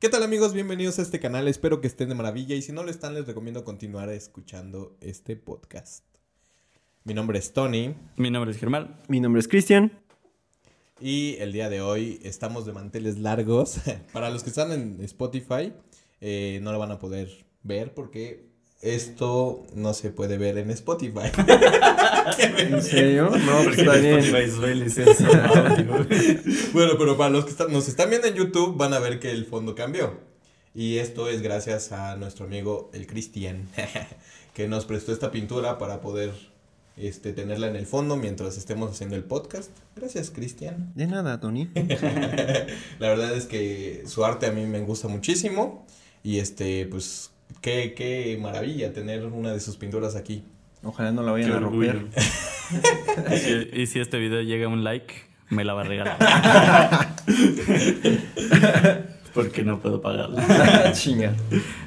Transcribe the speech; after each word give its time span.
¿Qué 0.00 0.08
tal 0.08 0.22
amigos? 0.22 0.54
Bienvenidos 0.54 0.98
a 0.98 1.02
este 1.02 1.20
canal, 1.20 1.46
espero 1.46 1.82
que 1.82 1.86
estén 1.86 2.08
de 2.08 2.14
maravilla 2.14 2.54
y 2.54 2.62
si 2.62 2.72
no 2.72 2.82
lo 2.82 2.90
están 2.90 3.12
les 3.12 3.26
recomiendo 3.26 3.64
continuar 3.64 4.08
escuchando 4.08 4.96
este 5.02 5.36
podcast. 5.36 6.06
Mi 7.04 7.12
nombre 7.12 7.38
es 7.38 7.52
Tony. 7.52 7.94
Mi 8.16 8.30
nombre 8.30 8.50
es 8.50 8.56
Germán. 8.56 8.96
Mi 9.08 9.20
nombre 9.20 9.40
es 9.40 9.46
Cristian. 9.46 9.92
Y 11.02 11.36
el 11.38 11.52
día 11.52 11.68
de 11.68 11.82
hoy 11.82 12.18
estamos 12.22 12.64
de 12.64 12.72
manteles 12.72 13.18
largos. 13.18 13.78
Para 14.14 14.30
los 14.30 14.42
que 14.42 14.48
están 14.48 14.72
en 14.72 15.02
Spotify, 15.02 15.74
eh, 16.22 16.60
no 16.62 16.72
lo 16.72 16.78
van 16.78 16.92
a 16.92 16.98
poder 16.98 17.44
ver 17.62 17.92
porque 17.92 18.48
esto 18.82 19.66
no 19.74 19.92
se 19.92 20.10
puede 20.10 20.38
ver 20.38 20.56
en 20.58 20.70
Spotify. 20.70 21.30
¿En 22.58 22.82
serio? 22.82 23.30
No, 23.30 23.64
pues 23.64 23.78
está 23.78 23.96
bien. 23.96 24.20
bueno, 26.72 26.92
pero 26.98 27.16
para 27.16 27.30
los 27.30 27.44
que 27.44 27.50
están, 27.50 27.72
nos 27.72 27.88
están 27.88 28.08
viendo 28.08 28.26
en 28.26 28.34
YouTube 28.34 28.76
van 28.76 28.94
a 28.94 28.98
ver 28.98 29.20
que 29.20 29.30
el 29.30 29.44
fondo 29.44 29.74
cambió. 29.74 30.18
Y 30.74 30.98
esto 30.98 31.28
es 31.28 31.42
gracias 31.42 31.92
a 31.92 32.16
nuestro 32.16 32.46
amigo 32.46 32.90
el 32.94 33.06
Cristian, 33.06 33.68
que 34.54 34.68
nos 34.68 34.86
prestó 34.86 35.12
esta 35.12 35.30
pintura 35.30 35.78
para 35.78 36.00
poder 36.00 36.32
este, 36.96 37.32
tenerla 37.32 37.66
en 37.66 37.76
el 37.76 37.86
fondo 37.86 38.16
mientras 38.16 38.56
estemos 38.56 38.90
haciendo 38.90 39.16
el 39.16 39.24
podcast. 39.24 39.70
Gracias, 39.96 40.30
Cristian. 40.30 40.92
De 40.94 41.06
nada, 41.06 41.40
Tony. 41.40 41.68
La 42.98 43.08
verdad 43.08 43.36
es 43.36 43.46
que 43.46 44.04
su 44.06 44.24
arte 44.24 44.46
a 44.46 44.52
mí 44.52 44.64
me 44.64 44.80
gusta 44.80 45.08
muchísimo. 45.08 45.86
Y 46.22 46.38
este, 46.38 46.86
pues 46.86 47.30
Qué, 47.60 47.94
qué 47.94 48.38
maravilla 48.40 48.92
tener 48.92 49.26
una 49.26 49.52
de 49.52 49.60
sus 49.60 49.76
pinturas 49.76 50.16
aquí. 50.16 50.44
Ojalá 50.82 51.12
no 51.12 51.22
la 51.22 51.32
vayan 51.32 51.52
a 51.52 51.60
romper. 51.60 52.06
y, 53.74 53.86
si, 53.86 54.00
este 54.00 54.18
video 54.18 54.40
llega 54.40 54.64
a 54.64 54.68
un 54.68 54.82
like, 54.82 55.14
me 55.50 55.64
la 55.64 55.74
va 55.74 55.82
a 55.82 55.84
regalar. 55.84 56.16
Porque 59.34 59.62
no 59.62 59.78
puedo 59.78 60.00
pagarla. 60.00 60.92
Chinga. 60.92 61.34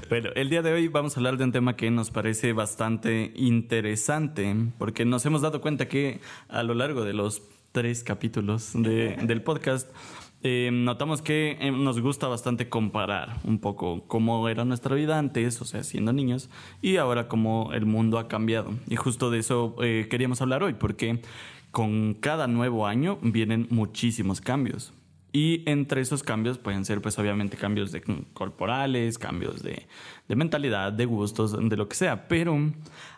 Bueno, 0.10 0.30
el 0.36 0.50
día 0.50 0.62
de 0.62 0.74
hoy 0.74 0.88
vamos 0.90 1.18
a 1.18 1.20
hablar 1.20 1.38
de 1.38 1.46
un 1.46 1.52
tema 1.52 1.76
que 1.76 1.90
nos 1.90 2.12
parece 2.12 2.54
bastante 2.54 3.34
interesante, 3.36 4.56
porque 4.78 5.06
nos 5.06 5.26
hemos 5.26 5.42
dado 5.42 5.60
cuenta 5.60 5.88
que 5.88 6.20
a 6.48 6.64
lo 6.64 6.74
largo 6.74 7.04
de 7.04 7.14
los 7.14 7.42
tres 7.74 8.04
capítulos 8.04 8.72
de, 8.76 9.18
del 9.24 9.42
podcast 9.42 9.90
eh, 10.46 10.72
notamos 10.74 11.22
que 11.22 11.58
eh, 11.62 11.72
nos 11.72 12.02
gusta 12.02 12.28
bastante 12.28 12.68
comparar 12.68 13.40
un 13.46 13.60
poco 13.60 14.04
cómo 14.08 14.50
era 14.50 14.66
nuestra 14.66 14.94
vida 14.94 15.18
antes, 15.18 15.62
o 15.62 15.66
sea, 15.66 15.84
siendo 15.84 16.12
niños, 16.12 16.50
y 16.82 16.98
ahora 16.98 17.30
cómo 17.30 17.72
el 17.74 17.86
mundo 17.86 18.20
ha 18.20 18.28
cambiado. 18.28 18.74
Y 18.88 18.98
justo 18.98 19.32
de 19.32 19.40
eso 19.40 19.76
eh, 19.82 20.08
queríamos 20.10 20.42
hablar 20.42 20.62
hoy, 20.62 20.74
porque 20.74 21.22
con 21.72 22.14
cada 22.16 22.48
nuevo 22.48 22.86
año 22.86 23.20
vienen 23.22 23.68
muchísimos 23.70 24.42
cambios. 24.42 24.94
Y 25.32 25.64
entre 25.66 26.02
esos 26.02 26.24
cambios 26.24 26.58
pueden 26.58 26.84
ser, 26.84 27.02
pues 27.02 27.18
obviamente, 27.18 27.56
cambios 27.56 27.94
de, 27.94 28.04
corporales, 28.34 29.18
cambios 29.18 29.64
de, 29.64 29.88
de 30.28 30.36
mentalidad, 30.36 30.92
de 30.92 31.06
gustos, 31.06 31.58
de 31.58 31.78
lo 31.78 31.88
que 31.88 31.96
sea. 31.96 32.28
Pero 32.28 32.58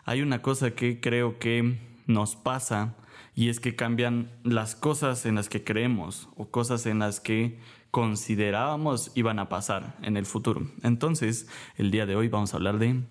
hay 0.04 0.22
una 0.22 0.40
cosa 0.42 0.70
que 0.70 1.00
creo 1.00 1.38
que 1.38 1.76
nos 2.06 2.36
pasa 2.36 2.94
y 3.36 3.50
es 3.50 3.60
que 3.60 3.76
cambian 3.76 4.30
las 4.44 4.74
cosas 4.74 5.26
en 5.26 5.34
las 5.34 5.50
que 5.50 5.62
creemos 5.62 6.30
o 6.36 6.48
cosas 6.50 6.86
en 6.86 7.00
las 7.00 7.20
que 7.20 7.58
considerábamos 7.90 9.12
iban 9.14 9.38
a 9.38 9.50
pasar 9.50 9.94
en 10.02 10.16
el 10.16 10.24
futuro. 10.24 10.66
Entonces, 10.82 11.46
el 11.76 11.90
día 11.90 12.06
de 12.06 12.16
hoy 12.16 12.28
vamos 12.28 12.54
a 12.54 12.56
hablar 12.56 12.78
de 12.78 13.02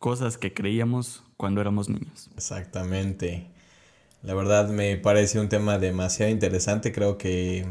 cosas 0.00 0.36
que 0.36 0.52
creíamos 0.52 1.22
cuando 1.36 1.60
éramos 1.60 1.88
niños. 1.88 2.28
Exactamente. 2.34 3.52
La 4.22 4.34
verdad 4.34 4.68
me 4.68 4.96
parece 4.96 5.38
un 5.38 5.48
tema 5.48 5.78
demasiado 5.78 6.32
interesante, 6.32 6.90
creo 6.90 7.16
que 7.16 7.64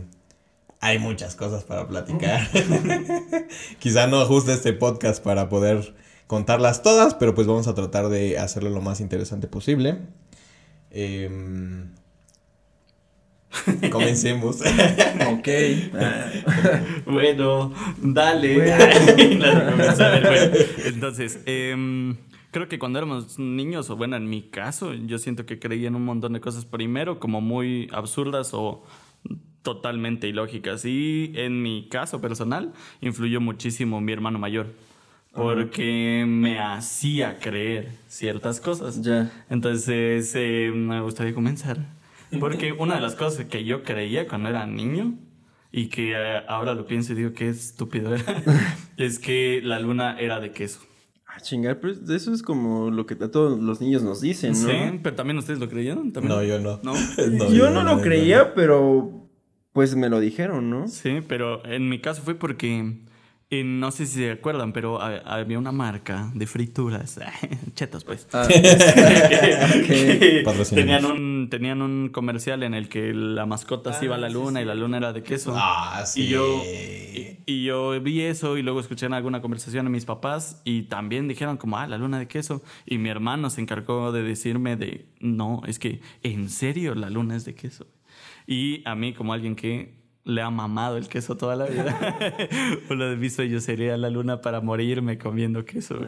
hay 0.79 0.97
muchas 0.97 1.35
cosas 1.35 1.65
para 1.65 1.89
platicar. 1.89 2.49
Quizá 3.79 4.07
no 4.07 4.21
ajuste 4.21 4.53
este 4.53 4.71
podcast 4.71 5.21
para 5.21 5.49
poder 5.49 5.93
contarlas 6.27 6.83
todas, 6.83 7.15
pero 7.15 7.35
pues 7.35 7.47
vamos 7.47 7.67
a 7.67 7.75
tratar 7.75 8.07
de 8.07 8.39
hacerlo 8.39 8.69
lo 8.69 8.79
más 8.79 9.01
interesante 9.01 9.47
posible. 9.47 9.99
Em, 10.91 11.91
comencemos. 13.91 14.61
ok. 14.61 15.47
bueno, 17.05 17.73
dale. 18.01 18.73
entonces, 20.85 21.41
em, 21.45 22.17
creo 22.51 22.67
que 22.67 22.79
cuando 22.79 22.99
éramos 22.99 23.39
niños, 23.39 23.89
o 23.89 23.95
bueno, 23.95 24.17
en 24.17 24.29
mi 24.29 24.43
caso, 24.43 24.93
yo 24.93 25.17
siento 25.17 25.45
que 25.45 25.59
creía 25.59 25.87
en 25.87 25.95
un 25.95 26.05
montón 26.05 26.33
de 26.33 26.41
cosas 26.41 26.65
primero 26.65 27.19
como 27.19 27.41
muy 27.41 27.89
absurdas 27.91 28.53
o 28.53 28.83
totalmente 29.61 30.27
ilógicas. 30.27 30.85
Y 30.85 31.31
en 31.35 31.61
mi 31.61 31.87
caso 31.89 32.21
personal, 32.21 32.73
influyó 32.99 33.41
muchísimo 33.41 34.01
mi 34.01 34.11
hermano 34.11 34.39
mayor 34.39 34.73
porque 35.33 36.25
me 36.27 36.59
hacía 36.59 37.39
creer 37.39 37.89
ciertas 38.07 38.59
cosas. 38.59 39.01
Ya. 39.01 39.31
Entonces, 39.49 40.33
eh, 40.35 40.71
me 40.73 41.01
gustaría 41.01 41.33
comenzar. 41.33 41.77
Porque 42.39 42.71
una 42.77 42.95
de 42.95 43.01
las 43.01 43.15
cosas 43.15 43.45
que 43.45 43.63
yo 43.63 43.83
creía 43.83 44.27
cuando 44.27 44.49
era 44.49 44.65
niño 44.65 45.15
y 45.71 45.87
que 45.87 46.13
eh, 46.13 46.43
ahora 46.47 46.73
lo 46.73 46.85
pienso 46.85 47.13
y 47.13 47.15
digo 47.15 47.33
que 47.33 47.49
estúpido 47.49 48.13
era, 48.13 48.43
es 48.97 49.19
que 49.19 49.61
la 49.63 49.79
luna 49.79 50.19
era 50.19 50.39
de 50.39 50.51
queso. 50.51 50.81
Ah, 51.25 51.39
chingar, 51.39 51.79
pero 51.79 51.93
eso 52.13 52.33
es 52.33 52.43
como 52.43 52.91
lo 52.91 53.05
que 53.05 53.13
a 53.13 53.31
todos 53.31 53.57
los 53.57 53.79
niños 53.79 54.03
nos 54.03 54.19
dicen, 54.19 54.51
¿no? 54.51 54.69
Sí, 54.69 54.99
pero 55.01 55.15
también 55.15 55.37
ustedes 55.37 55.61
lo 55.61 55.69
creyeron. 55.69 56.11
¿También? 56.11 56.35
No, 56.35 56.43
yo 56.43 56.59
no. 56.59 56.81
¿No? 56.83 56.93
yo, 57.53 57.69
no, 57.69 57.83
lo 57.83 58.01
creía, 58.01 58.53
pero 58.53 59.29
pues 59.71 59.95
me 59.95 60.09
lo 60.09 60.19
dijeron, 60.19 60.69
¿no? 60.69 60.89
Sí, 60.89 61.21
pero 61.25 61.65
en 61.65 61.87
mi 61.87 61.99
caso 61.99 62.21
fue 62.21 62.35
porque 62.35 62.97
y 63.53 63.65
no 63.65 63.91
sé 63.91 64.05
si 64.05 64.19
se 64.19 64.31
acuerdan, 64.31 64.71
pero 64.71 65.01
había 65.01 65.59
una 65.59 65.73
marca 65.73 66.31
de 66.33 66.47
frituras, 66.47 67.19
chetos 67.75 68.05
pues, 68.05 68.25
ah. 68.31 68.47
tenían, 70.73 71.03
un, 71.03 71.49
tenían 71.51 71.81
un 71.81 72.07
comercial 72.13 72.63
en 72.63 72.73
el 72.73 72.87
que 72.87 73.13
la 73.13 73.45
mascota 73.45 73.91
se 73.91 74.05
iba 74.05 74.15
a 74.15 74.17
la 74.17 74.27
ah, 74.27 74.29
luna 74.29 74.61
y 74.61 74.65
la 74.65 74.73
luna 74.73 74.99
era 74.99 75.11
de 75.11 75.21
queso. 75.21 75.53
Ah, 75.53 76.01
sí. 76.05 76.21
Y 76.21 76.27
yo, 76.29 76.63
y, 77.45 77.65
yo 77.65 77.99
vi 77.99 78.21
eso 78.21 78.57
y 78.57 78.61
luego 78.61 78.79
escuché 78.79 79.07
en 79.07 79.13
alguna 79.13 79.41
conversación 79.41 79.85
a 79.85 79.89
mis 79.89 80.05
papás 80.05 80.61
y 80.63 80.83
también 80.83 81.27
dijeron 81.27 81.57
como, 81.57 81.77
ah, 81.77 81.87
la 81.87 81.97
luna 81.97 82.19
de 82.19 82.29
queso. 82.29 82.63
Y 82.85 82.99
mi 82.99 83.09
hermano 83.09 83.49
se 83.49 83.59
encargó 83.59 84.13
de 84.13 84.23
decirme 84.23 84.77
de, 84.77 85.07
no, 85.19 85.61
es 85.67 85.77
que 85.77 85.99
en 86.23 86.49
serio 86.49 86.95
la 86.95 87.09
luna 87.09 87.35
es 87.35 87.43
de 87.43 87.53
queso. 87.53 87.85
Y 88.47 88.81
a 88.87 88.95
mí 88.95 89.13
como 89.13 89.33
alguien 89.33 89.57
que 89.57 90.00
le 90.23 90.41
ha 90.41 90.49
mamado 90.49 90.97
el 90.97 91.07
queso 91.07 91.35
toda 91.35 91.55
la 91.55 91.65
vida. 91.65 92.17
Uno 92.89 93.05
de 93.05 93.15
mis 93.15 93.33
sueños 93.33 93.63
sería 93.63 93.97
la 93.97 94.09
luna 94.09 94.41
para 94.41 94.61
morirme 94.61 95.17
comiendo 95.17 95.65
queso. 95.65 95.99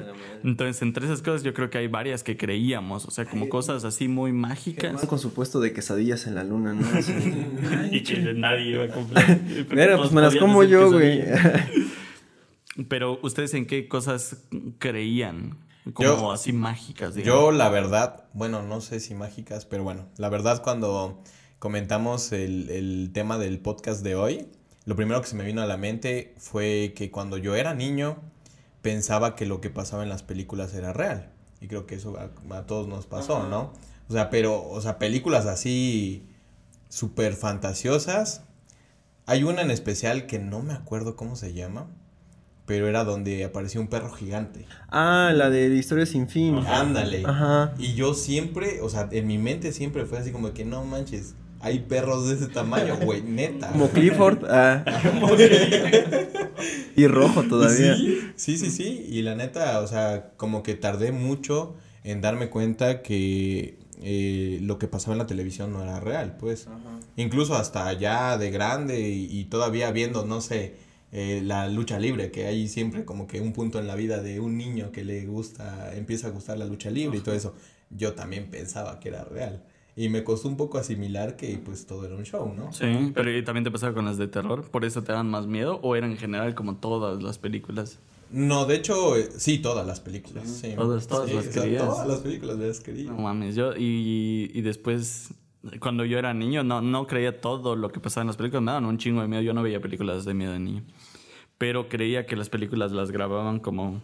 Entonces, 0.43 0.81
entre 0.81 1.05
esas 1.05 1.21
cosas 1.21 1.43
yo 1.43 1.53
creo 1.53 1.69
que 1.69 1.79
hay 1.79 1.87
varias 1.87 2.23
que 2.23 2.37
creíamos, 2.37 3.05
o 3.05 3.11
sea, 3.11 3.25
como 3.25 3.49
cosas 3.49 3.83
así 3.85 4.07
muy 4.07 4.31
mágicas. 4.31 5.05
Con 5.05 5.19
su 5.19 5.33
puesto 5.33 5.59
de 5.59 5.73
quesadillas 5.73 6.27
en 6.27 6.35
la 6.35 6.43
luna, 6.43 6.73
¿no? 6.73 6.87
y 7.91 8.03
que 8.03 8.33
nadie 8.33 8.71
iba 8.71 8.85
a 8.85 8.89
comprar. 8.89 9.39
Mira, 9.69 9.97
pues 9.97 10.11
me 10.11 10.21
las 10.21 10.35
como 10.35 10.63
yo, 10.63 10.91
güey. 10.91 11.23
Pero, 12.87 13.19
¿ustedes 13.23 13.53
en 13.53 13.65
qué 13.65 13.87
cosas 13.87 14.45
creían? 14.77 15.57
Como 15.93 16.31
así 16.31 16.53
mágicas, 16.53 17.13
Yo, 17.15 17.51
la 17.51 17.67
verdad, 17.67 18.23
bueno, 18.33 18.63
no 18.63 18.79
sé 18.79 19.01
si 19.01 19.15
mágicas, 19.15 19.65
pero 19.65 19.83
bueno, 19.83 20.05
la 20.15 20.29
verdad 20.29 20.61
cuando 20.63 21.21
comentamos 21.63 22.33
el, 22.33 23.11
tema 23.13 23.37
del 23.37 23.57
podcast 23.57 24.03
de 24.03 24.15
hoy, 24.15 24.49
lo 24.83 24.97
primero 24.97 25.21
que 25.21 25.27
se 25.27 25.37
me 25.37 25.45
vino 25.45 25.61
a 25.61 25.65
la 25.65 25.77
mente 25.77 26.35
fue 26.37 26.91
que 26.93 27.09
cuando 27.09 27.37
yo 27.37 27.55
era 27.55 27.73
niño 27.73 28.17
pensaba 28.81 29.37
que 29.37 29.45
lo 29.45 29.61
que 29.61 29.69
pasaba 29.69 30.03
en 30.03 30.09
las 30.09 30.23
películas 30.23 30.73
era 30.73 30.91
real. 30.91 31.31
Y 31.61 31.69
creo 31.69 31.85
que 31.85 31.95
eso 31.95 32.17
a, 32.19 32.63
todos 32.63 32.89
nos 32.89 33.05
pasó, 33.05 33.47
¿no? 33.47 33.71
O 34.09 34.11
sea, 34.11 34.29
pero, 34.29 34.61
o 34.61 34.81
sea, 34.81 34.99
películas 34.99 35.45
así 35.45 36.27
súper 36.89 37.31
fantasiosas. 37.33 38.41
Hay 39.25 39.45
una 39.45 39.61
en 39.61 39.71
especial 39.71 40.25
que 40.25 40.39
no 40.39 40.61
me 40.63 40.73
acuerdo 40.73 41.15
cómo 41.15 41.37
se 41.37 41.53
llama, 41.53 41.87
pero 42.65 42.89
era 42.89 43.05
donde 43.05 43.45
apareció 43.45 43.79
un 43.79 43.87
perro 43.87 44.11
gigante. 44.11 44.65
Ah, 44.89 45.31
la 45.33 45.49
de 45.49 45.73
historia 45.73 46.05
sin 46.05 46.27
fin. 46.27 46.57
Ándale. 46.57 47.23
Ajá. 47.25 47.73
Y 47.77 47.93
yo 47.93 48.15
siempre, 48.15 48.81
o 48.81 48.89
sea, 48.89 49.07
en 49.13 49.27
mi 49.27 49.37
mente 49.37 49.71
siempre 49.71 50.05
fue 50.05 50.17
así 50.17 50.33
como 50.33 50.53
que 50.53 50.65
no 50.65 50.83
manches, 50.83 51.35
hay 51.63 51.79
perros 51.79 52.27
de 52.27 52.35
ese 52.35 52.47
tamaño, 52.47 52.97
güey, 52.97 53.21
neta. 53.21 53.71
Como 53.71 53.89
Clifford. 53.89 54.43
Ah. 54.49 54.83
y 56.97 57.07
rojo 57.07 57.43
todavía. 57.43 57.95
Sí, 58.35 58.57
sí, 58.57 58.69
sí, 58.69 59.07
Y 59.09 59.21
la 59.21 59.35
neta, 59.35 59.79
o 59.79 59.87
sea, 59.87 60.33
como 60.35 60.61
que 60.61 60.75
tardé 60.75 61.13
mucho 61.13 61.75
en 62.03 62.19
darme 62.19 62.49
cuenta 62.49 63.01
que 63.01 63.79
eh, 64.01 64.59
lo 64.61 64.77
que 64.77 64.89
pasaba 64.89 65.13
en 65.13 65.19
la 65.19 65.25
televisión 65.25 65.71
no 65.71 65.81
era 65.81 66.01
real, 66.01 66.35
pues. 66.37 66.67
Incluso 67.15 67.55
hasta 67.55 67.87
allá 67.87 68.37
de 68.37 68.51
grande 68.51 69.09
y, 69.09 69.45
todavía 69.45 69.89
viendo, 69.91 70.25
no 70.25 70.41
sé, 70.41 70.75
eh, 71.13 71.41
la 71.45 71.69
lucha 71.69 71.97
libre, 71.97 72.29
que 72.29 72.45
hay 72.45 72.67
siempre 72.67 73.05
como 73.05 73.25
que 73.25 73.39
un 73.39 73.53
punto 73.53 73.79
en 73.79 73.87
la 73.87 73.95
vida 73.95 74.21
de 74.21 74.41
un 74.41 74.57
niño 74.57 74.91
que 74.91 75.05
le 75.05 75.25
gusta, 75.25 75.95
empieza 75.95 76.27
a 76.27 76.31
gustar 76.31 76.57
la 76.57 76.65
lucha 76.65 76.89
libre 76.89 77.19
y 77.19 77.21
todo 77.21 77.35
eso. 77.35 77.55
Yo 77.89 78.15
también 78.15 78.51
pensaba 78.51 78.99
que 78.99 79.07
era 79.07 79.23
real. 79.23 79.63
Y 79.95 80.09
me 80.09 80.23
costó 80.23 80.47
un 80.47 80.57
poco 80.57 80.77
asimilar 80.79 81.35
que 81.35 81.57
pues 81.63 81.85
todo 81.85 82.05
era 82.05 82.15
un 82.15 82.23
show, 82.23 82.51
¿no? 82.55 82.73
Sí, 82.73 83.11
pero 83.13 83.35
¿y 83.35 83.43
también 83.43 83.63
te 83.63 83.69
pasaba 83.71 83.93
con 83.93 84.05
las 84.05 84.17
de 84.17 84.27
terror? 84.27 84.69
¿Por 84.71 84.85
eso 84.85 85.03
te 85.03 85.11
dan 85.11 85.29
más 85.29 85.45
miedo? 85.45 85.79
¿O 85.83 85.95
eran 85.95 86.11
en 86.11 86.17
general 86.17 86.55
como 86.55 86.77
todas 86.77 87.21
las 87.21 87.37
películas? 87.37 87.99
No, 88.31 88.65
de 88.65 88.75
hecho, 88.77 89.15
eh, 89.15 89.29
sí, 89.37 89.59
todas 89.59 89.85
las 89.85 89.99
películas. 89.99 90.49
Sí, 90.49 90.73
Todas- 90.75 91.07
todas 91.07 91.29
Sí, 91.29 91.35
las 91.35 91.47
o 91.47 91.51
sea, 91.51 91.63
querías. 91.63 91.85
Todas 91.85 92.07
las 92.07 92.19
películas 92.21 92.57
las 92.57 92.79
quería. 92.79 93.11
No 93.11 93.17
mames, 93.19 93.53
yo 93.55 93.73
y, 93.77 94.49
y 94.53 94.61
después 94.61 95.35
cuando 95.79 96.03
yo 96.03 96.17
era 96.17 96.33
niño 96.33 96.63
no, 96.63 96.81
no 96.81 97.05
creía 97.07 97.39
todo 97.39 97.75
lo 97.75 97.89
que 97.91 97.99
pasaba 97.99 98.23
en 98.23 98.27
las 98.27 98.35
películas, 98.37 98.63
me 98.63 98.71
daban 98.71 98.85
un 98.85 98.97
chingo 98.97 99.21
de 99.21 99.27
miedo, 99.27 99.43
yo 99.43 99.53
no 99.53 99.61
veía 99.63 99.79
películas 99.79 100.25
de 100.25 100.33
miedo 100.33 100.51
de 100.53 100.59
niño, 100.59 100.83
pero 101.59 101.87
creía 101.87 102.25
que 102.25 102.35
las 102.35 102.49
películas 102.49 102.91
las 102.91 103.11
grababan 103.11 103.59
como... 103.59 104.01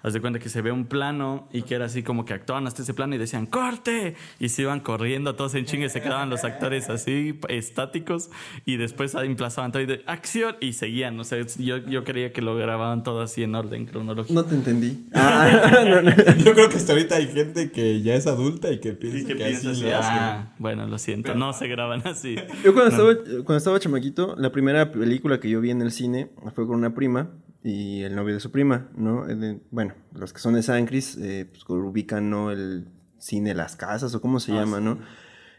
Haz 0.00 0.12
de 0.12 0.20
cuenta 0.20 0.38
que 0.38 0.48
se 0.48 0.62
ve 0.62 0.70
un 0.70 0.86
plano 0.86 1.48
y 1.52 1.62
que 1.62 1.74
era 1.74 1.86
así 1.86 2.04
como 2.04 2.24
que 2.24 2.32
actuaban 2.32 2.68
hasta 2.68 2.82
ese 2.82 2.94
plano 2.94 3.16
y 3.16 3.18
decían 3.18 3.46
¡Corte! 3.46 4.14
Y 4.38 4.48
se 4.50 4.62
iban 4.62 4.78
corriendo 4.78 5.34
todos 5.34 5.56
en 5.56 5.64
chingue 5.64 5.86
y 5.86 5.90
se 5.90 6.00
quedaban 6.00 6.30
los 6.30 6.44
actores 6.44 6.88
así 6.88 7.38
estáticos 7.48 8.30
y 8.64 8.76
después 8.76 9.14
emplazaban 9.16 9.72
todo 9.72 9.82
y 9.82 9.86
de 9.86 10.02
¡Acción! 10.06 10.54
Y 10.60 10.74
seguían, 10.74 11.18
o 11.18 11.24
sea, 11.24 11.44
yo, 11.58 11.78
yo 11.78 12.04
creía 12.04 12.32
que 12.32 12.42
lo 12.42 12.54
grababan 12.54 13.02
todo 13.02 13.22
así 13.22 13.42
en 13.42 13.56
orden 13.56 13.86
cronológico. 13.86 14.34
No 14.34 14.44
te 14.44 14.54
entendí. 14.54 15.06
Ah, 15.14 15.84
no, 15.84 16.00
no. 16.00 16.10
Yo 16.36 16.54
creo 16.54 16.68
que 16.68 16.76
hasta 16.76 16.92
ahorita 16.92 17.16
hay 17.16 17.26
gente 17.26 17.70
que 17.72 18.00
ya 18.02 18.14
es 18.14 18.26
adulta 18.26 18.70
y 18.72 18.78
que 18.80 18.92
piensa 18.92 19.18
Y 19.18 19.22
que 19.24 19.36
que 19.36 19.44
piensas 19.44 19.66
así 19.66 19.80
así, 19.82 19.90
lo 19.90 19.96
hacen. 19.98 20.12
ah, 20.14 20.54
bueno, 20.58 20.86
lo 20.86 20.98
siento, 20.98 21.34
no 21.34 21.52
se 21.52 21.66
graban 21.66 22.06
así. 22.06 22.36
Yo 22.64 22.72
cuando 22.72 22.90
estaba, 22.90 23.14
cuando 23.44 23.56
estaba 23.56 23.80
chamaquito, 23.80 24.36
la 24.38 24.52
primera 24.52 24.92
película 24.92 25.40
que 25.40 25.50
yo 25.50 25.60
vi 25.60 25.70
en 25.70 25.82
el 25.82 25.90
cine 25.90 26.30
fue 26.54 26.66
con 26.66 26.76
una 26.76 26.94
prima 26.94 27.30
y 27.70 28.02
el 28.02 28.14
novio 28.16 28.34
de 28.34 28.40
su 28.40 28.50
prima, 28.50 28.88
¿no? 28.96 29.28
Eh, 29.28 29.60
bueno, 29.70 29.94
los 30.14 30.32
que 30.32 30.38
son 30.40 30.54
de 30.54 30.62
San 30.62 30.86
Cris, 30.86 31.16
eh, 31.20 31.46
pues 31.50 31.64
ubican, 31.68 32.30
¿no? 32.30 32.50
El 32.50 32.86
cine 33.18 33.54
Las 33.54 33.76
Casas 33.76 34.14
o 34.14 34.20
cómo 34.20 34.40
se 34.40 34.52
llama, 34.52 34.80
¿no? 34.80 34.98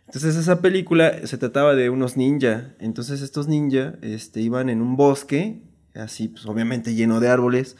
Entonces 0.07 0.35
esa 0.37 0.59
película 0.61 1.27
se 1.27 1.37
trataba 1.37 1.75
de 1.75 1.89
unos 1.89 2.17
ninja. 2.17 2.73
Entonces 2.79 3.21
estos 3.21 3.47
ninja 3.47 3.93
este, 4.01 4.41
iban 4.41 4.69
en 4.69 4.81
un 4.81 4.95
bosque, 4.97 5.61
así, 5.93 6.29
pues 6.29 6.45
obviamente 6.47 6.95
lleno 6.95 7.19
de 7.19 7.27
árboles, 7.29 7.77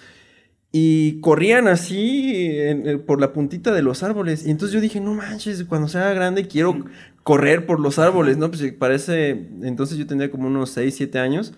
y 0.72 1.20
corrían 1.22 1.68
así 1.68 2.36
en- 2.60 2.88
en- 2.88 3.02
por 3.06 3.20
la 3.20 3.34
puntita 3.34 3.72
de 3.74 3.82
los 3.82 4.04
árboles. 4.04 4.46
Y 4.46 4.52
entonces 4.52 4.74
yo 4.76 4.82
dije, 4.82 5.00
no 5.02 5.16
manches, 5.16 5.64
cuando 5.64 5.88
sea 5.88 6.14
grande 6.14 6.48
quiero 6.48 6.86
correr 7.24 7.66
por 7.66 7.80
los 7.80 7.98
árboles, 7.98 8.38
¿no? 8.38 8.52
Pues 8.52 8.72
parece, 8.74 9.50
entonces 9.64 9.98
yo 9.98 10.06
tenía 10.06 10.30
como 10.30 10.48
unos 10.48 10.70
6, 10.70 10.94
7 10.96 11.18
años. 11.18 11.54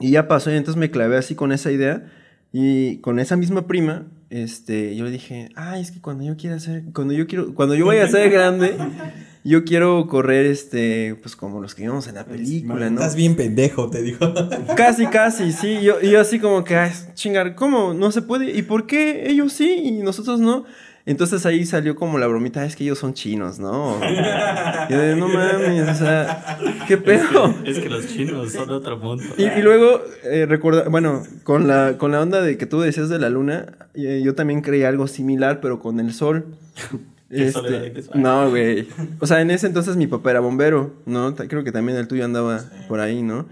Y 0.00 0.10
ya 0.10 0.26
pasó, 0.28 0.50
y 0.50 0.56
entonces 0.56 0.78
me 0.78 0.90
clavé 0.90 1.16
así 1.16 1.34
con 1.34 1.52
esa 1.52 1.70
idea. 1.70 2.10
Y 2.52 2.98
con 2.98 3.18
esa 3.18 3.36
misma 3.36 3.66
prima, 3.66 4.06
este, 4.30 4.94
yo 4.94 5.04
le 5.04 5.10
dije, 5.10 5.48
ay, 5.56 5.82
es 5.82 5.90
que 5.90 6.00
cuando 6.00 6.22
yo 6.22 6.36
quiera 6.36 6.58
ser, 6.60 6.84
cuando 6.92 7.12
yo 7.12 7.26
quiero, 7.26 7.52
cuando 7.52 7.74
yo 7.74 7.86
vaya 7.86 8.04
a 8.04 8.08
ser 8.08 8.30
grande, 8.30 8.76
yo 9.44 9.64
quiero 9.64 10.06
correr, 10.06 10.46
este, 10.46 11.16
pues 11.20 11.34
como 11.34 11.60
los 11.60 11.74
que 11.74 11.82
vimos 11.82 12.06
en 12.06 12.14
la 12.14 12.24
película, 12.24 12.90
¿no? 12.90 13.00
Estás 13.00 13.16
bien 13.16 13.34
pendejo, 13.34 13.90
te 13.90 14.02
dijo. 14.02 14.32
Casi, 14.76 15.06
casi, 15.06 15.50
sí. 15.50 15.82
Yo, 15.82 16.00
yo 16.00 16.20
así 16.20 16.38
como 16.38 16.62
que, 16.62 16.76
ay, 16.76 16.92
chingar, 17.14 17.56
¿cómo? 17.56 17.92
No 17.92 18.12
se 18.12 18.22
puede. 18.22 18.56
¿Y 18.56 18.62
por 18.62 18.86
qué 18.86 19.28
ellos 19.28 19.52
sí 19.52 19.74
y 19.84 19.90
nosotros 20.02 20.38
no? 20.38 20.64
Entonces 21.06 21.44
ahí 21.44 21.66
salió 21.66 21.96
como 21.96 22.18
la 22.18 22.26
bromita, 22.26 22.62
"Ah, 22.62 22.64
es 22.66 22.76
que 22.76 22.84
ellos 22.84 22.98
son 22.98 23.12
chinos, 23.12 23.58
¿no? 23.58 23.98
Y 24.88 24.92
yo 24.92 24.98
de, 24.98 25.16
no 25.16 25.28
mames, 25.28 25.88
o 25.88 25.94
sea, 25.94 26.58
¿qué 26.88 26.96
pedo? 26.96 27.54
Es 27.64 27.78
que 27.78 27.88
los 27.90 28.06
chinos 28.06 28.52
son 28.52 28.68
de 28.68 28.74
otro 28.74 28.96
mundo. 28.98 29.22
Y, 29.36 29.44
y 29.44 29.62
luego, 29.62 30.00
eh, 30.24 30.46
recuerda, 30.46 30.88
bueno, 30.88 31.22
con 31.42 31.66
la, 31.68 31.96
con 31.98 32.12
la 32.12 32.20
onda 32.20 32.40
de 32.42 32.56
que 32.58 32.66
tú 32.66 32.80
decías 32.80 33.08
de 33.08 33.18
la 33.18 33.28
luna, 33.28 33.66
eh, 33.94 34.22
yo 34.24 34.34
también 34.34 34.60
creía 34.62 34.88
algo 34.88 35.06
similar, 35.06 35.60
pero 35.60 35.78
con 35.80 36.00
el 36.00 36.12
sol. 36.12 36.46
Este, 37.30 37.92
no, 38.14 38.48
güey. 38.50 38.86
O 39.18 39.26
sea, 39.26 39.40
en 39.40 39.50
ese 39.50 39.66
entonces 39.66 39.96
mi 39.96 40.06
papá 40.06 40.30
era 40.30 40.38
bombero, 40.40 40.94
¿no? 41.04 41.34
Creo 41.34 41.64
que 41.64 41.72
también 41.72 41.98
el 41.98 42.06
tuyo 42.06 42.24
andaba 42.24 42.62
por 42.86 43.00
ahí, 43.00 43.22
¿no? 43.22 43.48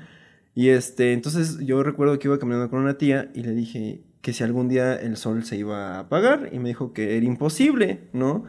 Y 0.55 0.69
este, 0.69 1.13
entonces 1.13 1.59
yo 1.59 1.83
recuerdo 1.83 2.17
que 2.19 2.29
iba 2.29 2.39
caminando 2.39 2.71
con 2.71 2.79
una 2.81 2.95
tía 2.97 3.31
y 3.35 3.43
le 3.43 3.53
dije 3.53 4.01
que 4.23 4.33
si 4.33 4.45
algún 4.45 4.69
día 4.69 4.95
el 4.95 5.17
sol 5.17 5.45
se 5.45 5.57
iba 5.57 5.97
a 5.97 5.99
apagar 6.01 6.49
y 6.53 6.59
me 6.59 6.69
dijo 6.69 6.93
que 6.93 7.17
era 7.17 7.27
imposible, 7.27 8.01
¿no? 8.13 8.45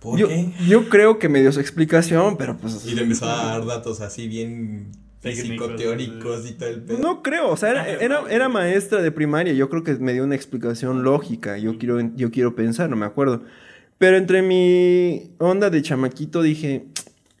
¿Por 0.00 0.18
yo, 0.18 0.28
qué? 0.28 0.52
yo 0.68 0.88
creo 0.88 1.18
que 1.18 1.28
me 1.28 1.40
dio 1.40 1.50
su 1.50 1.60
explicación, 1.60 2.36
pero 2.36 2.56
pues... 2.56 2.86
Y 2.86 2.94
le 2.94 3.02
empezó 3.02 3.26
a 3.26 3.46
dar 3.46 3.66
datos 3.66 4.00
así 4.00 4.28
bien 4.28 4.92
físico-teóricos 5.20 6.48
y 6.48 6.52
todo 6.52 6.68
el 6.68 6.82
pedo. 6.82 6.98
No 6.98 7.22
creo, 7.24 7.50
o 7.50 7.56
sea, 7.56 7.70
era, 7.70 7.86
era, 7.94 8.22
era 8.30 8.48
maestra 8.48 9.02
de 9.02 9.10
primaria, 9.10 9.52
yo 9.52 9.68
creo 9.68 9.82
que 9.82 9.96
me 9.96 10.12
dio 10.12 10.22
una 10.22 10.36
explicación 10.36 11.02
lógica, 11.02 11.58
yo 11.58 11.78
quiero, 11.78 11.98
yo 12.14 12.30
quiero 12.30 12.54
pensar, 12.54 12.88
no 12.88 12.94
me 12.94 13.06
acuerdo. 13.06 13.42
Pero 13.98 14.16
entre 14.16 14.42
mi 14.42 15.32
onda 15.38 15.70
de 15.70 15.82
chamaquito 15.82 16.42
dije, 16.42 16.86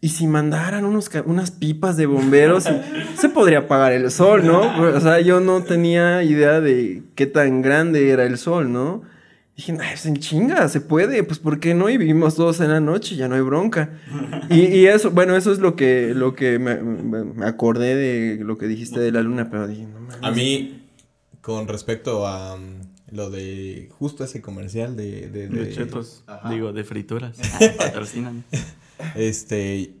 ¿y 0.00 0.10
si 0.10 0.26
mandaran 0.26 0.84
unos, 0.84 1.10
unas 1.26 1.50
pipas 1.50 1.96
de 1.96 2.06
bomberos? 2.06 2.64
Se 3.16 3.28
podría 3.28 3.58
apagar 3.60 3.92
el 3.92 4.10
sol, 4.10 4.44
¿no? 4.46 4.60
O 4.94 5.00
sea, 5.00 5.20
yo 5.20 5.40
no 5.40 5.62
tenía 5.62 6.22
idea 6.22 6.60
de 6.60 7.02
qué 7.14 7.26
tan 7.26 7.62
grande 7.62 8.10
era 8.10 8.24
el 8.24 8.38
sol, 8.38 8.72
¿no? 8.72 9.02
Dije, 9.56 9.72
"Ay, 9.72 9.88
pues 9.90 10.06
en 10.06 10.16
chinga, 10.18 10.68
se 10.68 10.80
puede, 10.80 11.24
pues 11.24 11.40
¿por 11.40 11.58
qué 11.58 11.74
no? 11.74 11.90
Y 11.90 11.96
vivimos 11.96 12.36
todos 12.36 12.60
en 12.60 12.70
la 12.70 12.78
noche, 12.78 13.16
ya 13.16 13.26
no 13.26 13.34
hay 13.34 13.40
bronca. 13.40 13.90
Y, 14.50 14.60
y 14.66 14.86
eso, 14.86 15.10
bueno, 15.10 15.34
eso 15.36 15.50
es 15.50 15.58
lo 15.58 15.74
que, 15.74 16.12
lo 16.14 16.36
que 16.36 16.60
me, 16.60 16.76
me- 16.76 17.24
me 17.24 17.44
acordé 17.46 17.96
de 17.96 18.44
lo 18.44 18.56
que 18.56 18.68
dijiste 18.68 19.00
de 19.00 19.10
la 19.10 19.20
luna, 19.20 19.50
pero 19.50 19.66
dije, 19.66 19.82
no 19.92 19.98
mames. 19.98 20.18
A 20.22 20.30
mí, 20.30 20.86
con 21.40 21.66
respecto 21.66 22.24
a 22.28 22.54
um, 22.54 22.82
lo 23.10 23.30
de 23.30 23.88
justo 23.98 24.22
ese 24.22 24.40
comercial 24.40 24.94
de... 24.94 25.28
De, 25.28 25.48
De 25.48 25.64
de- 25.64 25.72
chetos, 25.74 26.22
Ajá. 26.28 26.50
digo, 26.50 26.72
de 26.72 26.84
frituras. 26.84 27.36
Patrocinan. 27.78 28.44
Este, 29.14 29.94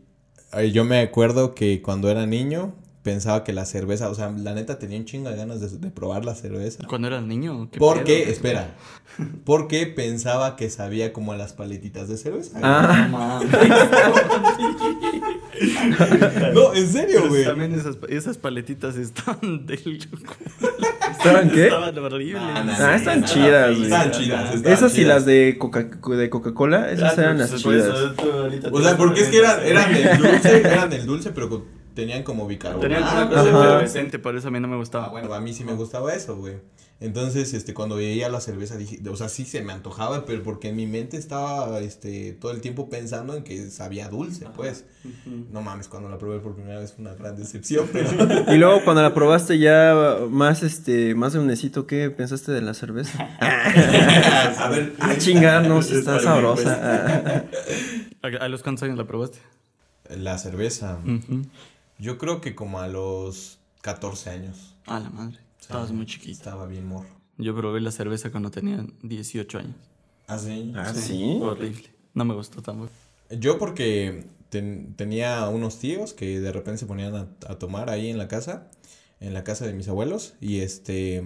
yo 0.72 0.84
me 0.84 1.00
acuerdo 1.00 1.54
que 1.54 1.82
cuando 1.82 2.10
era 2.10 2.26
niño 2.26 2.74
pensaba 3.02 3.44
que 3.44 3.52
la 3.52 3.64
cerveza, 3.64 4.10
o 4.10 4.14
sea, 4.14 4.30
la 4.30 4.54
neta 4.54 4.78
tenía 4.78 4.98
un 4.98 5.04
chingo 5.04 5.30
de 5.30 5.36
ganas 5.36 5.60
de, 5.60 5.68
de 5.78 5.90
probar 5.90 6.24
la 6.24 6.34
cerveza. 6.34 6.84
Cuando 6.88 7.08
eras 7.08 7.22
niño, 7.22 7.68
¿qué 7.70 7.78
Porque, 7.78 8.20
pedo? 8.22 8.32
espera, 8.32 8.74
porque 9.44 9.86
pensaba 9.86 10.56
que 10.56 10.68
sabía 10.70 11.12
como 11.12 11.32
a 11.32 11.36
las 11.36 11.52
paletitas 11.52 12.08
de 12.08 12.16
cerveza. 12.16 12.58
Ah, 12.62 13.06
No 13.10 13.18
mames. 13.18 13.48
No, 16.54 16.72
en 16.74 16.88
serio, 16.88 17.28
güey. 17.28 17.44
También 17.44 17.74
esas, 17.74 17.96
esas 18.08 18.38
paletitas 18.38 18.96
están 18.96 19.38
del... 19.66 19.98
¿estaban 21.10 21.50
qué? 21.50 21.64
Estaban 21.64 21.98
horribles. 21.98 22.42
No, 22.64 22.72
Ah, 22.78 22.94
están 22.96 23.24
chidas, 23.24 23.70
güey. 23.70 23.82
Están 23.84 24.10
chidas. 24.12 24.54
están 24.54 24.72
Esas 24.72 24.96
y 24.98 25.04
las 25.04 25.24
de 25.26 25.56
Coca- 25.58 25.88
de 26.16 26.30
Coca-Cola, 26.30 26.90
esas 26.92 27.18
Ah, 27.18 27.22
eran 27.22 27.36
pues, 27.38 27.50
las 27.52 27.62
por 27.62 27.74
eso 27.74 27.92
chidas. 27.92 28.72
O 28.72 28.82
sea, 28.82 28.96
porque 28.96 29.20
es 29.22 29.28
que 29.28 29.38
eran, 29.38 29.56
ver. 29.58 29.66
eran 29.72 29.92
del 29.92 30.18
dulce, 30.18 30.58
eran 30.60 30.90
del 30.90 31.06
dulce, 31.06 31.30
pero 31.32 31.48
co- 31.48 31.66
tenían 31.98 32.22
como 32.22 32.42
Tenían 32.46 32.48
bicarbonato. 32.48 33.16
una 33.16 33.28
cosa 33.28 33.40
Ajá. 33.50 33.66
efervescente, 33.74 34.18
por 34.20 34.36
eso 34.36 34.46
a 34.46 34.50
mí 34.52 34.60
no 34.60 34.68
me 34.68 34.76
gustaba. 34.76 35.06
Ah, 35.06 35.10
bueno, 35.10 35.34
a 35.34 35.40
mí 35.40 35.52
sí 35.52 35.64
me 35.64 35.72
gustaba 35.74 36.14
eso, 36.14 36.36
güey. 36.36 36.54
Entonces, 37.00 37.54
este, 37.54 37.74
cuando 37.74 37.94
veía 37.96 38.28
la 38.28 38.40
cerveza, 38.40 38.76
dije, 38.76 38.98
o 39.08 39.14
sea, 39.16 39.28
sí 39.28 39.44
se 39.44 39.62
me 39.62 39.72
antojaba, 39.72 40.24
pero 40.24 40.42
porque 40.42 40.68
en 40.68 40.76
mi 40.76 40.86
mente 40.86 41.16
estaba, 41.16 41.78
este, 41.80 42.32
todo 42.32 42.50
el 42.52 42.60
tiempo 42.60 42.88
pensando 42.88 43.34
en 43.36 43.42
que 43.44 43.68
sabía 43.70 44.08
dulce, 44.08 44.46
pues. 44.54 44.84
No 45.52 45.60
mames, 45.62 45.86
cuando 45.88 46.08
la 46.08 46.18
probé 46.18 46.38
por 46.40 46.54
primera 46.56 46.78
vez 46.80 46.92
fue 46.92 47.02
una 47.02 47.14
gran 47.14 47.36
decepción, 47.36 47.88
pero... 47.92 48.10
Y 48.52 48.58
luego 48.58 48.82
cuando 48.84 49.02
la 49.02 49.12
probaste 49.14 49.58
ya 49.58 50.18
más 50.28 50.62
este 50.64 51.14
más 51.16 51.32
de 51.34 51.38
un 51.40 51.46
necito, 51.48 51.86
¿qué 51.86 52.10
pensaste 52.10 52.50
de 52.52 52.62
la 52.62 52.74
cerveza? 52.74 53.28
a 53.40 54.68
ver, 54.70 54.92
Ah, 55.00 55.14
chingar, 55.18 55.66
no, 55.68 55.82
sí 55.82 55.94
está 55.94 56.18
sabrosa. 56.20 57.44
¿A, 58.22 58.26
a 58.44 58.48
los 58.48 58.62
cuántos 58.62 58.82
años 58.84 58.98
la 58.98 59.04
probaste? 59.06 59.38
la 60.16 60.38
cerveza, 60.38 60.98
Ujú. 61.04 61.42
Yo 61.98 62.18
creo 62.18 62.40
que 62.40 62.54
como 62.54 62.80
a 62.80 62.88
los 62.88 63.58
14 63.82 64.30
años. 64.30 64.74
A 64.86 65.00
la 65.00 65.10
madre. 65.10 65.38
Estabas 65.60 65.90
muy 65.92 66.06
chiquita. 66.06 66.32
Estaba 66.32 66.66
bien 66.66 66.86
morro. 66.86 67.08
Yo 67.36 67.54
probé 67.54 67.80
la 67.80 67.90
cerveza 67.92 68.30
cuando 68.30 68.50
tenía 68.50 68.84
18 69.02 69.58
años. 69.58 69.76
¿Ah, 70.26 70.38
sí? 70.38 70.72
Ah, 70.76 70.92
sí. 70.94 71.38
Horrible. 71.40 71.90
No 72.14 72.24
me 72.24 72.34
gustó 72.34 72.62
tampoco. 72.62 72.90
Yo 73.30 73.58
porque 73.58 74.24
ten- 74.48 74.94
tenía 74.96 75.48
unos 75.48 75.78
tíos 75.78 76.14
que 76.14 76.40
de 76.40 76.52
repente 76.52 76.78
se 76.78 76.86
ponían 76.86 77.14
a, 77.14 77.28
a 77.46 77.58
tomar 77.58 77.90
ahí 77.90 78.08
en 78.08 78.18
la 78.18 78.28
casa, 78.28 78.70
en 79.20 79.34
la 79.34 79.44
casa 79.44 79.66
de 79.66 79.72
mis 79.74 79.88
abuelos, 79.88 80.34
y 80.40 80.60
este, 80.60 81.22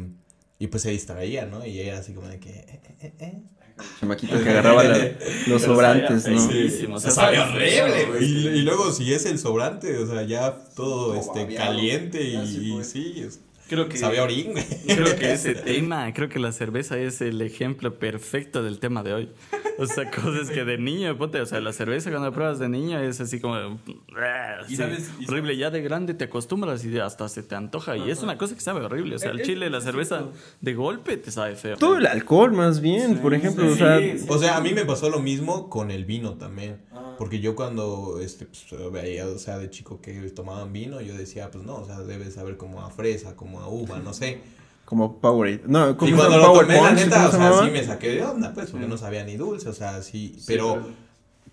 y 0.59 0.67
pues 0.67 0.83
se 0.83 0.91
distraía, 0.91 1.47
¿no? 1.47 1.65
Y 1.65 1.79
era 1.81 1.99
así 1.99 2.13
como 2.13 2.29
de 2.29 2.41
que, 2.41 2.51
eh, 2.51 2.81
eh, 3.01 3.15
eh. 3.19 3.43
Chamaquito 4.01 4.43
que 4.43 4.49
agarraba 4.51 4.85
la- 4.85 5.13
los 5.47 5.63
sobrantes, 5.63 6.27
¿no? 6.29 6.41
Sí. 6.41 6.49
Feísimo, 6.49 6.97
o 6.97 7.01
sea, 7.01 7.11
sabe 7.11 7.39
horrible, 7.41 8.05
güey. 8.07 8.25
Y, 8.25 8.49
y 8.49 8.63
luego 8.63 8.93
si 8.93 9.13
es 9.13 9.27
el 9.27 9.39
sobrante, 9.39 9.97
o 9.99 10.07
sea, 10.07 10.23
ya 10.23 10.55
todo 10.77 11.15
este 11.15 11.55
caliente 11.55 12.23
y, 12.23 12.37
Así 12.37 12.69
y 12.69 12.73
fue. 12.73 12.85
sí, 12.85 13.15
es- 13.27 13.41
Creo 13.69 13.89
que, 13.89 13.97
sabe 13.97 14.21
orín, 14.21 14.53
güey. 14.53 14.65
creo 14.87 15.17
que 15.17 15.33
ese 15.33 15.55
tema, 15.55 16.13
creo 16.13 16.29
que 16.29 16.39
la 16.39 16.53
cerveza 16.53 16.99
es 16.99 17.23
el 17.23 17.41
ejemplo 17.41 17.99
perfecto 17.99 18.63
del 18.63 18.79
tema 18.81 19.03
de 19.03 19.15
hoy. 19.15 19.31
O 19.79 19.87
sea, 19.87 20.11
cosas 20.11 20.51
que 20.51 20.65
de 20.65 20.79
niño, 20.79 21.17
ponte, 21.17 21.41
o 21.41 21.47
sea, 21.47 21.61
la 21.61 21.73
cerveza 21.73 22.11
cuando 22.11 22.29
la 22.29 22.35
pruebas 22.35 22.59
de 22.59 22.69
niño 22.69 22.99
es 23.01 23.21
así 23.21 23.41
como 23.41 23.57
Y 23.57 24.71
sí, 24.71 24.77
sabes- 24.77 25.11
y 25.19 25.27
horrible. 25.29 25.57
Ya 25.57 25.71
de 25.71 25.83
grande 25.83 26.15
te 26.15 26.25
acostumbras 26.25 26.85
y 26.85 26.99
hasta 26.99 27.29
se 27.29 27.43
te 27.43 27.55
antoja. 27.55 27.97
Y 27.97 28.11
es 28.11 28.23
una 28.23 28.37
cosa 28.39 28.55
que 28.55 28.61
sabe 28.61 28.85
horrible. 28.85 29.17
O 29.17 29.19
sea, 29.19 29.31
el 29.31 29.43
chile, 29.43 29.71
la 29.71 29.81
cerveza 29.81 30.27
de 30.61 30.75
golpe 30.75 31.17
te 31.17 31.31
sabe 31.31 31.57
feo. 31.57 31.77
Todo 31.77 31.97
el 31.97 32.07
alcohol, 32.07 32.53
más 32.53 32.81
bien, 32.81 33.19
por 33.19 33.35
ejemplo, 33.35 33.71
o 33.71 33.75
sea, 33.75 33.99
O 34.29 34.39
sea, 34.39 34.57
a 34.57 34.61
mí 34.61 34.73
me 34.73 34.85
pasó 34.85 35.11
lo 35.11 35.21
mismo 35.21 35.69
con 35.69 35.91
el 35.91 36.05
vino 36.05 36.35
también. 36.35 36.81
Porque 37.19 37.41
yo 37.41 37.55
cuando 37.55 38.19
este, 38.21 38.47
pues, 38.47 38.67
veía, 38.93 39.27
o 39.27 39.39
sea, 39.39 39.59
de 39.59 39.71
chico 39.71 40.01
que 40.01 40.13
tomaban 40.31 40.73
vino, 40.73 41.01
yo 41.01 41.15
decía, 41.15 41.51
pues 41.51 41.65
no, 41.65 41.77
o 41.77 41.85
sea, 41.85 42.01
debes 42.01 42.35
saber 42.35 42.57
como 42.57 42.81
a 42.85 42.91
fresa, 42.91 43.37
como 43.37 43.61
a 43.61 43.69
uva, 43.69 44.01
no 44.01 44.13
sé. 44.13 44.41
Como 44.93 45.19
Powerade. 45.23 45.63
No, 45.67 45.97
como 45.97 46.11
Y 46.11 46.15
cuando 46.15 46.37
lo 46.37 46.45
Power 46.53 46.67
tomé, 46.67 46.83
la 46.83 46.93
neta, 46.93 47.17
¿cómo 47.17 47.29
o 47.29 47.31
se 47.31 47.37
sea, 47.39 47.65
sí 47.65 47.71
me 47.71 47.83
saqué 47.83 48.09
de 48.11 48.23
onda, 48.25 48.53
pues, 48.53 48.71
porque 48.71 48.87
no 48.87 48.99
sabía 48.99 49.25
ni 49.25 49.37
dulce, 49.39 49.71
o 49.71 49.73
sea, 49.73 50.03
sí, 50.03 50.37
pero 50.47 50.87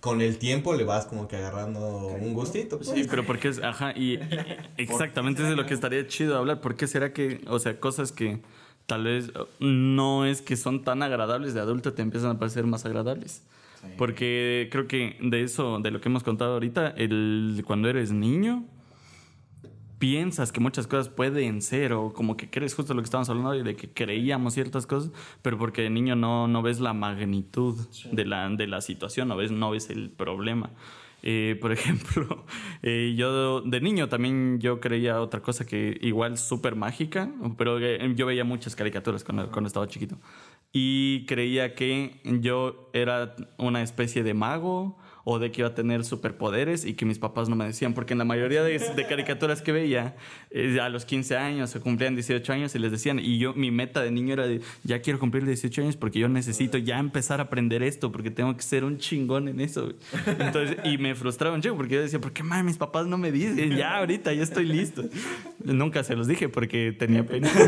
con 0.01 0.19
el 0.19 0.38
tiempo 0.38 0.74
le 0.75 0.84
vas 0.84 1.05
como 1.05 1.29
que 1.29 1.38
agarrando 1.38 2.08
un 2.19 2.34
gustito, 2.34 2.75
pues. 2.75 2.89
Sí, 2.89 3.05
pero 3.10 3.25
porque 3.25 3.48
es, 3.48 3.63
ajá, 3.63 3.93
y 3.96 4.15
y- 4.15 4.19
exactamente 4.75 5.41
eso 5.41 5.51
es 5.51 5.55
lo 5.55 5.65
que 5.65 5.74
estaría 5.74 6.05
chido 6.05 6.38
hablar. 6.38 6.60
¿Por 6.60 6.75
qué 6.75 6.86
será 6.86 7.13
que, 7.13 7.39
o 7.48 7.60
sea, 7.60 7.79
cosas 7.79 8.12
que 8.12 8.41
tal 8.88 9.05
vez 9.05 9.31
no 9.62 10.25
es 10.25 10.41
que 10.41 10.58
son 10.58 10.84
tan 10.84 11.01
agradables 11.01 11.53
de 11.53 11.62
adulto 11.62 11.93
te 11.93 12.01
empiezan 12.01 12.31
a 12.31 12.39
parecer 12.39 12.65
más 12.65 12.86
agradables? 12.86 13.41
Porque 13.98 14.67
creo 14.69 14.86
que 14.86 15.15
de 15.22 15.43
eso, 15.43 15.79
de 15.79 15.91
lo 15.91 16.01
que 16.01 16.10
hemos 16.10 16.24
contado 16.24 16.55
ahorita, 16.55 16.89
el 16.98 17.63
cuando 17.65 17.88
eres 17.88 18.12
niño 18.12 18.65
piensas 20.00 20.51
que 20.51 20.62
muchas 20.62 20.88
cosas 20.88 21.10
pueden 21.10 21.62
ser 21.62 21.94
o 21.94 22.13
como 22.13 22.38
que 22.38 22.50
crees 22.50 22.74
justo 22.74 22.94
lo 22.94 23.01
que 23.01 23.06
estábamos 23.06 23.29
hablando 23.29 23.53
y 23.56 23.63
de 23.63 23.75
que 23.75 23.89
creíamos 23.89 24.53
ciertas 24.53 24.88
cosas, 24.88 25.12
pero 25.41 25.58
porque 25.58 25.84
de 25.84 25.89
niño 25.89 26.15
no, 26.15 26.48
no 26.48 26.62
ves 26.62 26.79
la 26.79 26.94
magnitud 26.94 27.77
de, 28.12 28.25
la, 28.25 28.50
de 28.50 28.68
la 28.68 28.82
situación, 28.82 29.27
no 29.27 29.36
ves, 29.36 29.51
no 29.51 29.72
ves 29.72 29.89
el 29.89 30.10
problema. 30.10 30.72
Eh, 31.22 31.58
por 31.60 31.72
ejemplo, 31.74 32.46
eh, 32.82 33.13
yo 33.18 33.62
de 33.62 33.82
niño 33.82 34.08
también 34.08 34.60
yo 34.60 34.79
creía 34.79 35.22
otra 35.22 35.41
cosa 35.41 35.65
que 35.65 35.98
igual 36.01 36.38
súper 36.38 36.75
mágica, 36.75 37.29
pero 37.58 37.77
eh, 37.79 38.13
yo 38.15 38.25
veía 38.25 38.46
muchas 38.46 38.75
caricaturas 38.75 39.24
cuando, 39.24 39.51
cuando 39.51 39.68
estaba 39.68 39.88
chiquito. 39.88 40.18
Y 40.72 41.25
creía 41.25 41.75
que 41.75 42.22
yo 42.24 42.89
era 42.94 43.36
una 43.58 43.82
especie 43.82 44.24
de 44.24 44.34
mago 44.34 44.98
o 45.31 45.38
de 45.38 45.51
que 45.51 45.62
iba 45.62 45.67
a 45.69 45.75
tener 45.75 46.03
superpoderes 46.03 46.86
y 46.86 46.95
que 46.95 47.05
mis 47.05 47.19
papás 47.19 47.50
no 47.50 47.55
me 47.55 47.63
decían, 47.63 47.93
porque 47.93 48.13
en 48.13 48.17
la 48.17 48.25
mayoría 48.25 48.63
de, 48.63 48.79
de 48.79 49.05
caricaturas 49.05 49.62
que 49.62 49.71
veía, 49.71 50.15
eh, 50.50 50.79
a 50.81 50.89
los 50.89 51.05
15 51.05 51.38
años 51.38 51.69
se 51.69 51.79
cumplían 51.79 52.15
18 52.15 52.51
años 52.51 52.74
y 52.74 52.79
les 52.79 52.91
decían, 52.91 53.19
y 53.19 53.38
yo 53.38 53.53
mi 53.53 53.69
meta 53.69 54.01
de 54.01 54.09
niño 54.09 54.33
era 54.33 54.48
de, 54.48 54.62
ya 54.83 55.01
quiero 55.03 55.19
cumplir 55.19 55.45
18 55.45 55.83
años 55.83 55.98
porque 55.98 56.17
yo 56.17 56.29
necesito 56.29 56.79
ya 56.79 56.98
empezar 56.98 57.41
a 57.41 57.43
aprender 57.43 57.83
esto, 57.83 58.12
porque 58.12 58.31
tengo 58.31 58.57
que 58.57 58.63
ser 58.63 58.83
un 58.83 58.98
chingón 58.98 59.48
en 59.48 59.59
eso. 59.59 59.93
Entonces, 60.25 60.77
y 60.83 60.98
me 60.98 61.13
frustraba 61.13 61.55
un 61.55 61.62
chingo 61.62 61.77
porque 61.77 61.93
yo 61.93 62.01
decía, 62.01 62.17
¿por 62.17 62.33
qué 62.33 62.41
madre 62.41 62.63
mis 62.63 62.77
papás 62.77 63.05
no 63.05 63.19
me 63.19 63.31
dicen? 63.31 63.77
Ya 63.77 63.98
ahorita, 63.98 64.33
ya 64.33 64.41
estoy 64.41 64.65
listo. 64.65 65.03
Nunca 65.63 66.03
se 66.03 66.15
los 66.15 66.25
dije 66.25 66.50
porque 66.50 66.91
tenía 66.98 67.24
pena. 67.24 67.48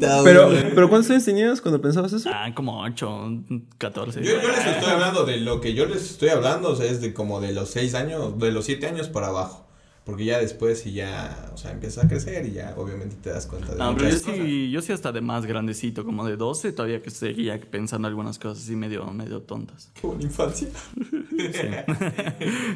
Te. 0.00 0.06
Pero, 0.24 0.50
pero 0.74 0.88
¿cuántos 0.88 1.10
años 1.10 1.24
tenías 1.24 1.60
cuando 1.60 1.80
pensabas 1.80 2.12
eso? 2.12 2.28
Ah, 2.32 2.50
como 2.52 2.80
8, 2.82 3.44
14. 3.78 4.24
Yo, 4.24 4.30
yo 4.30 4.55
les 4.58 4.76
estoy 4.76 4.90
hablando 4.90 5.24
de 5.24 5.38
lo 5.38 5.60
que 5.60 5.74
yo 5.74 5.86
les 5.86 6.10
estoy 6.10 6.30
hablando, 6.30 6.80
es 6.82 7.00
de 7.00 7.12
como 7.12 7.40
de 7.40 7.52
los 7.52 7.70
6 7.70 7.94
años, 7.94 8.38
de 8.38 8.50
los 8.50 8.64
7 8.64 8.86
años 8.86 9.08
para 9.08 9.28
abajo. 9.28 9.65
Porque 10.06 10.24
ya 10.24 10.38
después 10.38 10.80
sí 10.82 10.92
ya, 10.92 11.50
o 11.52 11.56
sea, 11.56 11.72
empiezas 11.72 12.04
a 12.04 12.08
crecer 12.08 12.46
y 12.46 12.52
ya 12.52 12.74
obviamente 12.76 13.16
te 13.16 13.30
das 13.30 13.44
cuenta 13.48 13.72
de 13.72 13.78
No, 13.78 13.92
pero 13.96 14.08
yo 14.08 14.14
cosas. 14.20 14.36
sí, 14.36 14.70
yo 14.70 14.80
sí 14.80 14.92
hasta 14.92 15.10
de 15.10 15.20
más 15.20 15.46
grandecito, 15.46 16.04
como 16.04 16.24
de 16.24 16.36
12, 16.36 16.72
todavía 16.72 17.02
que 17.02 17.10
seguía 17.10 17.60
pensando 17.60 18.06
algunas 18.06 18.38
cosas 18.38 18.62
así 18.62 18.76
medio, 18.76 19.04
medio 19.06 19.42
tontas. 19.42 19.90
Qué 20.00 20.06
buena 20.06 20.22
infancia. 20.22 20.68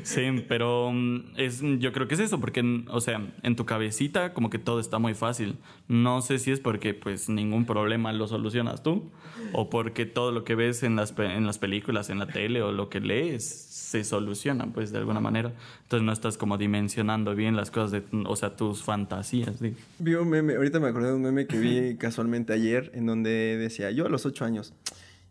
Sí, 0.02 0.44
pero 0.48 0.90
mm, 0.92 1.32
es, 1.36 1.62
yo 1.78 1.92
creo 1.92 2.06
que 2.08 2.14
es 2.14 2.20
eso, 2.20 2.40
porque, 2.40 2.84
o 2.88 3.00
sea, 3.00 3.32
en 3.42 3.56
tu 3.56 3.64
cabecita 3.64 4.34
como 4.34 4.50
que 4.50 4.58
todo 4.58 4.80
está 4.80 4.98
muy 4.98 5.14
fácil. 5.14 5.56
No 5.88 6.20
sé 6.22 6.38
si 6.38 6.50
es 6.50 6.60
porque 6.60 6.94
pues 6.94 7.28
ningún 7.28 7.64
problema 7.64 8.12
lo 8.12 8.26
solucionas 8.28 8.82
tú, 8.82 9.10
o 9.52 9.70
porque 9.70 10.04
todo 10.06 10.32
lo 10.32 10.44
que 10.44 10.54
ves 10.54 10.82
en 10.82 10.96
las, 10.96 11.14
en 11.18 11.46
las 11.46 11.58
películas, 11.58 12.10
en 12.10 12.18
la 12.18 12.26
tele 12.26 12.62
o 12.62 12.72
lo 12.72 12.88
que 12.88 13.00
lees 13.00 13.44
se 13.44 14.04
soluciona 14.04 14.66
pues 14.72 14.92
de 14.92 14.98
alguna 14.98 15.20
manera. 15.20 15.52
Entonces 15.82 16.04
no 16.04 16.12
estás 16.12 16.36
como 16.38 16.58
dimensionando 16.58 17.19
bien 17.34 17.56
las 17.56 17.70
cosas, 17.70 17.92
de, 17.92 18.02
o 18.26 18.36
sea, 18.36 18.56
tus 18.56 18.82
fantasías. 18.82 19.60
digo. 19.60 19.76
Vi 19.98 20.14
un 20.14 20.28
meme, 20.28 20.54
ahorita 20.54 20.80
me 20.80 20.88
acordé 20.88 21.08
de 21.08 21.14
un 21.14 21.22
meme 21.22 21.46
que 21.46 21.58
vi 21.58 21.96
casualmente 21.96 22.52
ayer 22.52 22.90
en 22.94 23.06
donde 23.06 23.56
decía, 23.58 23.90
yo 23.90 24.06
a 24.06 24.08
los 24.08 24.26
ocho 24.26 24.44
años, 24.44 24.72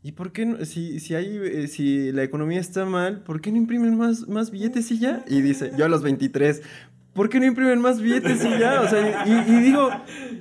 ¿y 0.03 0.13
por 0.13 0.31
qué 0.31 0.45
no, 0.45 0.63
si, 0.65 0.99
si, 0.99 1.15
hay, 1.15 1.39
eh, 1.43 1.67
si 1.67 2.11
la 2.11 2.23
economía 2.23 2.59
está 2.59 2.85
mal, 2.85 3.21
¿por 3.21 3.41
qué 3.41 3.51
no 3.51 3.57
imprimen 3.57 3.97
más, 3.97 4.27
más 4.27 4.51
billetes 4.51 4.91
y 4.91 4.99
ya? 4.99 5.23
Y 5.27 5.41
dice, 5.41 5.71
yo 5.77 5.85
a 5.85 5.89
los 5.89 6.01
23, 6.01 6.61
¿por 7.13 7.29
qué 7.29 7.39
no 7.39 7.45
imprimen 7.45 7.81
más 7.81 8.01
billetes 8.01 8.43
y 8.45 8.59
ya? 8.59 8.81
O 8.81 8.87
sea, 8.87 9.25
y, 9.25 9.51
y 9.51 9.59
digo, 9.61 9.89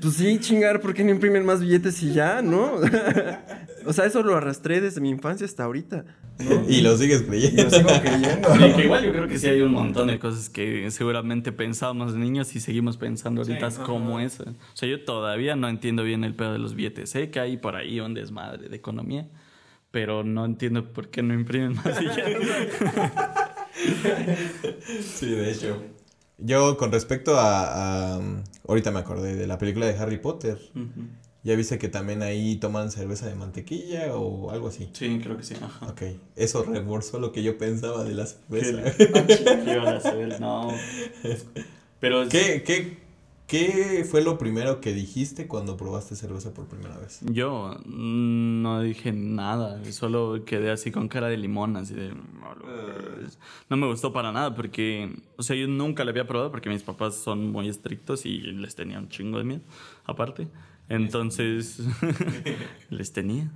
pues 0.01 0.15
sí, 0.15 0.39
chingar, 0.39 0.81
¿por 0.81 0.95
qué 0.95 1.05
no 1.05 1.11
imprimen 1.11 1.45
más 1.45 1.61
billetes 1.61 2.03
y 2.03 2.13
ya? 2.13 2.43
¿No? 2.43 2.73
o 3.89 3.93
sea, 3.93 4.05
eso 4.07 4.23
lo 4.23 4.37
arrastré 4.37 4.81
desde 4.81 5.01
mi 5.01 5.11
infancia 5.11 5.45
hasta 5.47 5.65
ahorita. 5.65 6.05
Y 6.69 6.83
lo 6.83 6.97
sigues 6.97 7.23
Y 7.23 7.25
creyendo. 7.25 7.65
lo 7.65 7.71
sigo 7.71 7.89
creyendo. 8.01 8.55
Sí, 8.55 8.73
que 8.77 8.85
igual 8.85 9.05
yo 9.05 9.11
creo 9.13 9.27
que 9.27 9.39
sí 9.39 9.49
hay 9.49 9.61
un 9.61 9.73
montón 9.73 10.07
de 10.07 10.21
cosas 10.21 10.49
que 10.49 10.89
seguramente 10.93 11.51
pensábamos 11.51 12.13
de 12.13 12.21
niños 12.21 12.55
y 12.55 12.61
seguimos 12.61 12.97
pensando 12.97 13.43
ahorita 13.43 13.71
como 13.85 14.21
eso. 14.21 14.45
O 14.45 14.77
sea, 14.77 14.89
yo 14.89 15.05
todavía 15.05 15.57
no 15.57 15.69
entiendo 15.69 16.05
bien 16.05 16.23
el 16.23 16.35
pedo 16.37 16.53
de 16.53 16.59
los 16.61 16.75
billetes. 16.77 17.11
Sé 17.11 17.31
que 17.31 17.41
hay 17.41 17.57
por 17.57 17.75
ahí 17.75 17.99
un 17.99 18.15
desmadre 18.15 18.69
de 18.69 18.77
economía, 18.77 19.29
pero 19.91 20.23
no 20.23 20.45
entiendo 20.45 20.93
por 20.93 21.09
qué 21.09 21.23
no 21.25 21.35
imprimen 21.35 21.75
más 21.75 21.99
billetes. 21.99 22.49
Sí, 25.05 25.27
de 25.31 25.51
hecho. 25.51 25.83
Yo 26.39 26.77
con 26.77 26.93
respecto 26.93 27.37
a, 27.37 28.15
a- 28.17 28.21
ahorita 28.69 28.91
me 28.93 29.01
acordé 29.01 29.35
de 29.35 29.47
la 29.47 29.59
película 29.59 29.87
de 29.87 29.99
Harry 29.99 30.19
Potter. 30.19 30.59
¿Ya 31.49 31.57
viste 31.57 31.79
que 31.79 31.89
también 31.89 32.23
ahí 32.23 32.57
toman 32.57 32.91
cerveza 32.91 33.27
de 33.27 33.35
mantequilla 33.35 34.15
o 34.15 34.51
algo 34.51 34.69
así? 34.69 34.91
Sí, 34.93 35.19
creo 35.23 35.39
que 35.39 35.45
sí. 35.45 35.55
Ajá. 35.55 35.87
Ok, 35.87 36.03
eso 36.37 36.63
reforzó 36.63 37.19
lo 37.19 37.33
que 37.33 37.43
yo 37.43 37.57
pensaba 37.57 38.05
de 38.05 38.13
la 38.13 38.27
cerveza. 38.27 38.83
¿Qué 38.95 39.73
iban 39.73 39.89
a 39.89 39.97
hacer? 39.97 40.39
No. 40.43 40.69
Pero 42.01 42.29
¿Qué, 42.29 42.63
qué, 42.67 42.99
¿Qué 43.47 44.05
fue 44.07 44.21
lo 44.21 44.37
primero 44.37 44.83
que 44.83 44.93
dijiste 44.93 45.47
cuando 45.47 45.79
probaste 45.79 46.17
cerveza 46.17 46.53
por 46.53 46.67
primera 46.67 46.99
vez? 46.99 47.21
Yo 47.23 47.79
mm, 47.87 48.61
no 48.61 48.83
dije 48.83 49.11
nada, 49.13 49.83
solo 49.91 50.45
quedé 50.45 50.71
así 50.71 50.91
con 50.91 51.09
cara 51.09 51.29
de 51.29 51.39
limón, 51.39 51.79
así 51.79 51.95
de... 51.95 52.13
No 53.71 53.77
me 53.79 53.87
gustó 53.87 54.13
para 54.13 54.33
nada 54.33 54.55
porque, 54.55 55.17
o 55.39 55.43
sea, 55.43 55.57
yo 55.57 55.67
nunca 55.67 56.05
la 56.05 56.11
había 56.11 56.27
probado 56.27 56.51
porque 56.51 56.69
mis 56.69 56.83
papás 56.83 57.15
son 57.15 57.51
muy 57.51 57.71
estrictos 57.71 58.27
y 58.27 58.39
les 58.39 58.75
tenía 58.75 58.99
un 58.99 59.09
chingo 59.09 59.39
de 59.39 59.45
miedo, 59.45 59.63
aparte. 60.05 60.49
Entonces, 60.89 61.81
les 62.91 63.13
tenía, 63.13 63.51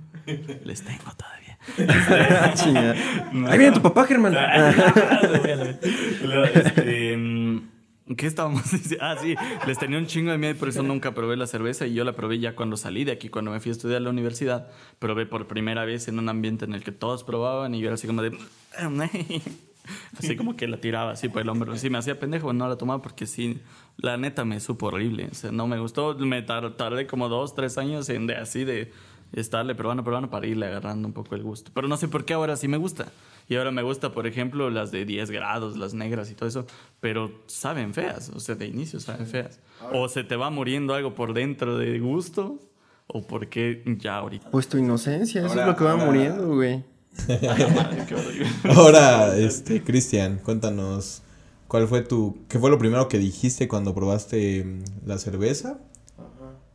les 0.63 0.83
tengo 0.83 1.11
todavía. 1.17 1.57
Ahí 3.49 3.57
viene 3.57 3.71
tu 3.71 3.81
papá, 3.81 4.05
Germán. 4.05 4.35
Este, 6.53 7.17
¿Qué 8.17 8.27
estábamos 8.27 8.63
diciendo? 8.71 9.05
Ah, 9.05 9.15
sí, 9.19 9.35
les 9.65 9.77
tenía 9.77 9.97
un 9.97 10.05
chingo 10.07 10.31
de 10.31 10.37
miedo 10.37 10.53
y 10.53 10.57
por 10.57 10.67
eso 10.67 10.83
nunca 10.83 11.13
probé 11.13 11.37
la 11.37 11.47
cerveza 11.47 11.87
y 11.87 11.93
yo 11.93 12.03
la 12.03 12.13
probé 12.13 12.39
ya 12.39 12.55
cuando 12.55 12.75
salí 12.75 13.05
de 13.05 13.13
aquí, 13.13 13.29
cuando 13.29 13.51
me 13.51 13.59
fui 13.59 13.69
a 13.69 13.73
estudiar 13.73 13.97
a 13.97 14.01
la 14.01 14.09
universidad. 14.09 14.67
Probé 14.99 15.25
por 15.25 15.47
primera 15.47 15.85
vez 15.85 16.07
en 16.07 16.19
un 16.19 16.27
ambiente 16.27 16.65
en 16.65 16.73
el 16.73 16.83
que 16.83 16.91
todos 16.91 17.23
probaban 17.23 17.73
y 17.75 17.79
yo 17.79 17.87
era 17.87 17.95
así 17.95 18.07
como 18.07 18.21
de... 18.21 18.37
Así 20.17 20.37
como 20.37 20.55
que 20.55 20.67
la 20.67 20.77
tiraba 20.77 21.11
así 21.11 21.27
por 21.27 21.41
el 21.41 21.49
hombro. 21.49 21.75
Sí, 21.77 21.89
me 21.89 21.97
hacía 21.97 22.19
pendejo, 22.19 22.53
no 22.53 22.67
la 22.67 22.77
tomaba 22.77 23.01
porque 23.01 23.25
sí, 23.25 23.59
la 23.97 24.17
neta 24.17 24.43
me 24.45 24.59
supo 24.59 24.87
horrible. 24.87 25.27
O 25.31 25.35
sea, 25.35 25.51
no 25.51 25.67
me 25.67 25.79
gustó. 25.79 26.15
Me 26.15 26.41
tar- 26.41 26.75
tardé 26.75 27.07
como 27.07 27.29
dos, 27.29 27.55
tres 27.55 27.77
años 27.77 28.09
en 28.09 28.27
de 28.27 28.35
así 28.35 28.63
de 28.65 28.91
estarle 29.33 29.73
probando, 29.75 30.03
probando 30.03 30.29
para 30.29 30.45
irle 30.45 30.67
agarrando 30.67 31.07
un 31.07 31.13
poco 31.13 31.35
el 31.35 31.43
gusto. 31.43 31.71
Pero 31.73 31.87
no 31.87 31.97
sé 31.97 32.07
por 32.07 32.23
qué 32.25 32.33
ahora 32.33 32.55
sí 32.55 32.67
me 32.67 32.77
gusta. 32.77 33.07
Y 33.49 33.55
ahora 33.55 33.71
me 33.71 33.81
gusta, 33.81 34.11
por 34.11 34.25
ejemplo, 34.27 34.69
las 34.69 34.91
de 34.91 35.05
10 35.05 35.29
grados, 35.31 35.75
las 35.77 35.93
negras 35.93 36.29
y 36.31 36.35
todo 36.35 36.47
eso. 36.47 36.65
Pero 36.99 37.31
saben 37.47 37.93
feas. 37.93 38.29
O 38.35 38.39
sea, 38.39 38.55
de 38.55 38.67
inicio 38.67 38.99
saben 38.99 39.25
feas. 39.27 39.59
O 39.91 40.07
se 40.07 40.23
te 40.23 40.35
va 40.35 40.49
muriendo 40.49 40.93
algo 40.93 41.13
por 41.15 41.33
dentro 41.33 41.77
de 41.77 41.99
gusto. 41.99 42.59
O 43.07 43.25
porque 43.27 43.83
ya 43.99 44.17
ahorita. 44.17 44.49
Pues 44.51 44.69
tu 44.69 44.77
inocencia, 44.77 45.41
eso 45.41 45.49
Ahora- 45.49 45.61
es 45.63 45.67
lo 45.67 45.75
que 45.75 45.83
va 45.83 45.91
ahora- 45.91 46.05
muriendo, 46.05 46.47
güey. 46.55 46.83
Madre. 47.27 48.05
Ahora, 48.75 49.35
este, 49.37 49.83
Cristian, 49.83 50.37
cuéntanos, 50.39 51.22
¿cuál 51.73 51.87
fue 51.87 52.01
tu, 52.01 52.37
qué 52.49 52.59
fue 52.59 52.69
lo 52.69 52.77
primero 52.77 53.07
que 53.07 53.17
dijiste 53.17 53.67
cuando 53.67 53.95
probaste 53.95 54.63
mm, 54.63 55.07
la 55.07 55.17
cerveza? 55.17 55.79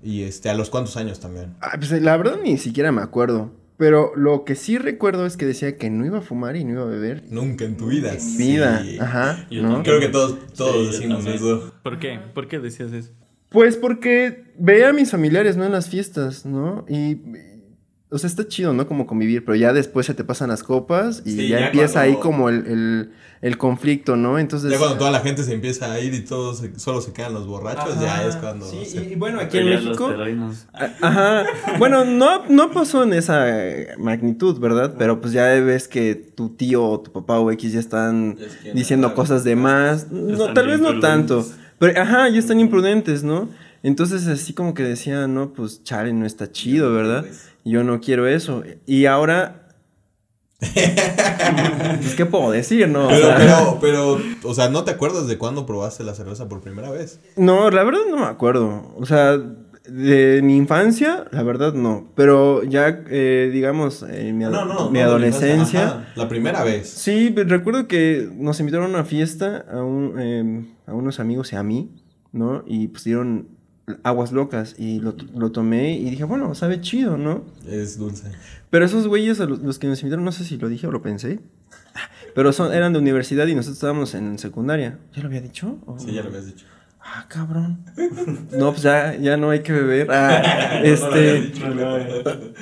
Y 0.03 0.25
este, 0.25 0.51
¿a 0.51 0.55
los 0.55 0.71
cuántos 0.71 0.97
años 0.97 1.21
también? 1.21 1.55
Ah, 1.61 1.77
pues 1.77 1.93
la 2.03 2.17
verdad 2.17 2.39
ni 2.43 2.59
siquiera 2.59 2.91
me 2.91 3.01
acuerdo. 3.01 3.53
Pero 3.77 4.11
lo 4.17 4.45
que 4.45 4.57
sí 4.57 4.77
recuerdo 4.77 5.25
es 5.25 5.37
que 5.37 5.47
decía 5.47 5.77
que 5.77 5.89
no 5.89 6.05
iba 6.05 6.19
a 6.19 6.21
fumar 6.21 6.57
y 6.57 6.65
no 6.65 6.73
iba 6.73 6.83
a 6.83 6.87
beber. 6.87 7.23
Nunca 7.31 7.65
en 7.65 7.77
tu 7.77 7.87
vida. 7.87 8.13
En 8.13 8.37
mi 8.39 8.39
vida. 8.39 8.83
Sí. 8.83 8.99
Ajá. 8.99 9.47
Yo 9.49 9.63
¿no? 9.63 9.75
también. 9.75 9.85
Creo 9.85 10.01
que 10.01 10.09
todos, 10.09 10.47
todos 10.57 10.97
Sí, 10.97 11.03
decimos 11.03 11.25
eso. 11.27 11.73
¿Por 11.85 12.01
qué? 12.01 12.19
¿Por 12.35 12.49
qué 12.49 12.59
decías 12.59 12.91
eso? 12.93 13.13
Pues 13.51 13.77
porque 13.77 14.53
veía 14.59 14.89
a 14.89 14.93
mis 14.93 15.13
familiares, 15.13 15.57
¿no? 15.57 15.65
En 15.65 15.71
las 15.71 15.89
fiestas, 15.89 16.45
¿no? 16.45 16.85
Y 16.89 17.21
o 18.11 18.19
sea, 18.19 18.29
está 18.29 18.47
chido, 18.49 18.73
¿no? 18.73 18.87
Como 18.87 19.07
convivir, 19.07 19.45
pero 19.45 19.55
ya 19.57 19.73
después 19.73 20.07
se 20.07 20.15
te 20.15 20.25
pasan 20.25 20.49
las 20.49 20.63
copas 20.63 21.23
y 21.27 21.33
Sí, 21.33 21.49
ya, 21.49 21.61
ya 21.61 21.67
empieza 21.67 22.01
cuando- 22.01 22.17
ahí 22.17 22.23
como 22.23 22.49
el, 22.49 22.67
el, 22.67 23.11
el 23.43 23.59
conflicto, 23.59 24.17
¿no? 24.17 24.39
Entonces... 24.39 24.71
Ya 24.71 24.79
cuando 24.79 24.97
toda 24.97 25.11
la 25.11 25.21
gente 25.21 25.43
se 25.45 25.53
empieza 25.53 25.93
a 25.93 26.01
ir 26.01 26.15
y 26.15 26.21
todos 26.21 26.59
se- 26.61 26.79
solo 26.79 27.01
se 27.03 27.13
quedan 27.13 27.35
los 27.35 27.47
borrachos, 27.47 28.01
ya 28.01 28.27
es 28.27 28.37
cuando... 28.37 28.65
Sí, 28.67 28.85
se- 28.87 29.05
y, 29.13 29.15
bueno, 29.15 29.41
aquí 29.41 29.59
en 29.59 29.67
México... 29.67 30.09
terrenos. 30.09 30.67
a- 30.73 30.91
Ajá. 31.07 31.45
Bueno, 31.79 32.05
no, 32.07 32.47
no 32.49 32.71
pasó 32.71 33.03
en 33.03 33.13
esa 33.13 33.45
magnitud, 33.99 34.59
¿verdad? 34.59 34.95
Pero 34.99 35.21
pues 35.21 35.33
ya 35.33 35.45
ves 35.61 35.87
que 35.89 36.15
tu 36.15 36.49
tío 36.51 36.85
o 36.85 37.01
tu 37.01 37.13
papá 37.13 37.39
o 37.39 37.51
X 37.53 37.73
ya 37.73 37.81
están 37.81 38.37
Es 38.41 38.57
que 38.57 38.73
diciendo 38.73 39.09
no, 39.09 39.15
cosas 39.15 39.45
de 39.45 39.55
más. 39.57 40.11
No, 40.11 40.53
tal 40.55 40.67
vez 40.69 40.81
no 40.81 40.99
tanto. 41.01 41.47
Pero, 41.79 42.01
ajá, 42.01 42.29
ya 42.29 42.39
están 42.39 42.59
imprudentes, 42.59 43.23
¿no? 43.23 43.49
Entonces 43.85 44.27
así 44.27 44.53
como 44.55 44.75
que 44.75 44.83
decían, 44.83 45.35
no, 45.35 45.53
pues 45.53 45.85
chale, 45.85 46.13
no 46.13 46.27
está 46.27 46.51
chido, 46.51 46.93
¿verdad? 46.93 47.25
Yo 47.69 47.85
no 47.85 48.01
quiero 48.01 48.27
eso. 48.27 48.63
Y 48.87 49.07
ahora... 49.07 49.65
pues, 50.61 52.15
¿qué 52.17 52.27
puedo 52.27 52.51
decir, 52.51 52.89
no? 52.89 53.07
O 53.07 53.09
Pero, 53.09 53.27
sea, 53.27 53.37
pero, 53.39 53.79
pero, 53.81 54.19
o 54.43 54.55
sea, 54.55 54.69
¿no 54.71 54.85
te 54.85 54.91
acuerdas 54.91 55.27
de 55.29 55.39
cuándo 55.39 55.67
probaste 55.67 56.03
la 56.05 56.15
cerveza 56.15 56.49
por 56.49 56.61
primera 56.61 56.91
vez? 56.91 57.21
No, 57.37 57.71
la 57.71 57.85
verdad 57.85 58.01
no 58.11 58.17
me 58.17 58.25
acuerdo. 58.27 58.93
O 58.97 59.07
sea, 59.07 59.39
de 59.89 60.41
mi 60.43 60.57
infancia, 60.57 61.27
la 61.31 61.43
verdad 61.45 61.75
no. 61.75 62.11
Pero 62.17 62.65
ya, 62.65 63.05
eh, 63.09 63.51
digamos, 63.53 64.03
en 64.03 64.37
mi, 64.37 64.45
ado- 64.45 64.91
mi 64.91 64.99
no, 64.99 65.05
adolescencia. 65.05 65.87
ajá, 65.87 66.09
la 66.17 66.29
primera 66.29 66.65
vez. 66.65 66.89
Sí, 66.89 67.33
recuerdo 67.37 67.87
que 67.87 68.29
nos 68.35 68.59
invitaron 68.61 68.87
a 68.87 68.95
una 68.95 69.05
fiesta 69.05 69.65
a, 69.71 69.83
un, 69.83 70.15
eh, 70.19 70.65
a 70.87 70.93
unos 70.95 71.21
amigos 71.21 71.53
y 71.53 71.57
a 71.57 71.63
mí, 71.63 71.91
¿no? 72.33 72.65
Y 72.67 72.89
pues 72.89 73.05
dieron 73.05 73.49
aguas 74.03 74.33
locas 74.33 74.75
y 74.79 75.01
lo, 75.01 75.15
lo 75.35 75.53
tomé 75.53 75.97
y 75.99 76.11
dije, 76.11 76.25
bueno, 76.25 76.55
sabe 76.55 76.81
chido, 76.81 77.17
¿no? 77.17 77.45
Es 77.69 77.99
dulce. 77.99 78.31
Pero 78.71 78.85
esos 78.85 79.07
güeyes, 79.09 79.41
a 79.41 79.47
los, 79.47 79.61
los 79.61 79.79
que 79.79 79.87
nos 79.87 80.01
invitaron, 80.03 80.25
no 80.25 80.33
sé 80.33 80.45
si 80.45 80.57
lo 80.59 80.69
dije 80.69 80.87
o 80.87 80.93
lo 80.93 81.03
pensé, 81.03 81.41
pero 82.35 82.53
son, 82.53 82.73
eran 82.73 82.93
de 82.93 82.99
universidad 82.99 83.47
y 83.47 83.55
nosotros 83.55 83.77
estábamos 83.79 84.15
en 84.15 84.39
secundaria. 84.39 84.99
¿Ya 85.15 85.23
lo 85.23 85.29
había 85.29 85.41
dicho? 85.41 85.79
¿O- 85.87 85.99
Sí, 85.99 86.13
ya 86.13 86.23
lo 86.23 86.29
habías 86.29 86.47
dicho. 86.47 86.67
Ah, 87.01 87.25
cabrón. 87.29 87.79
No, 88.53 88.71
pues 88.73 88.83
ya, 88.83 89.17
ya 89.17 89.39
no 89.39 89.49
hay 89.49 89.61
que 89.61 89.73
beber. 89.73 90.09
Ah, 90.11 90.81
este. 90.85 91.53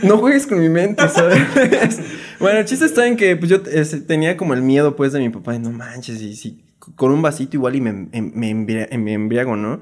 No 0.05 0.19
juegues 0.19 0.47
con 0.47 0.61
mi 0.61 0.69
mente, 0.69 1.09
¿sabes? 1.09 1.41
bueno, 2.41 2.61
el 2.61 2.65
chiste 2.65 2.85
está 2.85 3.07
en 3.09 3.17
que 3.17 3.35
pues, 3.37 3.51
yo 3.51 3.61
tenía 4.07 4.37
como 4.37 4.55
el 4.55 4.63
miedo, 4.63 4.95
pues, 4.95 5.13
de 5.13 5.19
mi 5.19 5.31
papá. 5.31 5.53
de, 5.53 5.59
No 5.59 5.71
manches, 5.73 6.23
y 6.23 6.37
si 6.37 6.63
con 6.95 7.11
un 7.11 7.23
vasito 7.23 7.57
igual 7.57 7.75
y 7.75 7.81
me, 7.81 7.91
em- 8.13 8.31
me, 8.35 8.55
me 8.55 9.13
embriago, 9.15 9.57
¿no? 9.57 9.81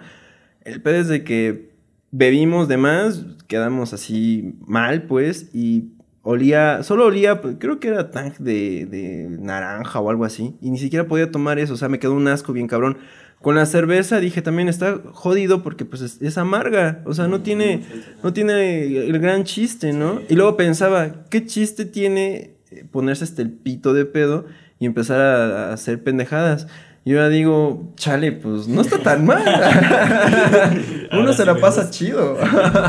El 0.65 0.81
pedo 0.83 0.97
es 0.97 1.09
de 1.09 1.25
que 1.25 1.71
bebimos 2.11 2.69
de 2.69 2.77
más, 2.77 3.25
quedamos 3.49 3.93
así 3.93 4.55
mal, 4.67 5.03
pues, 5.03 5.51
y 5.55 5.91
olía, 6.23 6.83
solo 6.83 7.07
olía, 7.07 7.41
pues, 7.41 7.57
creo 7.59 7.81
que 7.81 7.89
era 7.89 8.11
tank 8.11 8.39
de, 8.39 8.87
de 8.87 9.29
naranja 9.29 10.01
o 10.01 10.11
algo 10.11 10.25
así, 10.25 10.57
y 10.61 10.71
ni 10.71 10.79
siquiera 10.79 11.07
podía 11.07 11.31
tomar 11.31 11.59
eso, 11.59 11.75
o 11.75 11.77
sea, 11.77 11.89
me 11.89 11.99
quedó 11.99 12.15
un 12.15 12.29
asco 12.29 12.53
bien 12.53 12.67
cabrón. 12.67 12.99
Con 13.43 13.57
la 13.57 13.67
cerveza 13.67 14.21
dije 14.21 14.41
también 14.41 14.69
está 14.69 15.03
jodido 15.13 15.63
porque 15.63 15.85
pues 15.85 16.01
es, 16.01 16.23
es 16.23 16.39
amarga, 16.39 17.03
o 17.05 17.13
sea, 17.13 17.29
no 17.29 17.43
tiene, 17.43 17.83
no 18.23 18.33
tiene 18.33 18.87
el 18.87 19.19
gran 19.19 19.45
chiste, 19.45 19.93
¿no? 19.93 20.23
Y 20.31 20.35
luego 20.35 20.57
pensaba, 20.57 21.27
¿qué 21.29 21.45
chiste 21.45 21.85
tiene 21.85 22.55
ponerse 22.91 23.25
este 23.25 23.43
el 23.43 23.51
pito 23.51 23.93
de 23.93 24.07
pedo 24.07 24.47
y 24.79 24.87
empezar 24.87 25.21
a, 25.21 25.69
a 25.69 25.73
hacer 25.75 26.03
pendejadas? 26.03 26.69
Y 27.05 27.13
ahora 27.13 27.29
digo, 27.29 27.93
chale, 27.97 28.33
pues 28.33 28.67
no 28.67 28.81
está 28.81 28.99
tan 28.99 29.27
mal. 29.27 29.43
Uno 31.13 31.21
Ahora 31.21 31.33
se 31.33 31.43
sí 31.43 31.47
la 31.47 31.57
pasa 31.57 31.91
chido. 31.91 32.39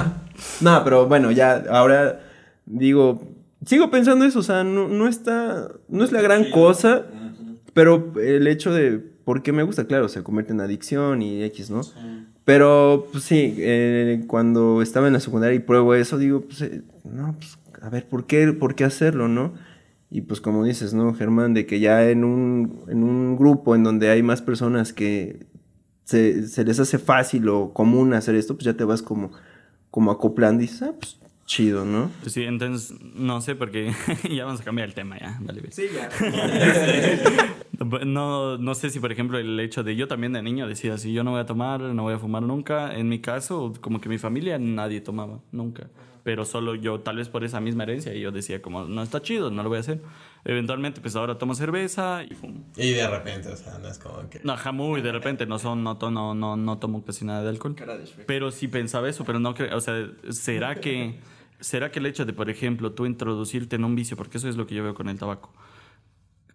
no, 0.62 0.84
pero 0.84 1.08
bueno, 1.08 1.32
ya 1.32 1.66
ahora 1.70 2.22
digo, 2.66 3.28
sigo 3.66 3.92
pensando 3.92 4.26
eso, 4.26 4.40
o 4.40 4.44
sea, 4.44 4.64
no, 4.64 4.88
no 4.88 5.08
está, 5.08 5.70
no 5.90 6.04
es 6.04 6.12
la 6.12 6.22
gran 6.22 6.50
cosa, 6.50 7.04
pero 7.74 8.14
el 8.22 8.48
hecho 8.48 8.74
de 8.74 9.00
por 9.26 9.44
qué 9.44 9.52
me 9.52 9.64
gusta, 9.64 9.86
claro, 9.86 10.08
se 10.08 10.24
convierte 10.24 10.54
en 10.54 10.62
adicción 10.62 11.22
y 11.22 11.44
X, 11.44 11.70
¿no? 11.70 11.82
Pero, 12.46 13.08
pues 13.12 13.24
sí, 13.24 13.56
eh, 13.58 14.24
cuando 14.28 14.84
estaba 14.84 15.08
en 15.08 15.14
la 15.14 15.20
secundaria 15.20 15.56
y 15.56 15.60
pruebo 15.60 15.96
eso, 15.96 16.20
digo, 16.20 16.42
pues, 16.42 16.62
eh, 16.62 16.84
no, 17.04 17.36
pues, 17.38 17.58
a 17.82 17.90
ver, 17.90 18.08
¿por 18.08 18.28
qué, 18.28 18.54
¿por 18.54 18.76
qué 18.76 18.84
hacerlo, 18.84 19.28
no? 19.28 19.54
Y 20.12 20.22
pues 20.22 20.40
como 20.40 20.64
dices, 20.64 20.94
¿no, 20.94 21.14
Germán? 21.14 21.54
De 21.54 21.66
que 21.66 21.80
ya 21.80 22.10
en 22.10 22.24
un, 22.24 22.84
en 22.88 23.04
un 23.04 23.36
grupo 23.36 23.76
en 23.76 23.84
donde 23.84 24.10
hay 24.10 24.24
más 24.24 24.42
personas 24.42 24.94
que 24.94 25.46
se, 26.04 26.48
se 26.48 26.64
les 26.64 26.80
hace 26.80 27.00
fácil 27.00 27.50
o 27.50 27.74
común 27.74 28.14
hacer 28.14 28.36
esto, 28.36 28.56
pues 28.56 28.66
ya 28.66 28.76
te 28.76 28.84
vas 28.84 29.02
como, 29.02 29.32
como 29.90 30.12
acoplando 30.12 30.64
y 30.64 30.68
dices, 30.68 30.84
ah, 30.84 30.94
pues 30.98 31.18
chido, 31.46 31.86
¿no? 31.86 32.10
Pues 32.22 32.34
sí, 32.34 32.44
entonces 32.44 32.98
no 33.14 33.40
sé 33.42 33.56
porque 33.56 33.94
ya 34.30 34.46
vamos 34.46 34.62
a 34.62 34.64
cambiar 34.64 34.90
el 34.90 34.96
tema 34.96 35.18
ya, 35.20 35.38
vale. 35.42 35.62
bien. 35.62 35.74
Sí, 35.74 35.84
ya. 35.94 36.10
No, 38.06 38.58
no 38.58 38.74
sé 38.74 38.90
si, 38.90 39.02
por 39.02 39.12
ejemplo, 39.12 39.38
el 39.38 39.60
hecho 39.60 39.84
de 39.84 39.98
yo 39.98 40.08
también 40.08 40.32
de 40.32 40.42
niño 40.42 40.66
decía, 40.66 40.98
si 40.98 41.12
yo 41.12 41.26
no 41.26 41.32
voy 41.32 41.42
a 41.42 41.46
tomar, 41.46 41.82
no 41.82 42.04
voy 42.04 42.14
a 42.14 42.20
fumar 42.20 42.42
nunca. 42.42 42.96
En 42.96 43.10
mi 43.10 43.20
caso, 43.20 43.74
como 43.82 44.00
que 44.00 44.08
mi 44.08 44.18
familia 44.18 44.58
nadie 44.58 45.02
tomaba, 45.02 45.42
nunca. 45.52 45.90
Pero 46.26 46.44
solo 46.44 46.74
yo, 46.74 47.02
tal 47.02 47.18
vez 47.18 47.30
por 47.30 47.44
esa 47.44 47.62
misma 47.62 47.84
herencia, 47.84 48.12
y 48.16 48.20
yo 48.20 48.32
decía 48.32 48.60
como, 48.60 48.86
no 48.86 49.04
está 49.04 49.22
chido, 49.22 49.52
no 49.52 49.62
lo 49.62 49.70
voy 49.70 49.78
a 49.78 49.82
hacer. 49.82 50.02
Eventualmente, 50.44 51.00
pues 51.00 51.16
ahora 51.16 51.38
tomo 51.38 51.54
cerveza 51.54 52.24
y 52.28 52.34
fumo. 52.34 52.66
Y 52.76 52.94
de 52.94 53.08
repente, 53.08 53.50
o 53.50 53.56
sea, 53.56 53.78
no 53.78 53.88
es 53.88 54.00
como 54.00 54.28
que... 54.28 54.42
No, 54.44 54.56
muy 54.74 55.02
de 55.02 55.12
repente, 55.12 55.46
no, 55.46 55.60
son, 55.60 55.84
no, 55.84 56.00
to- 56.00 56.10
no, 56.10 56.34
no, 56.34 56.58
no 56.58 56.80
tomo 56.80 57.06
casi 57.06 57.26
nada 57.26 57.44
de 57.44 57.50
alcohol. 57.50 57.76
Pero 58.26 58.50
sí 58.50 58.68
pensaba 58.68 59.08
eso, 59.08 59.24
pero 59.24 59.38
no 59.40 59.54
creo, 59.54 59.78
o 59.78 59.82
sea, 59.82 60.10
¿será 60.32 60.74
que, 60.82 61.20
¿será 61.60 61.92
que 61.92 62.00
el 62.00 62.08
hecho 62.08 62.26
de, 62.26 62.34
por 62.34 62.50
ejemplo, 62.50 62.92
tú 62.94 63.06
introducirte 63.06 63.76
en 63.76 63.84
un 63.86 63.94
vicio, 63.96 64.18
porque 64.18 64.40
eso 64.40 64.50
es 64.50 64.58
lo 64.58 64.66
que 64.66 64.74
yo 64.74 64.82
veo 64.84 64.96
con 64.96 65.10
el 65.10 65.20
tabaco, 65.20 65.54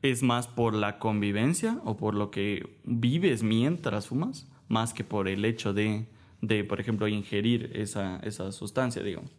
es 0.02 0.24
más 0.24 0.48
por 0.48 0.74
la 0.74 0.98
convivencia 0.98 1.78
o 1.84 1.96
por 1.96 2.16
lo 2.16 2.32
que 2.32 2.80
vives 2.82 3.44
mientras 3.44 4.08
fumas, 4.08 4.48
más 4.66 4.94
que 4.94 5.04
por 5.04 5.28
el 5.28 5.44
hecho 5.44 5.72
de, 5.72 6.06
de 6.40 6.64
por 6.64 6.80
ejemplo, 6.80 7.06
ingerir 7.06 7.70
esa, 7.76 8.18
esa 8.24 8.50
sustancia, 8.50 9.00
digamos? 9.04 9.30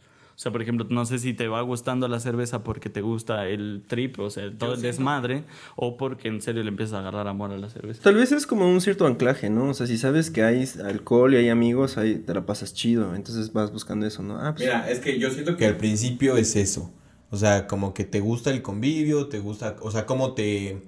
O 0.42 0.44
sea, 0.44 0.52
por 0.52 0.64
ejemplo, 0.64 0.88
no 0.90 1.06
sé 1.06 1.20
si 1.20 1.36
te 1.36 1.48
va 1.48 1.62
gustando 1.62 2.08
la 2.08 2.20
cerveza 2.20 2.64
porque 2.64 2.90
te 2.90 3.02
gusta 3.02 3.48
el 3.48 3.84
trip, 3.88 4.18
o 4.18 4.32
sea, 4.32 4.52
todo 4.58 4.74
el 4.74 4.82
desmadre, 4.82 5.44
o 5.76 5.98
porque 5.98 6.30
en 6.30 6.42
serio 6.42 6.64
le 6.64 6.70
empiezas 6.70 6.96
a 6.96 7.00
agarrar 7.02 7.28
amor 7.28 7.52
a 7.52 7.60
la 7.60 7.70
cerveza. 7.70 8.02
Tal 8.02 8.16
vez 8.16 8.32
es 8.32 8.48
como 8.48 8.68
un 8.68 8.82
cierto 8.82 9.06
anclaje, 9.06 9.52
¿no? 9.52 9.66
O 9.66 9.74
sea, 9.76 9.86
si 9.86 10.00
sabes 10.00 10.32
que 10.32 10.42
hay 10.42 10.68
alcohol 10.84 11.36
y 11.36 11.38
hay 11.38 11.50
amigos, 11.50 12.00
ahí 12.00 12.16
te 12.16 12.34
la 12.34 12.44
pasas 12.44 12.74
chido. 12.74 13.14
Entonces 13.14 13.54
vas 13.54 13.72
buscando 13.72 14.08
eso, 14.08 14.24
¿no? 14.24 14.40
Ah, 14.40 14.56
pues 14.56 14.66
Mira, 14.66 14.90
es 14.90 15.00
que 15.00 15.20
yo 15.20 15.30
siento 15.30 15.58
que 15.58 15.68
al 15.68 15.78
principio 15.78 16.36
es 16.38 16.56
eso. 16.56 16.92
O 17.30 17.38
sea, 17.38 17.68
como 17.68 17.94
que 17.94 18.04
te 18.04 18.20
gusta 18.20 18.50
el 18.50 18.64
convivio, 18.64 19.28
te 19.28 19.38
gusta, 19.38 19.76
o 19.82 19.92
sea, 19.92 20.08
cómo 20.08 20.34
te, 20.34 20.82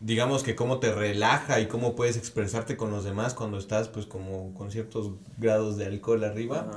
digamos 0.00 0.42
que 0.42 0.54
cómo 0.54 0.78
te 0.78 0.94
relaja 0.94 1.60
y 1.60 1.66
cómo 1.66 1.96
puedes 1.96 2.16
expresarte 2.16 2.78
con 2.78 2.92
los 2.92 3.04
demás 3.04 3.34
cuando 3.34 3.58
estás 3.58 3.88
pues 3.88 4.06
como 4.06 4.54
con 4.54 4.70
ciertos 4.70 5.10
grados 5.36 5.76
de 5.76 5.84
alcohol 5.84 6.24
arriba. 6.24 6.70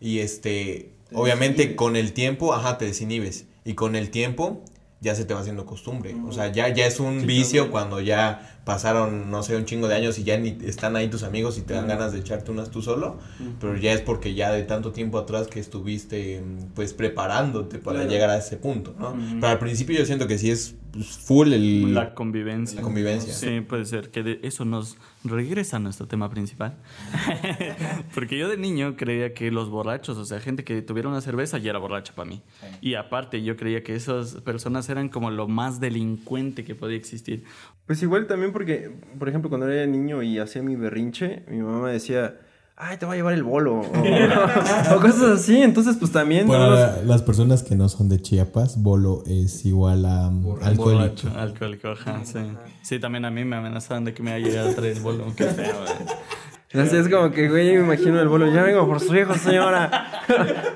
Y 0.00 0.18
este, 0.18 0.92
obviamente 1.14 1.76
con 1.76 1.96
el 1.96 2.12
tiempo, 2.12 2.54
ajá, 2.54 2.78
te 2.78 2.86
desinhibes. 2.86 3.46
Y 3.64 3.74
con 3.74 3.96
el 3.96 4.10
tiempo 4.10 4.62
ya 5.00 5.14
se 5.14 5.24
te 5.24 5.34
va 5.34 5.40
haciendo 5.40 5.66
costumbre. 5.66 6.14
O 6.26 6.32
sea, 6.32 6.52
ya, 6.52 6.68
ya 6.68 6.86
es 6.86 7.00
un 7.00 7.26
vicio 7.26 7.70
cuando 7.70 8.00
ya 8.00 8.61
pasaron, 8.64 9.30
no 9.30 9.42
sé, 9.42 9.56
un 9.56 9.64
chingo 9.64 9.88
de 9.88 9.94
años 9.96 10.18
y 10.18 10.24
ya 10.24 10.38
ni 10.38 10.56
están 10.64 10.94
ahí 10.96 11.08
tus 11.08 11.22
amigos 11.24 11.58
y 11.58 11.62
te 11.62 11.74
dan 11.74 11.88
ganas 11.88 12.12
de 12.12 12.18
echarte 12.20 12.50
unas 12.50 12.70
tú 12.70 12.80
solo. 12.82 13.18
Pero 13.60 13.76
ya 13.76 13.92
es 13.92 14.00
porque 14.00 14.34
ya 14.34 14.52
de 14.52 14.62
tanto 14.62 14.92
tiempo 14.92 15.18
atrás 15.18 15.48
que 15.48 15.58
estuviste 15.60 16.42
pues 16.74 16.92
preparándote 16.94 17.78
para 17.78 17.98
Claro. 18.00 18.10
llegar 18.10 18.30
a 18.30 18.38
ese 18.38 18.56
punto, 18.56 18.94
¿no? 18.98 19.14
Pero 19.40 19.48
al 19.48 19.58
principio 19.58 19.98
yo 19.98 20.06
siento 20.06 20.26
que 20.26 20.38
sí 20.38 20.50
es 20.50 20.74
pues, 20.92 21.06
full 21.08 21.52
el, 21.52 21.94
La 21.94 22.14
convivencia. 22.14 22.76
la 22.76 22.82
convivencia. 22.82 23.32
Sí, 23.32 23.60
puede 23.62 23.84
ser 23.86 24.10
que 24.10 24.22
de 24.22 24.40
eso 24.42 24.64
nos 24.64 24.96
regresa 25.24 25.76
a 25.76 25.80
nuestro 25.80 26.06
tema 26.06 26.28
principal. 26.30 26.76
Porque 28.14 28.36
yo 28.38 28.48
de 28.48 28.56
niño 28.56 28.96
creía 28.96 29.32
que 29.34 29.50
los 29.50 29.70
borrachos, 29.70 30.16
o 30.18 30.24
sea, 30.24 30.40
gente 30.40 30.64
que 30.64 30.82
tuviera 30.82 31.08
una 31.08 31.20
cerveza 31.20 31.58
ya 31.58 31.70
era 31.70 31.78
borracha 31.78 32.12
para 32.14 32.28
mí. 32.28 32.42
Y 32.80 32.94
aparte 32.94 33.42
yo 33.42 33.56
creía 33.56 33.82
que 33.82 33.94
esas 33.94 34.34
personas 34.42 34.88
eran 34.88 35.08
como 35.08 35.30
lo 35.30 35.48
más 35.48 35.80
delincuente 35.80 36.64
que 36.64 36.74
podía 36.74 36.96
existir. 36.96 37.44
Pues 37.86 38.02
igual 38.02 38.26
también 38.26 38.51
porque, 38.52 38.90
por 39.18 39.28
ejemplo, 39.28 39.48
cuando 39.48 39.68
era 39.68 39.86
niño 39.86 40.22
y 40.22 40.38
hacía 40.38 40.62
mi 40.62 40.76
berrinche, 40.76 41.42
mi 41.48 41.58
mamá 41.58 41.90
decía, 41.90 42.36
ay, 42.76 42.96
te 42.96 43.06
va 43.06 43.12
a 43.12 43.16
llevar 43.16 43.34
el 43.34 43.42
bolo. 43.42 43.80
O, 43.80 44.96
o 44.96 45.00
cosas 45.00 45.40
así. 45.40 45.62
Entonces, 45.62 45.96
pues 45.98 46.10
también. 46.12 46.46
¿no? 46.46 46.52
Para 46.52 47.02
las 47.02 47.22
personas 47.22 47.62
que 47.62 47.74
no 47.76 47.88
son 47.88 48.08
de 48.08 48.20
Chiapas, 48.20 48.82
bolo 48.82 49.22
es 49.26 49.64
igual 49.64 50.04
a 50.06 50.28
um, 50.28 50.56
alcohólico. 50.62 50.84
Borracho, 50.84 51.32
alcohólico, 51.36 51.88
ajá, 51.88 52.20
sí. 52.24 52.38
Sí, 52.82 52.98
también 52.98 53.24
a 53.24 53.30
mí 53.30 53.44
me 53.44 53.56
amenazaban 53.56 54.04
de 54.04 54.14
que 54.14 54.22
me 54.22 54.38
iba 54.38 54.46
a 54.46 54.50
llegar 54.50 54.66
a 54.68 54.74
traer 54.74 54.96
el 54.96 55.02
bolo. 55.02 55.26
Qué 55.36 55.44
feo, 55.46 55.74
güey. 55.80 56.82
Así 56.86 56.96
es 56.96 57.06
como 57.10 57.30
que, 57.32 57.50
güey, 57.50 57.76
me 57.76 57.84
imagino 57.84 58.18
el 58.18 58.28
bolo. 58.28 58.50
Ya 58.50 58.62
vengo 58.62 58.86
por 58.86 58.98
su 58.98 59.14
hijo, 59.14 59.34
señora. 59.34 60.22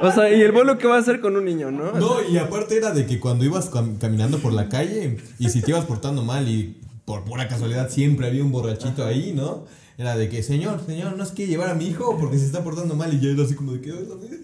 o 0.00 0.12
sea, 0.12 0.30
¿y 0.30 0.42
el 0.42 0.52
bolo 0.52 0.76
qué 0.76 0.86
va 0.86 0.96
a 0.96 0.98
hacer 0.98 1.22
con 1.22 1.34
un 1.36 1.46
niño, 1.46 1.70
no? 1.70 1.92
No, 1.92 2.16
y 2.30 2.36
aparte 2.36 2.76
era 2.76 2.90
de 2.92 3.06
que 3.06 3.18
cuando 3.18 3.46
ibas 3.46 3.72
cam- 3.72 3.96
caminando 3.98 4.36
por 4.38 4.52
la 4.52 4.68
calle 4.68 5.16
y 5.38 5.48
si 5.48 5.62
te 5.62 5.70
ibas 5.70 5.86
portando 5.86 6.22
mal 6.22 6.46
y 6.48 6.76
por 7.06 7.24
pura 7.24 7.48
casualidad 7.48 7.88
siempre 7.88 8.26
había 8.26 8.44
un 8.44 8.52
borrachito 8.52 9.06
ahí, 9.06 9.32
¿no? 9.34 9.64
Era 9.98 10.14
de 10.14 10.28
que, 10.28 10.42
señor, 10.42 10.82
señor, 10.84 11.16
no 11.16 11.24
es 11.24 11.30
que 11.30 11.46
llevar 11.46 11.70
a 11.70 11.74
mi 11.74 11.86
hijo 11.86 12.18
porque 12.20 12.36
se 12.38 12.44
está 12.44 12.62
portando 12.62 12.94
mal. 12.96 13.14
Y 13.14 13.18
yo 13.20 13.30
era 13.30 13.44
así 13.44 13.54
como 13.54 13.72
de 13.72 13.80
que. 13.80 13.92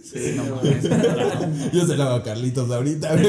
Sí, 0.02 0.34
no 0.34 0.44
mames. 0.56 1.72
Yo 1.74 1.86
se 1.86 1.94
la 1.98 2.06
hago 2.06 2.14
a 2.14 2.22
Carlitos 2.22 2.70
ahorita. 2.70 3.14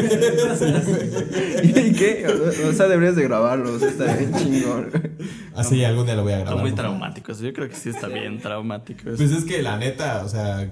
Sí. 0.58 1.74
¿Y 1.80 1.94
qué? 1.94 2.26
O 2.70 2.74
sea, 2.74 2.88
deberías 2.88 3.16
de 3.18 3.24
grabarlo, 3.24 3.74
o 3.74 3.80
sea, 3.80 3.90
está 3.90 4.16
bien 4.16 4.34
chingón. 4.36 4.90
Así 5.56 5.84
algún 5.84 6.06
día 6.06 6.16
lo 6.16 6.24
voy 6.24 6.34
a 6.34 6.38
Son 6.38 6.46
grabar. 6.46 6.62
muy 6.62 6.72
por 6.72 6.78
favor. 6.80 6.92
traumáticos. 6.98 7.40
Yo 7.40 7.52
creo 7.54 7.68
que 7.70 7.76
sí 7.76 7.90
está 7.90 8.08
bien 8.08 8.40
traumático. 8.40 9.10
eso. 9.10 9.18
Pues 9.18 9.32
es 9.32 9.44
que 9.44 9.62
la 9.62 9.78
neta, 9.78 10.24
o 10.24 10.30
sea, 10.30 10.72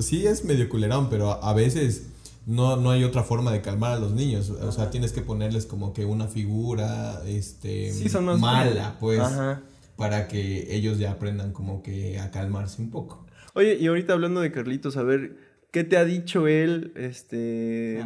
sí 0.00 0.26
es 0.26 0.44
medio 0.44 0.68
culerón, 0.68 1.10
pero 1.10 1.42
a 1.44 1.52
veces 1.52 2.06
no, 2.48 2.76
no 2.76 2.90
hay 2.90 3.04
otra 3.04 3.22
forma 3.22 3.52
de 3.52 3.60
calmar 3.60 3.92
a 3.92 3.98
los 3.98 4.12
niños. 4.12 4.48
O 4.50 4.72
sea, 4.72 4.90
tienes 4.90 5.12
que 5.12 5.20
ponerles 5.20 5.66
como 5.66 5.92
que 5.92 6.04
una 6.04 6.26
figura, 6.26 7.20
este, 7.26 7.92
Sí, 7.92 8.08
son 8.08 8.24
más- 8.24 8.40
mala, 8.40 8.96
pues, 8.98 9.20
Ajá. 9.20 9.60
para 9.96 10.26
que 10.28 10.74
ellos 10.74 10.98
ya 10.98 11.12
aprendan 11.12 11.52
como 11.52 11.82
que 11.82 12.18
a 12.18 12.30
calmarse 12.30 12.80
un 12.82 12.90
poco. 12.90 13.26
Oye, 13.54 13.76
y 13.78 13.86
ahorita 13.86 14.14
hablando 14.14 14.40
de 14.40 14.50
Carlitos, 14.50 14.96
a 14.96 15.02
ver, 15.02 15.36
¿qué 15.72 15.84
te 15.84 15.96
ha 15.98 16.04
dicho 16.04 16.48
él 16.48 16.92
este, 16.96 17.36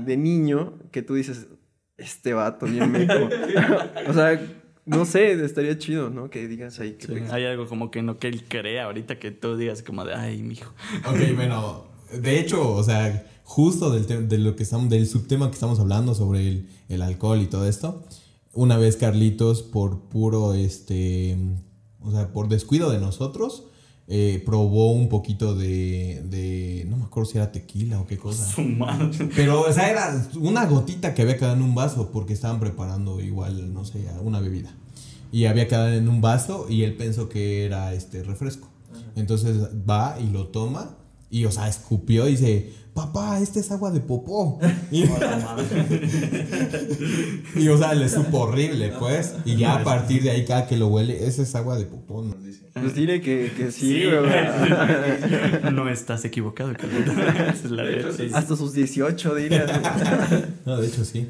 de 0.05 0.17
niño 0.17 0.79
que 0.91 1.03
tú 1.03 1.15
dices, 1.15 1.47
este 1.97 2.33
vato 2.35 2.67
bien 2.67 2.91
meco? 2.91 3.13
o 4.09 4.13
sea, 4.13 4.41
no 4.87 5.05
sé, 5.05 5.33
estaría 5.45 5.79
chido, 5.79 6.11
¿no? 6.11 6.31
Que 6.31 6.49
digas 6.49 6.81
ahí 6.81 6.95
que 6.95 7.07
Sí, 7.07 7.13
te- 7.15 7.33
hay 7.33 7.45
algo 7.45 7.67
como 7.69 7.91
que 7.93 8.01
en 8.01 8.07
lo 8.07 8.19
que 8.19 8.27
él 8.29 8.43
crea 8.49 8.85
ahorita 8.87 9.19
que 9.21 9.31
tú 9.31 9.57
digas 9.57 9.83
como 9.85 10.05
de, 10.05 10.15
ay, 10.15 10.43
mijo. 10.43 10.73
Ok, 11.07 11.19
bueno, 11.37 11.85
de 12.13 12.41
hecho, 12.41 12.75
o 12.75 12.83
sea, 12.83 13.25
justo 13.45 13.91
del, 13.91 14.29
de 14.29 14.39
lo 14.39 14.57
que 14.57 14.63
estamos, 14.63 14.89
del 14.89 15.07
subtema 15.07 15.49
que 15.49 15.55
estamos 15.55 15.81
hablando 15.81 16.15
sobre 16.15 16.49
el, 16.49 16.69
el 16.89 17.03
alcohol 17.03 17.41
y 17.41 17.47
todo 17.47 17.67
esto, 17.67 18.05
una 18.53 18.77
vez 18.77 18.97
Carlitos, 18.97 19.63
por 19.63 20.01
puro, 20.01 20.55
este, 20.55 21.37
o 22.01 22.11
sea, 22.11 22.33
por 22.33 22.49
descuido 22.49 22.91
de 22.91 22.99
nosotros, 22.99 23.65
eh, 24.09 24.43
probó 24.45 24.93
un 24.93 25.09
poquito 25.09 25.55
de, 25.55 26.23
de, 26.29 26.85
no 26.89 26.97
me 26.99 27.05
acuerdo 27.05 27.31
si 27.31 27.39
era 27.39 27.53
tequila 27.53 28.01
o 28.01 28.07
qué 28.07 28.19
cosa. 28.19 28.47
Pero, 29.35 29.63
o 29.63 29.73
sea, 29.73 29.91
era 29.91 30.29
una 30.39 30.67
gotita 30.67 31.15
que 31.15 31.23
había 31.23 31.39
quedado 31.39 31.55
en 31.55 31.63
un 31.63 31.75
vaso 31.75 32.11
porque 32.13 32.33
estaban 32.33 32.61
preparando 32.61 33.21
igual, 33.21 33.73
no 33.73 33.85
sé, 33.85 34.07
una 34.23 34.41
bebida. 34.41 34.75
Y 35.31 35.47
había 35.47 35.67
quedado 35.67 35.89
en 35.93 36.09
un 36.09 36.21
vaso 36.21 36.67
y 36.69 36.83
él 36.83 36.95
pensó 36.95 37.29
que 37.29 37.65
era 37.65 37.95
este 37.95 38.23
refresco. 38.23 38.69
Entonces 39.17 39.57
va 39.89 40.19
y 40.21 40.29
lo 40.29 40.49
toma 40.49 40.99
y, 41.31 41.47
o 41.47 41.53
sea, 41.53 41.69
escupió 41.69 42.29
y 42.29 42.33
dice, 42.33 42.73
papá, 42.95 43.39
este 43.41 43.61
es 43.61 43.71
agua 43.71 43.91
de 43.91 44.01
popó. 44.01 44.59
Y, 44.91 45.05
y, 47.57 47.69
o 47.69 47.79
sea, 47.79 47.95
le 47.95 48.09
supo 48.09 48.41
horrible, 48.41 48.93
pues. 48.99 49.35
Y 49.45 49.57
ya 49.57 49.75
a 49.77 49.85
partir 49.85 50.23
de 50.23 50.31
ahí, 50.31 50.45
cada 50.45 50.67
que 50.67 50.77
lo 50.77 50.89
huele, 50.89 51.27
ese 51.27 51.43
es 51.43 51.55
agua 51.55 51.79
de 51.79 51.85
popó, 51.87 52.23
nos 52.23 52.43
dice. 52.43 52.63
Pues 52.75 52.95
dile 52.95 53.21
que, 53.21 53.53
que 53.57 53.71
sí, 53.71 54.01
Sí, 54.01 54.05
güey. 54.07 54.23
No 55.73 55.89
estás 55.89 56.25
equivocado. 56.25 56.73
Esa 56.73 57.51
es 57.53 57.71
la. 57.71 57.85
Hasta 58.35 58.57
sus 58.57 58.73
18, 58.73 59.35
dile. 59.35 59.65
No, 60.65 60.79
de 60.79 60.87
hecho 60.87 61.05
sí. 61.05 61.29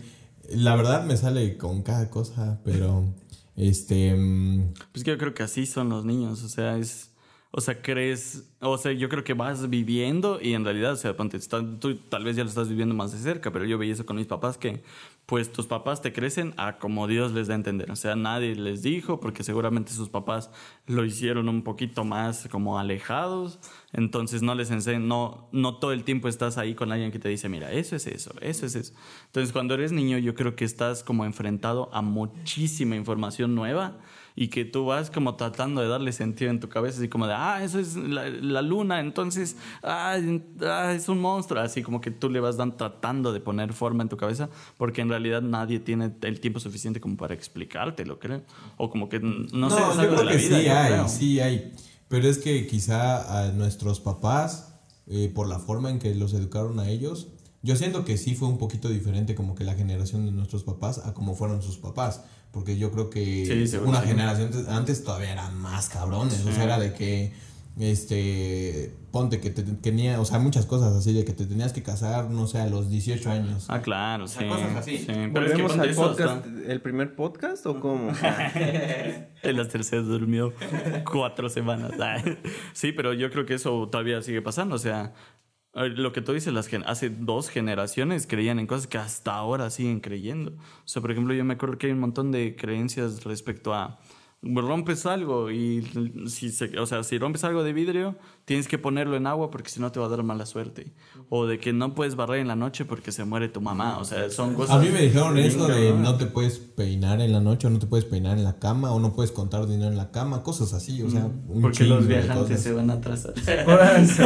La 0.50 0.76
verdad 0.76 1.04
me 1.04 1.16
sale 1.16 1.56
con 1.56 1.82
cada 1.82 2.10
cosa, 2.10 2.60
pero 2.64 3.12
este 3.56 4.14
mm, 4.14 4.74
Pues 4.92 5.04
que 5.04 5.10
yo 5.10 5.18
creo 5.18 5.34
que 5.34 5.42
así 5.42 5.66
son 5.66 5.88
los 5.88 6.04
niños, 6.04 6.42
o 6.42 6.48
sea, 6.48 6.76
es... 6.76 7.11
O 7.54 7.60
sea, 7.60 7.82
crees, 7.82 8.50
o 8.60 8.78
sea, 8.78 8.92
yo 8.92 9.10
creo 9.10 9.24
que 9.24 9.34
vas 9.34 9.68
viviendo 9.68 10.40
y 10.40 10.54
en 10.54 10.64
realidad, 10.64 10.92
o 10.92 10.96
sea, 10.96 11.14
tú 11.14 11.96
tal 12.08 12.24
vez 12.24 12.34
ya 12.34 12.44
lo 12.44 12.48
estás 12.48 12.70
viviendo 12.70 12.94
más 12.94 13.12
de 13.12 13.18
cerca, 13.18 13.52
pero 13.52 13.66
yo 13.66 13.76
veía 13.76 13.92
eso 13.92 14.06
con 14.06 14.16
mis 14.16 14.26
papás 14.26 14.56
que, 14.56 14.82
pues 15.26 15.52
tus 15.52 15.66
papás 15.66 16.00
te 16.00 16.14
crecen 16.14 16.54
a 16.56 16.78
como 16.78 17.06
Dios 17.06 17.32
les 17.32 17.48
da 17.48 17.54
a 17.54 17.56
entender, 17.56 17.90
o 17.90 17.96
sea, 17.96 18.16
nadie 18.16 18.54
les 18.56 18.82
dijo 18.82 19.20
porque 19.20 19.44
seguramente 19.44 19.92
sus 19.92 20.08
papás 20.08 20.50
lo 20.86 21.04
hicieron 21.04 21.50
un 21.50 21.62
poquito 21.62 22.04
más 22.04 22.48
como 22.50 22.78
alejados, 22.78 23.58
entonces 23.92 24.40
no 24.40 24.54
les 24.54 24.70
enseñan, 24.70 25.06
no, 25.06 25.50
no 25.52 25.76
todo 25.76 25.92
el 25.92 26.04
tiempo 26.04 26.28
estás 26.28 26.56
ahí 26.56 26.74
con 26.74 26.90
alguien 26.90 27.12
que 27.12 27.18
te 27.18 27.28
dice, 27.28 27.50
mira, 27.50 27.70
eso 27.70 27.96
es 27.96 28.06
eso, 28.06 28.32
eso 28.40 28.64
es 28.64 28.74
eso. 28.74 28.94
Entonces 29.26 29.52
cuando 29.52 29.74
eres 29.74 29.92
niño 29.92 30.16
yo 30.16 30.34
creo 30.34 30.56
que 30.56 30.64
estás 30.64 31.04
como 31.04 31.26
enfrentado 31.26 31.90
a 31.92 32.00
muchísima 32.00 32.96
información 32.96 33.54
nueva 33.54 33.98
y 34.34 34.48
que 34.48 34.64
tú 34.64 34.86
vas 34.86 35.10
como 35.10 35.34
tratando 35.36 35.80
de 35.80 35.88
darle 35.88 36.12
sentido 36.12 36.50
en 36.50 36.60
tu 36.60 36.68
cabeza, 36.68 36.98
así 36.98 37.08
como 37.08 37.26
de, 37.26 37.34
ah, 37.34 37.62
eso 37.62 37.78
es 37.78 37.96
la, 37.96 38.28
la 38.28 38.62
luna, 38.62 39.00
entonces, 39.00 39.56
ah, 39.82 40.18
ah, 40.62 40.92
es 40.92 41.08
un 41.08 41.20
monstruo, 41.20 41.60
así 41.60 41.82
como 41.82 42.00
que 42.00 42.10
tú 42.10 42.30
le 42.30 42.40
vas 42.40 42.56
dan, 42.56 42.76
tratando 42.76 43.32
de 43.32 43.40
poner 43.40 43.72
forma 43.72 44.02
en 44.02 44.08
tu 44.08 44.16
cabeza, 44.16 44.48
porque 44.76 45.00
en 45.00 45.08
realidad 45.08 45.42
nadie 45.42 45.80
tiene 45.80 46.12
el 46.22 46.40
tiempo 46.40 46.60
suficiente 46.60 47.00
como 47.00 47.16
para 47.16 47.34
explicártelo, 47.34 48.18
creo, 48.18 48.42
o 48.76 48.90
como 48.90 49.08
que, 49.08 49.20
no, 49.20 49.70
sé, 49.70 49.76
es 49.76 49.98
algo 49.98 50.14
creo 50.14 50.18
de 50.18 50.24
la 50.24 50.32
que 50.32 50.38
vida, 50.38 50.58
sí 50.58 50.68
hay, 50.68 50.92
creo. 50.92 51.08
sí 51.08 51.40
hay. 51.40 51.72
Pero 52.08 52.28
es 52.28 52.38
que 52.38 52.66
quizá 52.66 53.40
a 53.40 53.52
nuestros 53.52 54.00
papás, 54.00 54.74
eh, 55.06 55.30
por 55.34 55.48
la 55.48 55.58
forma 55.58 55.90
en 55.90 55.98
que 55.98 56.14
los 56.14 56.34
educaron 56.34 56.78
a 56.78 56.88
ellos, 56.88 57.28
yo 57.62 57.76
siento 57.76 58.04
que 58.04 58.16
sí 58.18 58.34
fue 58.34 58.48
un 58.48 58.58
poquito 58.58 58.88
diferente 58.88 59.34
como 59.34 59.54
que 59.54 59.64
la 59.64 59.74
generación 59.74 60.24
de 60.26 60.32
nuestros 60.32 60.64
papás 60.64 60.98
a 61.04 61.14
como 61.14 61.34
fueron 61.34 61.62
sus 61.62 61.76
papás. 61.78 62.22
Porque 62.50 62.76
yo 62.76 62.90
creo 62.90 63.08
que 63.08 63.66
Sí, 63.66 63.76
una 63.78 64.02
sí. 64.02 64.08
generación 64.08 64.48
antes- 64.48 64.68
antes 64.68 65.04
todavía 65.04 65.32
eran 65.32 65.56
más 65.58 65.88
cabrones. 65.88 66.44
O 66.44 66.52
sea, 66.52 66.64
era 66.64 66.78
de 66.78 66.92
que, 66.92 67.32
este, 67.78 68.92
ponte 69.10 69.40
que 69.40 69.48
te 69.50 69.62
tenía, 69.62 70.20
o 70.20 70.24
sea, 70.24 70.38
muchas 70.38 70.66
cosas 70.66 70.94
así, 70.94 71.12
de 71.12 71.24
que 71.24 71.32
te 71.32 71.46
tenías 71.46 71.72
que 71.72 71.82
casar, 71.82 72.28
no 72.30 72.46
sé, 72.46 72.58
a 72.58 72.66
los 72.66 72.90
18 72.90 73.30
años. 73.30 73.66
Ah, 73.68 73.80
claro, 73.80 74.26
sí. 74.28 74.44
cosas 74.46 74.76
así. 74.76 74.98
sí, 74.98 75.06
Pero 75.06 75.46
es 75.46 75.52
que 75.52 75.62
¿Volvemos 75.62 75.72
ponte 75.72 75.88
al 75.88 75.94
podcast, 75.94 76.46
el 76.68 76.80
primer 76.82 77.14
podcast 77.16 77.64
o 77.66 77.80
cómo? 77.80 78.10
En 79.42 79.56
las 79.56 79.68
terceras 79.68 80.06
durmió 80.06 80.52
cuatro 81.10 81.48
semanas. 81.48 81.92
Sí, 82.74 82.92
pero 82.92 83.12
yo 83.12 83.30
creo 83.30 83.44
que 83.46 83.54
eso 83.54 83.88
todavía 83.90 84.22
sigue 84.22 84.40
pasando. 84.42 84.76
O 84.76 84.78
sea, 84.78 85.12
lo 85.74 86.12
que 86.12 86.20
tú 86.20 86.32
dices, 86.32 86.52
las 86.52 86.66
gen- 86.66 86.84
hace 86.86 87.08
dos 87.10 87.48
generaciones 87.48 88.26
creían 88.26 88.58
en 88.58 88.66
cosas 88.66 88.86
que 88.86 88.98
hasta 88.98 89.34
ahora 89.34 89.70
siguen 89.70 90.00
creyendo. 90.00 90.52
O 90.52 90.58
sea, 90.88 91.00
por 91.00 91.10
ejemplo, 91.10 91.34
yo 91.34 91.44
me 91.44 91.54
acuerdo 91.54 91.78
que 91.78 91.86
hay 91.86 91.92
un 91.92 92.00
montón 92.00 92.30
de 92.30 92.56
creencias 92.56 93.24
respecto 93.24 93.72
a 93.74 93.98
rompes 94.44 95.06
algo 95.06 95.50
y 95.52 95.86
si 96.26 96.50
se- 96.50 96.76
o 96.78 96.86
sea, 96.86 97.04
si 97.04 97.16
rompes 97.18 97.44
algo 97.44 97.62
de 97.62 97.72
vidrio, 97.72 98.16
tienes 98.44 98.66
que 98.66 98.76
ponerlo 98.76 99.16
en 99.16 99.26
agua 99.28 99.50
porque 99.52 99.70
si 99.70 99.78
no 99.80 99.92
te 99.92 100.00
va 100.00 100.06
a 100.06 100.08
dar 100.08 100.22
mala 100.24 100.46
suerte. 100.46 100.92
O 101.28 101.46
de 101.46 101.58
que 101.60 101.72
no 101.72 101.94
puedes 101.94 102.16
barrer 102.16 102.40
en 102.40 102.48
la 102.48 102.56
noche 102.56 102.84
porque 102.84 103.12
se 103.12 103.24
muere 103.24 103.48
tu 103.48 103.60
mamá. 103.60 103.98
O 103.98 104.04
sea, 104.04 104.28
son 104.30 104.54
cosas. 104.54 104.76
A 104.76 104.78
mí 104.80 104.88
me 104.92 105.00
dijeron 105.02 105.38
eso 105.38 105.66
de 105.68 105.92
no 105.94 106.16
te 106.16 106.26
puedes 106.26 106.58
peinar 106.58 107.20
en 107.20 107.32
la 107.32 107.40
noche 107.40 107.68
o 107.68 107.70
no 107.70 107.78
te 107.78 107.86
puedes 107.86 108.04
peinar 108.04 108.36
en 108.36 108.44
la 108.44 108.58
cama 108.58 108.90
o 108.92 108.98
no 108.98 109.12
puedes 109.14 109.30
contar 109.30 109.66
dinero 109.68 109.90
en 109.92 109.96
la 109.96 110.10
cama, 110.10 110.42
cosas 110.42 110.72
así, 110.74 111.00
o 111.02 111.08
sea, 111.10 111.26
un 111.48 111.62
Porque 111.62 111.84
los 111.84 112.06
viajantes 112.08 112.60
se 112.62 112.72
van 112.72 112.90
a 112.90 112.94
atrasar. 112.94 113.34
Por 113.64 113.80
eso. 113.80 114.24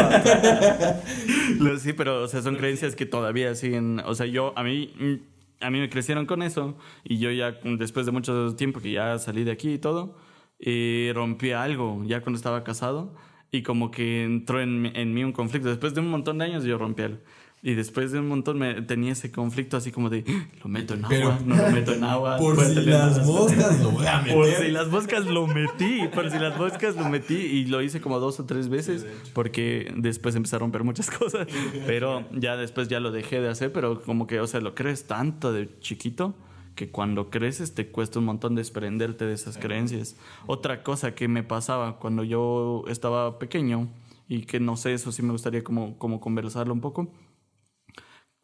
Lo- 1.59 1.76
Sí, 1.79 1.92
pero 1.92 2.22
o 2.24 2.29
sea, 2.29 2.40
son 2.42 2.57
creencias 2.57 2.96
que 2.96 3.05
todavía 3.07 3.55
siguen. 3.55 4.00
O 4.07 4.14
sea, 4.14 4.24
yo, 4.26 4.52
a 4.57 4.62
mí, 4.64 4.90
mm, 4.98 5.14
a 5.61 5.71
mí 5.71 5.81
me 5.81 5.88
crecieron 5.88 6.27
con 6.27 6.42
eso. 6.42 6.77
Y 7.05 7.19
yo 7.19 7.31
ya, 7.31 7.53
después 7.79 8.07
de 8.07 8.12
mucho 8.12 8.55
tiempo 8.57 8.81
que 8.81 8.92
ya 8.92 9.19
salí 9.19 9.45
de 9.45 9.53
aquí 9.53 9.75
y 9.75 9.79
todo, 9.79 10.16
eh, 10.59 11.12
rompí 11.14 11.53
algo 11.53 12.03
ya 12.05 12.23
cuando 12.23 12.37
estaba 12.37 12.64
casado. 12.64 13.14
Y 13.51 13.62
como 13.62 13.90
que 13.90 14.25
entró 14.25 14.61
en, 14.61 14.87
en 14.97 15.14
mí 15.14 15.25
un 15.25 15.33
conflicto. 15.33 15.69
Después 15.69 15.95
de 15.95 16.01
un 16.01 16.09
montón 16.11 16.38
de 16.38 16.47
años 16.47 16.64
yo 16.64 16.79
rompí 16.79 17.03
algo. 17.03 17.21
Y 17.68 17.74
después 17.74 18.12
de 18.12 18.20
un 18.20 18.29
montón 18.29 18.61
me, 18.61 18.81
tenía 18.83 19.11
ese 19.11 19.33
conflicto 19.33 19.76
así 19.76 19.90
como 19.90 20.09
de, 20.09 20.22
"Ah, 20.29 20.46
lo 20.62 20.68
meto 20.70 20.94
en 20.94 21.05
agua, 21.05 21.09
Pero- 21.11 21.38
no 21.44 21.57
lo 21.57 21.70
meto 21.72 21.92
en 21.94 22.05
agua. 22.05 22.37
Por 22.38 22.64
si 22.64 22.76
las 22.76 23.26
moscas 23.26 23.81
lo 23.81 23.90
voy 23.90 24.07
a 24.07 24.20
meter. 24.20 24.35
por 24.37 24.46
si 24.46 24.68
las 24.70 24.87
moscas 24.88 25.26
lo 25.26 25.46
metí, 25.48 26.00
por 26.14 26.31
si 26.31 26.38
las 26.38 26.57
moscas 26.57 26.94
lo 26.94 27.09
metí 27.09 27.35
y 27.35 27.64
lo 27.66 27.83
hice 27.83 28.00
como 28.00 28.20
dos 28.20 28.38
o 28.38 28.44
tres 28.44 28.68
veces 28.68 29.05
porque 29.33 29.92
después 29.96 30.37
empecé 30.37 30.55
a 30.55 30.59
romper 30.61 30.85
muchas 30.85 31.11
cosas, 31.11 31.48
pero 31.88 32.24
ya 32.33 32.57
después 32.57 32.87
ya 32.87 33.00
lo 33.00 33.11
dejé 33.11 33.40
de 33.40 33.48
hacer, 33.48 33.72
pero 33.72 34.00
como 34.00 34.29
que, 34.29 34.38
o 34.38 34.46
sea, 34.46 34.61
lo 34.61 34.76
crees 34.76 35.09
tanto 35.09 35.52
de 35.52 35.68
chiquito 35.81 36.37
que 36.76 36.90
cuando 36.90 37.31
creces 37.31 37.74
te 37.74 37.88
cuesta 37.88 38.20
un 38.20 38.26
montón 38.26 38.55
desprenderte 38.55 39.24
de 39.26 39.33
esas 39.35 39.59
creencias. 39.59 40.14
Otra 40.46 40.85
cosa 40.85 41.16
que 41.16 41.26
me 41.26 41.42
pasaba 41.42 41.98
cuando 41.98 42.22
yo 42.22 42.85
estaba 42.87 43.40
pequeño 43.40 43.88
y 44.29 44.42
que 44.42 44.61
no 44.61 44.76
sé, 44.76 44.92
eso 44.94 45.11
sí 45.11 45.22
me 45.22 45.33
gustaría 45.33 45.64
como, 45.64 45.98
como 45.98 46.20
conversarlo 46.20 46.72
un 46.72 46.81
poco. 46.81 47.09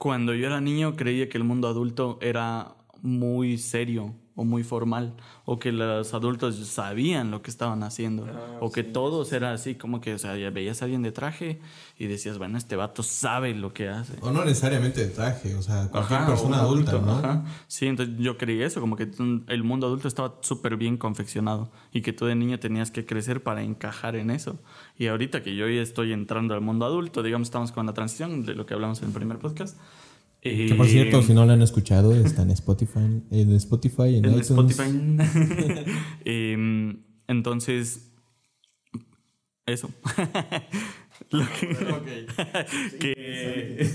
Cuando 0.03 0.35
yo 0.35 0.49
era 0.49 0.61
niño 0.61 0.97
creía 0.97 1.29
que 1.29 1.39
el 1.39 1.45
mundo 1.45 1.69
adulto 1.69 2.19
era 2.21 2.75
muy 3.03 3.57
serio 3.57 4.17
o 4.35 4.45
muy 4.45 4.65
formal 4.65 5.15
o 5.45 5.59
que 5.59 5.73
los 5.73 6.15
adultos 6.15 6.57
sabían 6.67 7.31
lo 7.31 7.43
que 7.43 7.51
estaban 7.51 7.83
haciendo 7.83 8.27
o 8.61 8.73
que 8.73 8.83
todos 8.83 9.33
era 9.33 9.53
así 9.53 9.75
como 9.75 10.01
que 10.01 10.15
o 10.15 10.19
sea 10.19 10.37
ya 10.37 10.51
veías 10.51 10.81
a 10.83 10.87
alguien 10.87 11.03
de 11.03 11.13
traje 11.13 11.61
y 11.99 12.07
decías 12.07 12.39
bueno 12.39 12.57
este 12.57 12.77
vato 12.77 13.03
sabe 13.03 13.55
lo 13.55 13.75
que 13.75 13.89
hace 13.89 14.15
O 14.21 14.31
no 14.31 14.45
necesariamente 14.45 15.03
de 15.07 15.11
traje, 15.11 15.55
o 15.55 15.63
sea, 15.63 15.89
cualquier 15.89 16.21
Ajá, 16.21 16.29
persona 16.29 16.61
adulta, 16.61 16.93
adulto, 16.93 17.07
¿no? 17.13 17.19
ajá. 17.19 17.45
Sí, 17.69 17.87
entonces 17.87 18.15
yo 18.19 18.39
creí 18.39 18.63
eso, 18.63 18.81
como 18.81 18.97
que 18.97 19.11
el 19.49 19.65
mundo 19.65 19.87
adulto 19.87 20.09
estaba 20.09 20.37
súper 20.41 20.77
bien 20.77 20.97
confeccionado 20.97 21.71
y 21.93 22.01
que 22.03 22.13
tú 22.13 22.27
de 22.27 22.35
niño 22.35 22.59
tenías 22.59 22.91
que 22.91 23.05
crecer 23.05 23.43
para 23.43 23.63
encajar 23.63 24.17
en 24.17 24.31
eso. 24.31 24.59
Y 24.99 25.09
ahorita 25.09 25.43
que 25.43 25.55
yo 25.55 25.69
ya 25.69 25.83
estoy 25.83 26.13
entrando 26.13 26.55
al 26.55 26.61
mundo 26.61 26.87
adulto, 26.87 27.23
digamos, 27.23 27.49
estamos 27.49 27.73
con 27.73 27.87
la 27.87 27.93
transición 27.93 28.45
de 28.45 28.55
lo 28.55 28.67
que 28.67 28.75
hablamos 28.75 29.01
en 29.03 29.09
el 29.09 29.15
primer 29.15 29.39
podcast. 29.39 29.77
Que 30.43 30.75
por 30.77 30.89
cierto, 30.89 31.21
Eh, 31.21 31.23
si 31.23 31.35
no 31.35 31.47
lo 31.47 31.53
han 31.53 31.63
escuchado, 31.63 32.13
está 32.15 32.43
en 32.43 32.51
Spotify, 32.51 33.23
en 33.31 33.53
Spotify, 33.53 34.17
en, 34.17 34.25
en 34.25 34.39
iTunes. 34.39 34.51
Spotify. 34.51 34.83
Em, 36.25 36.99
entonces, 37.29 38.11
eso. 39.67 39.89
Lo 41.31 41.45
que- 41.61 42.27
que- 42.99 43.91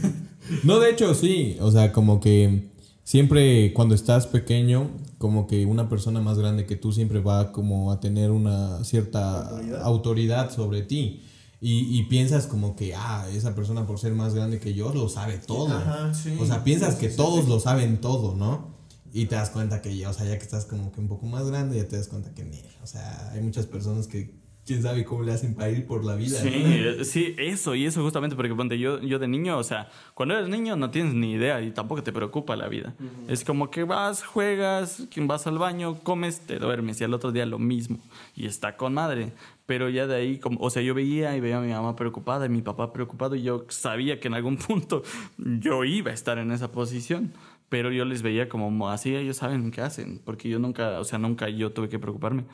No, 0.63 0.79
de 0.79 0.91
hecho, 0.91 1.13
sí. 1.13 1.57
O 1.59 1.69
sea, 1.71 1.91
como 1.91 2.19
que 2.21 2.69
siempre 3.03 3.73
cuando 3.73 3.93
estás 3.93 4.25
pequeño, 4.27 4.89
como 5.17 5.45
que 5.47 5.65
una 5.65 5.89
persona 5.89 6.21
más 6.21 6.39
grande 6.39 6.65
que 6.65 6.75
tú 6.77 6.91
siempre 6.93 7.19
va 7.19 7.51
como 7.51 7.91
a 7.91 7.99
tener 7.99 8.31
una 8.31 8.83
cierta 8.85 9.49
autoridad, 9.83 10.49
sobre 10.55 10.81
ti. 10.83 11.21
Y, 11.59 11.97
y 11.97 12.03
piensas 12.03 12.45
como 12.45 12.75
que, 12.75 12.93
ah, 12.95 13.27
esa 13.33 13.55
persona 13.55 13.87
por 13.87 13.97
ser 13.99 14.13
más 14.13 14.35
grande 14.35 14.59
que 14.59 14.73
yo 14.73 14.93
lo 14.93 15.09
sabe 15.09 15.39
todo. 15.39 15.75
Ajá, 15.75 16.13
sí. 16.13 16.37
O 16.39 16.45
sea, 16.45 16.63
piensas 16.63 16.95
que 16.95 17.09
todos 17.09 17.47
lo 17.47 17.59
saben 17.59 17.99
todo, 17.99 18.35
¿no? 18.35 18.75
Y 19.11 19.25
te 19.25 19.35
das 19.35 19.49
cuenta 19.49 19.81
que 19.81 19.95
ya, 19.97 20.09
o 20.09 20.13
sea, 20.13 20.25
ya 20.25 20.37
que 20.37 20.43
estás 20.43 20.65
como 20.65 20.91
que 20.91 20.99
un 20.99 21.07
poco 21.07 21.25
más 21.25 21.47
grande, 21.47 21.77
ya 21.77 21.87
te 21.87 21.97
das 21.97 22.07
cuenta 22.07 22.33
que, 22.33 22.43
o 22.83 22.87
sea, 22.87 23.31
hay 23.31 23.41
muchas 23.41 23.65
personas 23.65 24.07
que 24.07 24.35
quién 24.67 24.83
sabe 24.83 25.05
cómo 25.05 25.23
le 25.23 25.31
hacen 25.31 25.55
para 25.55 25.69
ir 25.69 25.87
por 25.87 26.03
la 26.03 26.15
vida. 26.15 26.37
Sí, 26.37 26.49
¿no? 26.49 26.69
eh, 26.69 27.05
sí, 27.05 27.33
eso, 27.37 27.73
y 27.73 27.85
eso 27.85 28.03
justamente 28.03 28.35
porque 28.35 28.53
ponte, 28.53 28.77
yo, 28.77 28.99
yo 28.99 29.17
de 29.17 29.27
niño, 29.29 29.57
o 29.57 29.63
sea, 29.63 29.89
cuando 30.13 30.37
eres 30.37 30.49
niño 30.49 30.75
no 30.75 30.91
tienes 30.91 31.13
ni 31.13 31.31
idea 31.31 31.61
y 31.61 31.71
tampoco 31.71 32.03
te 32.03 32.11
preocupa 32.11 32.57
la 32.57 32.67
vida. 32.67 32.93
Es 33.29 33.45
como 33.45 33.71
que 33.71 33.85
vas, 33.85 34.23
juegas, 34.23 35.07
vas 35.21 35.47
al 35.47 35.57
baño, 35.57 35.97
comes, 36.03 36.41
te 36.41 36.59
duermes 36.59 36.99
y 36.99 37.05
al 37.05 37.13
otro 37.13 37.31
día 37.31 37.45
lo 37.45 37.59
mismo. 37.59 37.99
Y 38.35 38.45
está 38.45 38.75
con 38.75 38.93
madre. 38.93 39.31
Pero 39.65 39.89
ya 39.89 40.05
de 40.05 40.15
ahí, 40.15 40.37
como, 40.37 40.59
o 40.61 40.69
sea, 40.69 40.81
yo 40.81 40.93
veía 40.93 41.35
y 41.35 41.39
veía 41.39 41.57
a 41.57 41.61
mi 41.61 41.71
mamá 41.71 41.95
preocupada 41.95 42.45
y 42.45 42.49
mi 42.49 42.61
papá 42.61 42.91
preocupado 42.91 43.35
y 43.35 43.43
yo 43.43 43.65
sabía 43.69 44.19
que 44.19 44.27
en 44.27 44.33
algún 44.33 44.57
punto 44.67 45.03
yo 45.37 45.85
iba 45.85 46.11
a 46.11 46.13
estar 46.13 46.37
en 46.37 46.51
esa 46.51 46.71
posición. 46.71 47.33
Pero 47.69 47.91
yo 47.91 48.05
les 48.05 48.21
veía 48.21 48.47
como 48.47 48.89
así, 48.89 49.13
ellos 49.13 49.37
saben 49.37 49.71
qué 49.71 49.81
hacen, 49.81 50.21
porque 50.23 50.47
yo 50.47 50.57
nunca, 50.57 51.01
o 51.01 51.03
sea, 51.03 51.19
nunca 51.19 51.49
yo 51.49 51.73
tuve 51.73 51.89
que 51.89 51.99
preocuparme. 51.99 52.45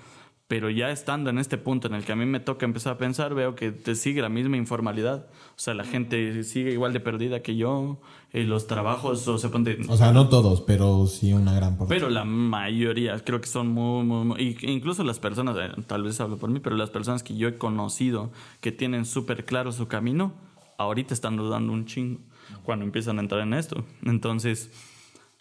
Pero 0.53 0.69
ya 0.69 0.91
estando 0.91 1.31
en 1.31 1.39
este 1.39 1.57
punto 1.57 1.87
en 1.87 1.95
el 1.95 2.05
que 2.05 2.11
a 2.11 2.15
mí 2.15 2.27
me 2.27 2.39
toca 2.39 2.63
empezar 2.67 2.93
a 2.93 2.97
pensar, 2.99 3.33
veo 3.33 3.55
que 3.55 3.71
te 3.71 3.95
sigue 3.95 4.21
la 4.21 4.29
misma 4.29 4.55
informalidad. 4.55 5.25
O 5.55 5.59
sea, 5.59 5.73
la 5.73 5.83
gente 5.83 6.43
sigue 6.43 6.71
igual 6.71 6.93
de 6.93 6.99
perdida 6.99 7.41
que 7.41 7.55
yo. 7.55 7.99
eh, 8.33 8.43
los 8.43 8.67
trabajos, 8.67 9.27
o 9.27 9.37
sea, 9.39 9.49
ponte- 9.49 9.79
O 9.89 9.97
sea, 9.97 10.11
no 10.11 10.27
todos, 10.29 10.61
pero 10.61 11.07
sí 11.07 11.33
una 11.33 11.53
gran 11.55 11.77
parte. 11.77 11.91
pero 11.93 12.09
la 12.11 12.23
mayoría 12.23 13.17
creo 13.19 13.41
que 13.41 13.47
son 13.47 13.67
muy, 13.69 14.03
muy, 14.05 14.25
muy- 14.25 14.57
incluso 14.61 15.03
las 15.03 15.17
personas, 15.19 15.55
eh, 15.59 15.69
tal 15.87 16.03
vez 16.03 16.19
hablo 16.21 16.37
por 16.37 16.49
mí, 16.51 16.59
pero 16.59 16.75
las 16.75 16.89
personas 16.91 17.23
que 17.23 17.35
yo 17.35 17.47
he 17.47 17.57
conocido 17.57 18.31
que 18.61 18.71
tienen 18.71 19.05
súper 19.05 19.45
claro 19.45 19.71
su 19.71 19.87
camino, 19.87 20.33
ahorita 20.77 21.13
están 21.15 21.35
dudando 21.35 21.73
un 21.73 21.85
chingo 21.85 22.19
cuando 22.63 22.85
empiezan 22.85 23.17
a 23.17 23.21
entrar 23.21 23.41
en 23.41 23.53
esto. 23.55 23.85
Entonces, 24.03 24.71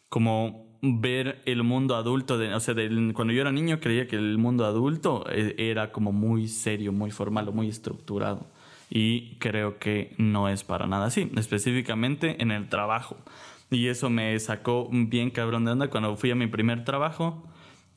como 0.09 0.72
ver 0.83 1.41
el 1.47 1.63
mundo 1.63 1.95
adulto, 1.97 2.39
de, 2.39 2.53
o 2.55 2.61
sea, 2.61 2.75
del- 2.75 3.13
cuando 3.15 3.33
yo 3.33 3.41
era 3.41 3.53
niño 3.53 3.79
creía 3.81 4.09
que 4.09 4.17
el 4.17 4.37
mundo 4.39 4.65
adulto 4.67 5.25
eh, 5.31 5.55
era 5.59 5.93
como 5.93 6.13
muy 6.13 6.49
serio, 6.49 6.93
muy 6.93 7.11
formal 7.11 7.49
o 7.49 7.53
muy 7.53 7.69
estructurado. 7.69 8.47
Y 8.91 9.37
creo 9.39 9.79
que 9.79 10.15
no 10.19 10.49
es 10.49 10.65
para 10.65 10.87
nada 10.87 11.07
así, 11.07 11.31
específicamente 11.37 12.43
en 12.43 12.51
el 12.51 12.69
trabajo. 12.69 13.17
Y 13.71 13.87
eso 13.89 14.11
me 14.11 14.39
sacó 14.39 14.89
bien 14.93 15.31
cabrón 15.31 15.65
de 15.65 15.71
onda 15.73 15.89
cuando 15.89 16.17
fui 16.17 16.31
a 16.31 16.35
mi 16.35 16.47
primer 16.47 16.85
trabajo. 16.85 17.43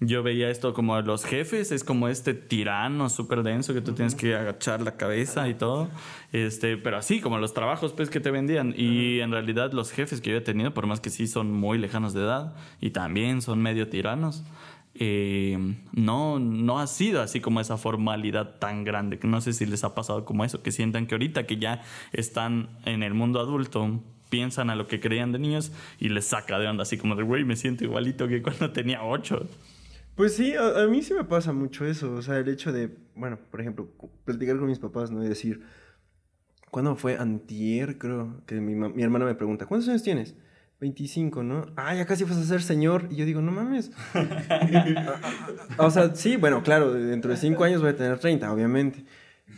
Yo 0.01 0.23
veía 0.23 0.49
esto 0.49 0.73
como 0.73 0.99
los 1.01 1.23
jefes, 1.23 1.71
es 1.71 1.85
como 1.85 2.09
este 2.09 2.33
tirano 2.33 3.09
súper 3.09 3.43
denso 3.43 3.73
que 3.73 3.79
tú 3.79 3.93
tienes 3.93 4.13
que 4.13 4.35
agachar 4.35 4.81
la 4.81 4.97
cabeza 4.97 5.47
y 5.47 5.53
todo. 5.53 5.87
Este, 6.33 6.75
pero 6.75 6.97
así 6.97 7.21
como 7.21 7.37
los 7.37 7.53
trabajos 7.53 7.93
pues 7.93 8.09
que 8.09 8.19
te 8.19 8.29
vendían. 8.29 8.73
Y 8.75 9.21
en 9.21 9.31
realidad 9.31 9.71
los 9.71 9.91
jefes 9.91 10.19
que 10.19 10.31
yo 10.31 10.37
he 10.37 10.41
tenido, 10.41 10.73
por 10.73 10.85
más 10.85 10.99
que 10.99 11.09
sí 11.09 11.27
son 11.27 11.51
muy 11.51 11.77
lejanos 11.77 12.13
de 12.13 12.23
edad 12.23 12.55
y 12.81 12.89
también 12.89 13.41
son 13.41 13.61
medio 13.61 13.87
tiranos, 13.87 14.43
eh, 14.95 15.57
no, 15.93 16.39
no 16.39 16.79
ha 16.79 16.87
sido 16.87 17.21
así 17.21 17.39
como 17.39 17.61
esa 17.61 17.77
formalidad 17.77 18.59
tan 18.59 18.83
grande. 18.83 19.17
que 19.17 19.27
No 19.27 19.39
sé 19.39 19.53
si 19.53 19.65
les 19.65 19.85
ha 19.85 19.95
pasado 19.95 20.25
como 20.25 20.43
eso, 20.43 20.61
que 20.61 20.71
sientan 20.71 21.07
que 21.07 21.15
ahorita 21.15 21.45
que 21.45 21.57
ya 21.57 21.83
están 22.11 22.69
en 22.85 23.01
el 23.01 23.13
mundo 23.13 23.39
adulto, 23.39 24.01
piensan 24.29 24.69
a 24.69 24.75
lo 24.75 24.87
que 24.87 24.99
creían 24.99 25.31
de 25.31 25.39
niños 25.39 25.71
y 25.99 26.09
les 26.09 26.25
saca 26.25 26.59
de 26.59 26.67
onda, 26.67 26.83
así 26.83 26.97
como 26.97 27.15
de, 27.15 27.23
güey, 27.23 27.45
me 27.45 27.55
siento 27.55 27.85
igualito 27.85 28.27
que 28.27 28.41
cuando 28.41 28.71
tenía 28.71 29.03
ocho. 29.03 29.47
Pues 30.15 30.35
sí, 30.35 30.55
a, 30.55 30.83
a 30.83 30.87
mí 30.87 31.01
sí 31.01 31.13
me 31.13 31.23
pasa 31.23 31.53
mucho 31.53 31.85
eso. 31.85 32.13
O 32.13 32.21
sea, 32.21 32.37
el 32.37 32.47
hecho 32.47 32.71
de, 32.71 32.95
bueno, 33.15 33.37
por 33.51 33.61
ejemplo, 33.61 33.89
platicar 34.23 34.57
con 34.57 34.67
mis 34.67 34.79
papás, 34.79 35.11
¿no? 35.11 35.23
Y 35.23 35.27
decir, 35.27 35.61
¿cuándo 36.71 36.95
fue? 36.95 37.17
Antier, 37.17 37.97
creo, 37.97 38.41
que 38.45 38.61
mi, 38.61 38.75
mi 38.75 39.03
hermana 39.03 39.25
me 39.25 39.35
pregunta, 39.35 39.65
¿cuántos 39.65 39.89
años 39.89 40.03
tienes? 40.03 40.35
25, 40.79 41.43
¿no? 41.43 41.65
Ah, 41.77 41.95
ya 41.95 42.05
casi 42.05 42.23
vas 42.25 42.37
a 42.37 42.43
ser 42.43 42.61
señor. 42.61 43.07
Y 43.09 43.15
yo 43.15 43.25
digo, 43.25 43.41
no 43.41 43.51
mames. 43.51 43.91
o 45.77 45.89
sea, 45.89 46.13
sí, 46.15 46.35
bueno, 46.35 46.63
claro, 46.63 46.93
dentro 46.93 47.31
de 47.31 47.37
5 47.37 47.63
años 47.63 47.81
voy 47.81 47.91
a 47.91 47.95
tener 47.95 48.19
30, 48.19 48.51
obviamente. 48.51 49.05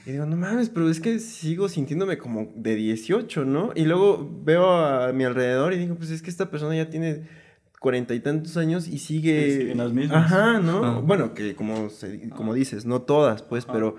Y 0.05 0.11
digo, 0.11 0.25
no 0.25 0.37
mames, 0.37 0.69
pero 0.69 0.89
es 0.89 0.99
que 0.99 1.19
sigo 1.19 1.69
sintiéndome 1.69 2.17
como 2.17 2.51
de 2.55 2.75
18, 2.75 3.45
¿no? 3.45 3.71
Y 3.75 3.85
luego 3.85 4.29
veo 4.43 4.69
a 4.69 5.11
mi 5.13 5.23
alrededor 5.23 5.73
y 5.73 5.77
digo, 5.77 5.95
pues 5.95 6.11
es 6.11 6.21
que 6.21 6.29
esta 6.29 6.51
persona 6.51 6.75
ya 6.75 6.89
tiene 6.89 7.23
cuarenta 7.79 8.13
y 8.15 8.19
tantos 8.19 8.57
años 8.57 8.87
y 8.87 8.97
sigue... 8.99 9.59
Siguen 9.59 9.77
las 9.77 9.93
mismas. 9.93 10.25
Ajá, 10.25 10.59
¿no? 10.59 10.83
Ajá. 10.83 10.99
Bueno, 10.99 11.33
que 11.33 11.55
como, 11.55 11.89
se- 11.89 12.29
como 12.29 12.53
dices, 12.53 12.85
no 12.85 13.01
todas, 13.03 13.41
pues, 13.43 13.65
pero 13.65 13.95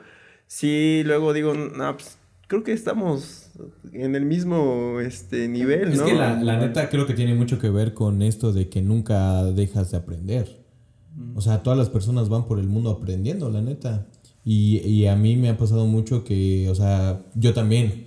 sí, 0.46 1.02
luego 1.04 1.32
digo, 1.32 1.54
no, 1.54 1.96
pues 1.96 2.18
creo 2.48 2.64
que 2.64 2.72
estamos 2.72 3.50
en 3.92 4.14
el 4.16 4.24
mismo 4.24 4.98
este, 5.00 5.48
nivel, 5.48 5.92
Es 5.92 5.98
¿no? 5.98 6.06
que 6.06 6.14
la, 6.14 6.42
la 6.42 6.56
neta 6.58 6.88
creo 6.88 7.06
que 7.06 7.14
tiene 7.14 7.34
mucho 7.34 7.58
que 7.58 7.70
ver 7.70 7.94
con 7.94 8.22
esto 8.22 8.52
de 8.52 8.68
que 8.68 8.82
nunca 8.82 9.44
dejas 9.44 9.90
de 9.90 9.98
aprender. 9.98 10.64
O 11.34 11.40
sea, 11.40 11.62
todas 11.62 11.78
las 11.78 11.88
personas 11.90 12.28
van 12.28 12.46
por 12.46 12.58
el 12.60 12.68
mundo 12.68 12.90
aprendiendo, 12.90 13.50
la 13.50 13.60
neta. 13.60 14.06
Y, 14.44 14.78
y 14.78 15.06
a 15.06 15.14
mí 15.16 15.36
me 15.36 15.48
ha 15.50 15.56
pasado 15.58 15.86
mucho 15.86 16.24
que, 16.24 16.68
o 16.70 16.74
sea, 16.74 17.22
yo 17.34 17.52
también 17.54 18.06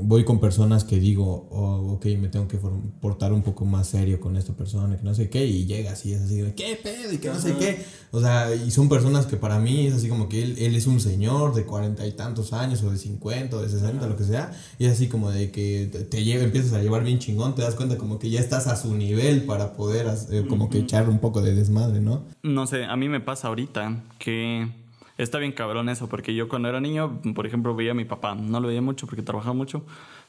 voy 0.00 0.24
con 0.24 0.40
personas 0.40 0.84
que 0.84 0.98
digo, 0.98 1.48
oh, 1.50 1.94
ok, 1.94 2.06
me 2.18 2.28
tengo 2.28 2.48
que 2.48 2.58
portar 3.00 3.32
un 3.32 3.42
poco 3.42 3.64
más 3.64 3.88
serio 3.88 4.20
con 4.20 4.36
esta 4.36 4.52
persona, 4.52 4.96
que 4.96 5.02
no 5.02 5.14
sé 5.14 5.30
qué, 5.30 5.46
y 5.46 5.66
llegas 5.66 6.04
y 6.06 6.12
es 6.12 6.22
así, 6.22 6.40
de, 6.40 6.54
¿qué 6.54 6.78
pedo? 6.82 7.12
Y 7.12 7.18
que 7.18 7.28
no 7.28 7.38
sé 7.38 7.56
qué. 7.56 7.84
O 8.10 8.20
sea, 8.20 8.54
y 8.54 8.70
son 8.70 8.88
personas 8.88 9.26
que 9.26 9.36
para 9.36 9.58
mí 9.58 9.86
es 9.86 9.94
así 9.94 10.08
como 10.08 10.28
que 10.28 10.42
él, 10.42 10.56
él 10.58 10.74
es 10.74 10.86
un 10.86 11.00
señor 11.00 11.54
de 11.54 11.64
cuarenta 11.64 12.06
y 12.06 12.12
tantos 12.12 12.52
años, 12.52 12.82
o 12.82 12.90
de 12.90 12.98
cincuenta, 12.98 13.56
o 13.56 13.62
de 13.62 13.68
sesenta, 13.68 14.06
lo 14.06 14.16
que 14.16 14.24
sea, 14.24 14.52
y 14.78 14.86
es 14.86 14.92
así 14.92 15.08
como 15.08 15.30
de 15.30 15.50
que 15.50 15.88
te, 15.90 16.00
te 16.00 16.24
lleva, 16.24 16.44
empiezas 16.44 16.72
a 16.72 16.82
llevar 16.82 17.04
bien 17.04 17.18
chingón, 17.18 17.54
te 17.54 17.62
das 17.62 17.74
cuenta 17.74 17.98
como 17.98 18.18
que 18.18 18.30
ya 18.30 18.40
estás 18.40 18.66
a 18.66 18.76
su 18.76 18.94
nivel 18.94 19.44
para 19.44 19.74
poder 19.74 20.06
como 20.48 20.70
que 20.70 20.78
echar 20.78 21.08
un 21.08 21.18
poco 21.18 21.42
de 21.42 21.54
desmadre, 21.54 22.00
¿no? 22.00 22.24
No 22.42 22.66
sé, 22.66 22.84
a 22.84 22.96
mí 22.96 23.08
me 23.08 23.20
pasa 23.20 23.48
ahorita 23.48 24.04
que 24.18 24.68
está 25.18 25.38
bien 25.38 25.52
cabrón 25.52 25.88
eso, 25.90 26.08
porque 26.08 26.34
yo 26.34 26.48
cuando 26.48 26.68
era 26.68 26.80
niño, 26.80 27.20
por 27.34 27.46
ejemplo, 27.46 27.74
veía 27.74 27.90
a 27.90 27.94
mi 27.94 28.04
papá, 28.06 28.34
no 28.34 28.60
lo 28.60 28.68
veía 28.68 28.80
mucho 28.82 29.06
porque 29.06 29.22
trabajaba 29.22 29.52
mucho, 29.54 29.84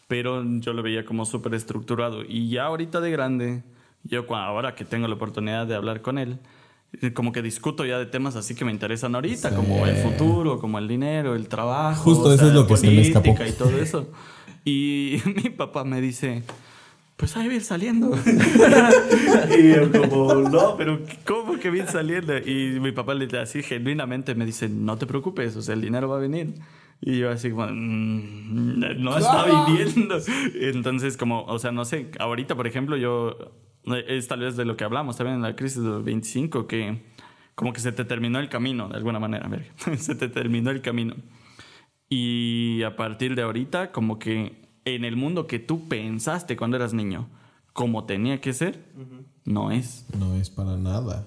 pero 0.08 0.44
yo 0.60 0.74
lo 0.74 0.84
veía 0.84 1.06
como 1.06 1.26
súper 1.26 1.54
estructurado. 1.54 2.24
Y 2.28 2.50
ya 2.50 2.66
ahorita 2.66 3.00
de 3.00 3.12
grande, 3.12 3.64
yo 4.04 4.26
ahora 4.36 4.76
que 4.76 4.84
tengo 4.86 5.08
la 5.08 5.16
oportunidad 5.16 5.66
de 5.68 5.76
hablar 5.76 6.02
con 6.02 6.18
él, 6.18 6.40
eh, 7.02 7.14
como 7.14 7.32
que 7.32 7.42
discuto 7.44 7.86
ya 7.86 8.00
de 8.00 8.08
temas 8.08 8.36
así 8.36 8.56
que 8.56 8.66
me 8.66 8.72
interesan 8.72 9.14
ahorita, 9.14 9.50
Sí. 9.50 9.56
como 9.56 9.86
el 9.86 9.96
futuro, 9.98 10.60
como 10.60 10.80
el 10.80 10.88
dinero, 10.88 11.36
el 11.36 11.48
trabajo, 11.48 12.04
Justo 12.04 12.34
eso 12.34 12.48
es 12.48 12.54
lo 12.54 12.66
que 12.66 12.78
se 12.78 12.88
me 12.88 13.02
escapó. 13.02 13.36
y 13.48 13.52
todo 13.52 13.78
eso. 13.80 14.10
Y 14.66 15.18
mi 15.44 15.50
papá 15.52 15.84
me 15.84 16.02
dice, 16.02 16.44
pues 17.20 17.36
ahí 17.36 17.50
viene 17.50 17.64
saliendo. 17.64 18.18
y 19.60 19.74
yo 19.74 19.92
como, 19.92 20.36
no, 20.36 20.78
pero 20.78 21.02
¿cómo 21.26 21.60
que 21.60 21.70
viene 21.70 21.90
saliendo? 21.90 22.38
Y 22.38 22.80
mi 22.80 22.94
papá 22.94 23.14
le 23.14 23.38
así 23.38 23.62
genuinamente 23.62 24.36
me 24.36 24.46
dice, 24.46 24.70
no 24.70 24.98
te 24.98 25.06
preocupes, 25.06 25.54
o 25.58 25.62
sea, 25.62 25.76
el 25.76 25.82
dinero 25.82 26.08
va 26.08 26.16
a 26.16 26.22
venir. 26.22 26.54
Y 27.02 27.20
yo 27.20 27.30
así 27.30 27.52
como, 27.52 27.68
"Mm, 27.70 29.02
no 29.04 29.18
está 29.18 29.46
viniendo. 29.68 30.16
Entonces 30.62 31.18
como, 31.18 31.44
o 31.44 31.60
sea, 31.60 31.74
no 31.74 31.84
sé, 31.84 32.10
ahorita 32.20 32.56
por 32.56 32.68
ejemplo 32.68 32.96
yo, 32.96 33.36
es 34.08 34.30
tal 34.30 34.40
vez 34.40 34.56
de 34.56 34.64
lo 34.64 34.78
que 34.78 34.86
hablamos 34.86 35.18
también 35.18 35.36
en 35.36 35.42
la 35.42 35.58
crisis 35.58 35.84
del 35.84 36.02
25, 36.02 36.68
que 36.68 37.02
como 37.54 37.74
que 37.74 37.82
se 37.82 37.92
te 37.92 38.06
terminó 38.06 38.40
el 38.40 38.48
camino 38.48 38.88
de 38.88 38.96
alguna 38.96 39.20
manera, 39.20 39.50
se 39.98 40.16
te 40.16 40.30
terminó 40.30 40.72
el 40.72 40.82
camino. 40.82 41.16
Y 42.08 42.82
a 42.84 42.96
partir 42.96 43.36
de 43.36 43.42
ahorita, 43.42 43.92
como 43.92 44.20
que 44.20 44.69
en 44.96 45.06
el 45.06 45.16
mundo 45.16 45.48
que 45.48 45.60
tú 45.60 45.88
pensaste 45.88 46.56
cuando 46.58 46.78
eras 46.78 46.94
niño, 46.94 47.28
como 47.74 48.06
tenía 48.06 48.42
que 48.42 48.54
ser, 48.54 48.84
no 49.46 49.72
es. 49.72 50.06
No 50.20 50.36
es 50.36 50.50
para 50.50 50.78
nada. 50.78 51.26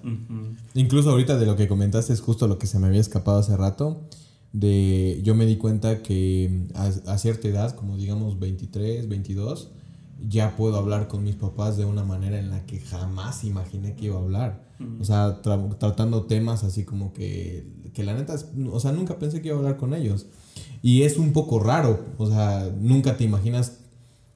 Incluso 0.75 1.09
ahorita 1.11 1.37
de 1.37 1.45
lo 1.45 1.55
que 1.55 1.67
comentaste 1.67 2.13
es 2.13 2.21
justo 2.21 2.47
lo 2.47 2.57
que 2.57 2.67
se 2.67 2.79
me 2.79 2.87
había 2.87 3.01
escapado 3.01 3.37
hace 3.39 3.55
rato. 3.57 4.01
De, 4.51 5.19
yo 5.23 5.33
me 5.33 5.45
di 5.47 5.57
cuenta 5.57 6.03
que 6.03 6.67
a, 6.75 6.85
a 7.11 7.17
cierta 7.17 7.47
edad, 7.47 7.75
como 7.75 7.97
digamos 7.97 8.39
23, 8.39 9.09
22, 9.09 9.71
ya 10.29 10.55
puedo 10.55 10.77
hablar 10.77 11.07
con 11.07 11.23
mis 11.23 11.35
papás 11.35 11.75
de 11.75 11.85
una 11.85 12.03
manera 12.03 12.37
en 12.39 12.51
la 12.51 12.63
que 12.67 12.79
jamás 12.79 13.43
imaginé 13.43 13.95
que 13.95 14.05
iba 14.05 14.15
a 14.17 14.21
hablar. 14.21 14.63
O 14.99 15.03
sea, 15.05 15.41
tra- 15.41 15.77
tratando 15.79 16.23
temas 16.25 16.63
así 16.65 16.83
como 16.83 17.13
que, 17.13 17.65
que 17.93 18.03
la 18.03 18.13
neta, 18.13 18.33
es- 18.35 18.47
o 18.71 18.79
sea, 18.79 18.91
nunca 18.91 19.17
pensé 19.17 19.41
que 19.41 19.47
iba 19.47 19.55
a 19.55 19.59
hablar 19.59 19.77
con 19.77 19.93
ellos. 19.93 20.27
Y 20.83 21.01
es 21.03 21.17
un 21.17 21.33
poco 21.33 21.59
raro, 21.59 21.99
o 22.19 22.27
sea, 22.27 22.69
nunca 22.79 23.17
te 23.17 23.23
imaginas 23.23 23.77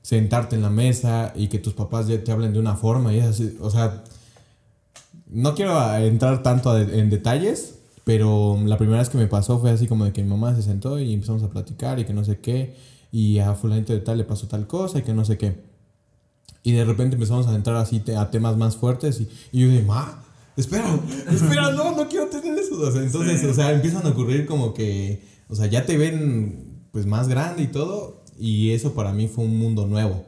sentarte 0.01 0.55
en 0.55 0.62
la 0.63 0.69
mesa 0.71 1.33
y 1.36 1.47
que 1.49 1.60
tus 1.60 1.73
papás 1.73 2.07
ya 2.07 2.23
te 2.23 2.31
hablen 2.31 2.53
de 2.53 2.60
una 2.60 2.75
forma 2.75 3.13
y 3.13 3.19
es 3.19 3.25
así, 3.25 3.57
o 3.62 3.69
sea, 3.69 4.03
no 5.29 5.53
quiero 5.55 5.95
entrar 5.97 6.41
tanto 6.43 6.77
en 6.77 7.10
detalles, 7.10 7.73
Pero 8.05 8.57
la 8.65 8.77
primera 8.77 8.99
vez 8.99 9.10
que 9.10 9.17
me 9.17 9.27
pasó 9.27 9.60
fue 9.60 9.69
así 9.71 9.86
como 9.86 10.05
de 10.05 10.13
que 10.13 10.23
mi 10.23 10.29
mamá 10.29 10.55
se 10.55 10.62
sentó 10.62 10.97
y 10.97 11.13
empezamos 11.13 11.43
a 11.43 11.49
platicar 11.49 11.99
y 11.99 12.05
que 12.05 12.13
no 12.13 12.23
sé 12.23 12.39
qué. 12.39 12.73
Y 13.12 13.39
a 13.39 13.53
fulanito 13.53 13.91
de 13.91 13.99
tal 13.99 14.17
le 14.17 14.23
pasó 14.23 14.47
tal 14.47 14.65
cosa 14.65 14.99
y 14.99 15.01
que 15.01 15.13
no 15.13 15.25
sé 15.25 15.38
qué. 15.38 15.57
Y 16.63 16.71
de 16.71 16.86
repente 16.86 17.15
empezamos 17.17 17.47
a 17.47 17.53
entrar 17.55 17.75
así 17.75 17.99
te- 17.99 18.15
a 18.15 18.31
temas 18.31 18.55
más 18.55 18.77
fuertes 18.77 19.19
y, 19.19 19.27
y 19.51 19.60
yo 19.60 19.67
dije, 19.67 19.83
ma, 19.83 20.23
espera, 20.55 20.88
espera, 21.31 21.71
no, 21.73 21.97
no 21.97 22.07
quiero 22.07 22.27
tener 22.27 22.57
eso. 22.57 22.79
O 22.79 22.89
sea, 22.91 23.03
entonces, 23.03 23.43
o 23.43 23.53
sea, 23.53 23.73
empiezan 23.73 24.05
a 24.05 24.10
ocurrir 24.12 24.45
como 24.45 24.73
que, 24.73 25.21
o 25.47 25.55
sea, 25.55 25.67
ya 25.67 25.86
te 25.86 25.97
ven 25.97 26.88
pues 26.91 27.05
más 27.05 27.27
grande 27.27 27.63
y 27.63 27.67
todo. 27.67 28.23
Y 28.39 28.71
eso 28.71 28.93
para 28.93 29.13
mí 29.13 29.27
fue 29.27 29.45
un 29.45 29.57
mundo 29.57 29.88
nuevo. 29.88 30.25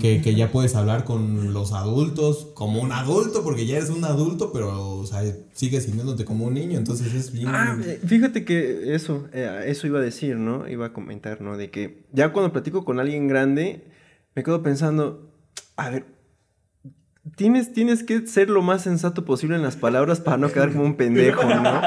Que, 0.00 0.20
que 0.20 0.34
ya 0.34 0.50
puedes 0.50 0.74
hablar 0.74 1.04
con 1.04 1.54
los 1.54 1.72
adultos 1.72 2.48
como 2.52 2.82
un 2.82 2.92
adulto, 2.92 3.42
porque 3.42 3.64
ya 3.64 3.78
eres 3.78 3.88
un 3.88 4.04
adulto, 4.04 4.52
pero, 4.52 4.98
o 4.98 5.06
sea, 5.06 5.22
sigues 5.54 5.84
sintiéndote 5.84 6.26
como 6.26 6.44
un 6.44 6.54
niño, 6.54 6.76
entonces 6.76 7.14
es 7.14 7.32
bien... 7.32 7.48
Ah, 7.48 7.78
fíjate 8.06 8.44
que 8.44 8.94
eso, 8.94 9.28
eh, 9.32 9.64
eso 9.66 9.86
iba 9.86 9.98
a 9.98 10.02
decir, 10.02 10.36
¿no? 10.36 10.68
Iba 10.68 10.86
a 10.86 10.92
comentar, 10.92 11.40
¿no? 11.40 11.56
De 11.56 11.70
que 11.70 12.06
ya 12.12 12.32
cuando 12.32 12.52
platico 12.52 12.84
con 12.84 13.00
alguien 13.00 13.28
grande, 13.28 13.90
me 14.34 14.42
quedo 14.42 14.62
pensando, 14.62 15.32
a 15.76 15.88
ver, 15.88 16.17
tienes, 17.36 17.72
tienes 17.72 18.02
que 18.04 18.26
ser 18.26 18.48
lo 18.50 18.62
más 18.62 18.82
sensato 18.82 19.24
posible 19.24 19.56
en 19.56 19.62
las 19.62 19.76
palabras 19.76 20.20
para 20.20 20.36
no 20.36 20.50
quedar 20.52 20.70
como 20.72 20.84
un 20.84 20.96
pendejo, 20.96 21.42
¿no? 21.48 21.80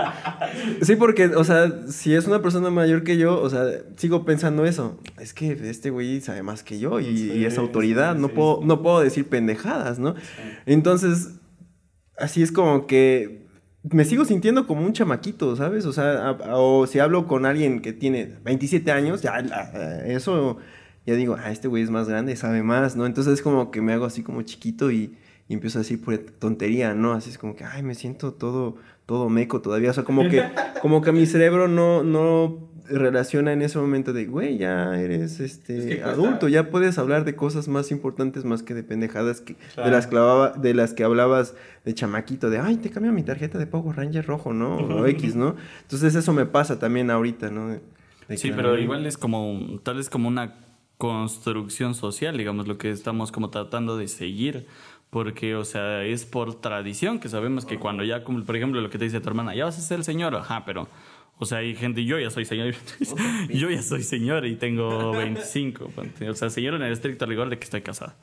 Sí, 0.82 0.96
porque, 0.96 1.28
o 1.28 1.44
sea, 1.44 1.88
si 1.90 2.14
es 2.14 2.28
una 2.28 2.42
persona 2.42 2.70
mayor 2.70 3.04
que 3.04 3.18
yo, 3.18 3.42
o 3.42 3.50
sea, 3.50 3.66
sigo 3.98 4.26
pensando 4.26 4.66
eso. 4.66 5.00
Es 5.20 5.34
que 5.34 5.52
este 5.70 5.90
güey 5.90 6.22
sabe 6.22 6.44
más 6.44 6.64
que 6.64 6.80
yo 6.80 7.00
y, 7.00 7.06
y 7.08 7.46
es 7.46 7.54
Sí, 7.54 7.60
autoridad, 7.60 8.16
sí, 8.16 8.22
no, 8.22 8.28
sí, 8.28 8.34
puedo, 8.36 8.60
sí. 8.62 8.68
no 8.68 8.82
puedo 8.82 9.00
decir 9.02 9.28
pendejadas, 9.28 10.00
¿no? 10.00 10.16
Entonces, 10.66 11.30
así 12.18 12.42
es 12.42 12.52
como 12.52 12.88
que 12.88 13.48
me 13.84 14.06
sigo 14.06 14.26
sintiendo 14.26 14.68
como 14.68 14.86
un 14.86 14.94
chamaquito, 14.94 15.56
¿sabes? 15.56 15.86
O 15.86 15.94
sea, 15.94 16.12
a- 16.12 16.30
a- 16.30 16.58
o 16.58 16.86
si 16.86 17.00
hablo 17.00 17.26
con 17.28 17.46
alguien 17.46 17.82
que 17.82 17.94
tiene 17.94 18.38
27 18.44 18.92
años, 18.92 19.22
ya 19.22 19.42
la- 19.42 20.04
eso, 20.06 20.58
ya 21.06 21.16
digo, 21.16 21.36
ah, 21.40 21.52
este 21.52 21.68
güey 21.68 21.82
es 21.82 21.90
más 21.90 22.08
grande, 22.08 22.36
sabe 22.36 22.62
más, 22.62 22.96
¿no? 22.96 23.06
Entonces 23.08 23.34
es 23.34 23.42
como 23.42 23.72
que 23.72 23.82
me 23.82 23.94
hago 23.94 24.06
así 24.06 24.22
como 24.22 24.44
chiquito 24.44 24.92
y, 24.92 25.16
y 25.52 25.54
empiezo 25.56 25.80
a 25.80 25.82
decir 25.82 26.00
pura 26.02 26.18
tontería, 26.40 26.94
¿no? 26.96 27.12
Así 27.12 27.30
es 27.30 27.38
como 27.38 27.58
que, 27.58 27.66
ay, 27.66 27.84
me 27.84 27.94
siento 27.94 28.32
todo, 28.34 28.78
todo 29.06 29.28
meco 29.28 29.62
todavía, 29.62 29.90
o 29.92 29.94
sea, 29.94 30.06
como 30.06 30.30
que, 30.30 30.42
como 30.82 31.02
que 31.02 31.12
mi 31.12 31.26
cerebro 31.26 31.68
no, 31.68 32.04
no 32.04 32.70
relaciona 32.88 33.52
en 33.52 33.62
ese 33.62 33.78
momento 33.78 34.14
de, 34.14 34.26
güey, 34.28 34.58
ya 34.58 34.98
eres 35.00 35.40
este 35.42 35.78
Es 35.78 35.86
que 35.86 35.90
cuesta- 36.02 36.12
adulto, 36.12 36.48
ya 36.48 36.70
puedes 36.70 36.98
hablar 36.98 37.26
de 37.26 37.36
cosas 37.36 37.68
más 37.68 37.92
importantes 37.92 38.46
más 38.46 38.64
que 38.64 38.74
de 38.74 38.84
pendejadas 38.84 39.42
que, 39.42 39.56
de, 39.76 39.92
las 39.92 40.08
que 40.08 40.16
hablaba- 40.16 40.52
de 40.52 40.74
las 40.74 40.94
que 40.94 41.04
hablabas 41.04 41.54
de 41.84 41.94
chamaquito, 41.94 42.50
de, 42.50 42.60
ay, 42.60 42.78
te 42.78 42.90
cambio 42.90 43.12
mi 43.12 43.24
tarjeta 43.24 43.58
de 43.58 43.68
Power 43.68 43.98
Ranger 43.98 44.26
rojo, 44.26 44.54
¿no? 44.54 44.78
O 44.78 45.06
X, 45.06 45.36
¿no? 45.36 45.56
Entonces 45.82 46.16
eso 46.16 46.32
me 46.32 46.46
pasa 46.46 46.80
también 46.80 47.12
ahorita, 47.12 47.50
¿no? 47.50 47.68
De- 47.70 47.82
de 48.30 48.38
Sí, 48.38 48.52
pero 48.56 48.78
igual 48.78 49.06
es 49.06 49.18
como, 49.18 49.80
tal 49.84 49.98
vez 49.98 50.10
como 50.10 50.30
una 50.30 50.56
construcción 50.98 51.96
social, 51.96 52.38
digamos, 52.38 52.68
lo 52.68 52.78
que 52.78 52.92
estamos 52.92 53.32
como 53.32 53.50
tratando 53.50 53.98
de 53.98 54.08
seguir. 54.08 54.68
Porque, 55.12 55.56
o 55.56 55.66
sea, 55.66 56.04
es 56.06 56.26
por 56.26 56.62
tradición 56.62 57.20
que 57.20 57.28
sabemos 57.28 57.66
que 57.66 57.78
cuando 57.78 58.04
ya, 58.06 58.24
como, 58.24 58.44
por 58.46 58.56
ejemplo, 58.56 58.80
lo 58.80 58.90
que 58.90 58.98
te 58.98 59.04
dice 59.04 59.20
tu 59.20 59.28
hermana, 59.28 59.54
ya 59.54 59.66
vas 59.66 59.78
a 59.78 59.82
ser 59.82 59.98
el 59.98 60.06
señor, 60.06 60.34
ajá, 60.36 60.64
pero, 60.66 60.88
o 61.38 61.46
sea, 61.46 61.58
hay 61.58 61.76
gente, 61.76 62.06
yo 62.06 62.18
ya 62.18 62.30
soy 62.30 62.46
señor, 62.46 62.74
yo 63.50 63.70
ya 63.70 63.82
soy 63.82 64.04
señor 64.04 64.46
y 64.46 64.56
tengo 64.56 65.12
25, 65.12 65.90
ponte. 65.90 66.30
o 66.30 66.34
sea, 66.34 66.50
señor 66.50 66.76
en 66.76 66.84
el 66.84 66.94
estricto 66.94 67.26
rigor 67.26 67.50
de 67.50 67.60
que 67.60 67.66
estoy 67.66 67.82
casada. 67.82 68.16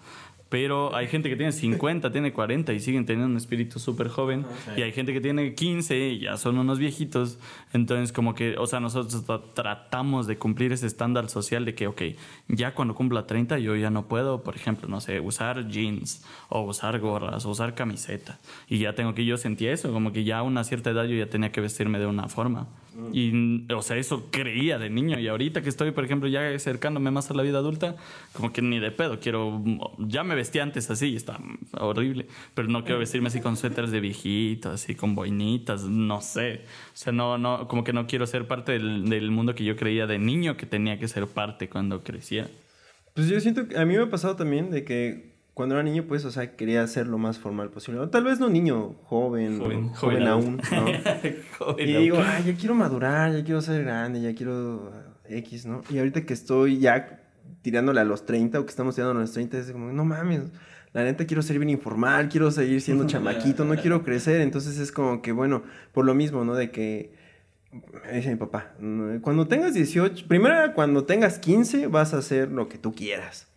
Pero 0.49 0.97
hay 0.97 1.09
gente 1.09 1.29
que 1.29 1.37
tiene 1.37 1.53
50, 1.53 2.11
tiene 2.11 2.33
40 2.33 2.73
y 2.73 2.81
siguen 2.81 3.05
teniendo 3.05 3.31
un 3.31 3.37
espíritu 3.37 3.79
súper 3.79 4.09
joven. 4.09 4.47
Y 4.79 4.83
hay 4.83 4.93
gente 4.93 5.13
que 5.13 5.21
tiene 5.21 5.55
15 5.55 6.09
y 6.09 6.21
ya 6.21 6.39
son 6.39 6.57
unos 6.59 6.79
viejitos. 6.79 7.39
Entonces, 7.75 8.13
como 8.13 8.35
que, 8.35 8.57
o 8.57 8.67
sea, 8.67 8.81
nosotros 8.81 9.27
tra- 9.27 9.43
tratamos 9.55 10.27
de 10.27 10.39
cumplir 10.39 10.73
ese 10.73 10.87
estándar 10.87 11.29
social 11.29 11.67
de 11.67 11.75
que, 11.75 11.87
ok, 11.87 12.03
ya 12.49 12.73
cuando 12.75 12.95
cumpla 12.95 13.27
30 13.27 13.59
yo 13.59 13.77
ya 13.77 13.91
no 13.91 14.07
puedo, 14.09 14.43
por 14.43 14.57
ejemplo, 14.57 14.89
no 14.89 15.03
sé, 15.03 15.21
usar 15.21 15.69
jeans 15.69 16.25
o 16.49 16.63
usar 16.63 16.99
gorras 16.99 17.45
o 17.45 17.51
usar 17.51 17.75
camiseta. 17.75 18.39
Y 18.69 18.79
ya 18.79 18.95
tengo 18.95 19.15
que, 19.15 19.27
yo 19.27 19.37
sentía 19.37 19.71
eso, 19.73 19.93
como 19.93 20.13
que 20.13 20.25
ya 20.25 20.39
a 20.39 20.43
una 20.43 20.65
cierta 20.65 20.89
edad 20.91 21.05
yo 21.05 21.15
ya 21.17 21.27
tenía 21.29 21.53
que 21.53 21.61
vestirme 21.61 21.99
de 21.99 22.07
una 22.07 22.29
forma. 22.29 22.69
Y, 23.13 23.73
o 23.73 23.83
sea, 23.83 23.97
eso 23.97 24.29
creía 24.31 24.79
de 24.79 24.91
niño. 24.91 25.19
Y 25.19 25.29
ahorita 25.29 25.63
que 25.63 25.69
estoy, 25.69 25.93
por 25.93 26.05
ejemplo, 26.05 26.29
ya 26.29 26.49
acercándome 26.49 27.11
más 27.11 27.31
a 27.31 27.35
la 27.35 27.43
vida 27.43 27.59
adulta, 27.59 27.97
como 28.33 28.53
que 28.53 28.61
ni 28.61 28.81
de 28.81 28.91
pedo 28.91 29.21
quiero. 29.21 29.63
Ya 29.99 30.25
me 30.25 30.35
vestía 30.35 30.63
antes 30.63 30.91
así 30.91 31.15
está 31.15 31.39
horrible. 31.73 32.27
Pero 32.55 32.69
no 32.69 32.85
quiero 32.85 32.99
vestirme 32.99 33.29
así 33.29 33.41
con 33.41 33.57
suéteres 33.57 33.91
de 33.91 34.01
viejito, 34.01 34.71
así 34.71 34.95
con 34.95 35.15
boinitas, 35.15 35.85
no 35.85 36.21
sé. 36.21 36.63
O 36.93 36.97
sea, 36.97 37.13
no, 37.13 37.39
no, 37.39 37.69
como 37.69 37.85
que 37.85 37.93
no 37.93 38.07
quiero 38.07 38.27
ser 38.27 38.47
parte 38.49 38.73
del, 38.73 39.09
del 39.09 39.31
mundo 39.31 39.55
que 39.55 39.65
yo 39.65 39.77
creía 39.77 40.07
de 40.07 40.19
niño 40.19 40.57
que 40.57 40.67
tenía 40.67 40.99
que 40.99 41.09
ser 41.09 41.27
parte 41.27 41.69
cuando 41.69 42.03
crecía. 42.03 42.49
Pues 43.15 43.29
yo 43.29 43.41
siento 43.41 43.69
que 43.69 43.79
a 43.79 43.85
mí 43.85 43.97
me 43.97 44.03
ha 44.03 44.11
pasado 44.11 44.37
también 44.37 44.71
de 44.71 44.85
que 44.85 45.38
cuando 45.59 45.75
era 45.75 45.83
niño, 45.83 46.05
pues, 46.07 46.25
o 46.25 46.31
sea, 46.31 46.55
quería 46.55 46.87
ser 46.87 47.09
lo 47.09 47.18
más 47.18 47.40
formal 47.40 47.68
posible. 47.71 47.99
O 47.99 48.09
tal 48.09 48.23
vez 48.23 48.38
no 48.38 48.49
niño, 48.49 48.94
joven, 49.07 49.59
Joven, 49.59 49.88
joven, 49.88 50.23
joven 50.23 50.29
aún, 50.29 50.57
¿no? 50.71 50.85
Joven, 51.59 51.88
Y 51.88 51.94
digo, 51.94 52.18
ay, 52.25 52.44
ya 52.47 52.55
quiero 52.55 52.77
madurar, 52.77 53.33
ya 53.33 53.42
quiero 53.42 53.61
ser 53.61 53.83
grande, 53.83 54.21
ya 54.21 54.37
quiero 54.37 54.77
uh, 54.77 55.35
X, 55.35 55.66
¿no? 55.66 55.81
Y 55.90 55.99
ahorita 55.99 56.25
que 56.25 56.33
estoy 56.33 56.79
ya 56.79 57.25
tirándole 57.62 57.99
a 57.99 58.05
los 58.05 58.25
30 58.25 58.61
o 58.61 58.64
que 58.66 58.71
estamos 58.71 58.94
tirando 58.94 59.18
a 59.18 59.21
los 59.21 59.33
30, 59.33 59.59
es 59.59 59.73
como, 59.73 59.90
no 59.90 60.05
mames, 60.05 60.42
la 60.92 61.03
neta 61.03 61.27
quiero 61.27 61.42
ser 61.42 61.59
bien 61.59 61.71
informal, 61.71 62.29
quiero 62.29 62.53
seguir 62.53 62.81
siendo 62.81 63.05
chamaquito, 63.09 63.64
no 63.64 63.75
quiero 63.75 64.05
crecer. 64.05 64.40
Entonces 64.42 64.79
es 64.79 64.92
como 64.92 65.23
que, 65.23 65.33
bueno, 65.33 65.64
por 65.90 66.05
lo 66.05 66.14
mismo, 66.14 66.44
¿no? 66.44 66.55
De 66.55 66.71
que, 66.71 67.14
me 67.73 68.12
dice 68.12 68.31
mi 68.31 68.37
papá, 68.37 68.75
"No, 68.79 69.21
cuando 69.23 69.49
tengas 69.49 69.75
18, 69.75 70.29
primero 70.29 70.73
cuando 70.73 71.03
tengas 71.03 71.40
15 71.40 71.88
vas 71.88 72.14
a 72.14 72.18
hacer 72.18 72.53
lo 72.53 72.68
que 72.68 72.79
tú 72.79 72.94
quieras. 72.94 73.48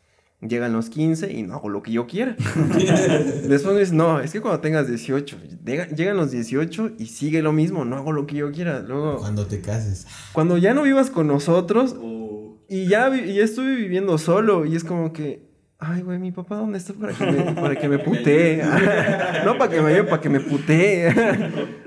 Llegan 0.42 0.74
los 0.74 0.90
15 0.90 1.32
y 1.32 1.44
no 1.44 1.54
hago 1.54 1.70
lo 1.70 1.84
que 1.84 1.92
yo 1.92 2.08
quiera. 2.08 2.36
Después 3.48 3.74
me 3.76 3.80
dice, 3.82 3.94
no, 3.94 4.20
es 4.20 4.32
que 4.32 4.42
cuando 4.42 4.60
tengas 4.60 4.88
18, 4.88 5.38
llega- 5.64 5.88
llegan 5.90 6.18
los 6.18 6.32
18 6.32 6.92
y 6.98 7.06
sigue 7.06 7.42
lo 7.44 7.54
mismo, 7.54 7.86
no 7.86 7.96
hago 7.98 8.12
lo 8.12 8.26
que 8.26 8.36
yo 8.38 8.52
quiera. 8.52 8.80
Luego, 8.80 9.18
Cuando 9.20 9.46
te 9.46 9.62
cases. 9.62 10.08
cuando 10.34 10.58
ya 10.58 10.74
no 10.74 10.82
vivas 10.84 11.12
con 11.12 11.28
nosotros 11.28 11.96
y 12.68 12.88
ya, 12.88 13.10
vi- 13.10 13.30
y 13.32 13.36
ya 13.36 13.44
estuve 13.44 13.76
viviendo 13.76 14.18
solo 14.18 14.66
y 14.66 14.76
es 14.76 14.84
como 14.84 15.14
que, 15.14 15.48
ay, 15.78 16.02
güey, 16.02 16.18
mi 16.18 16.32
papá, 16.32 16.56
¿dónde 16.56 16.80
está 16.80 16.94
para 16.94 17.14
que 17.14 17.26
me, 17.26 17.52
para 17.54 17.76
que 17.76 17.88
me 17.90 18.00
putee? 18.04 18.64
no 19.46 19.58
para 19.60 19.72
que 19.72 19.80
me 19.82 20.04
para 20.04 20.22
que 20.22 20.30
me 20.30 20.40
putee. 20.40 21.14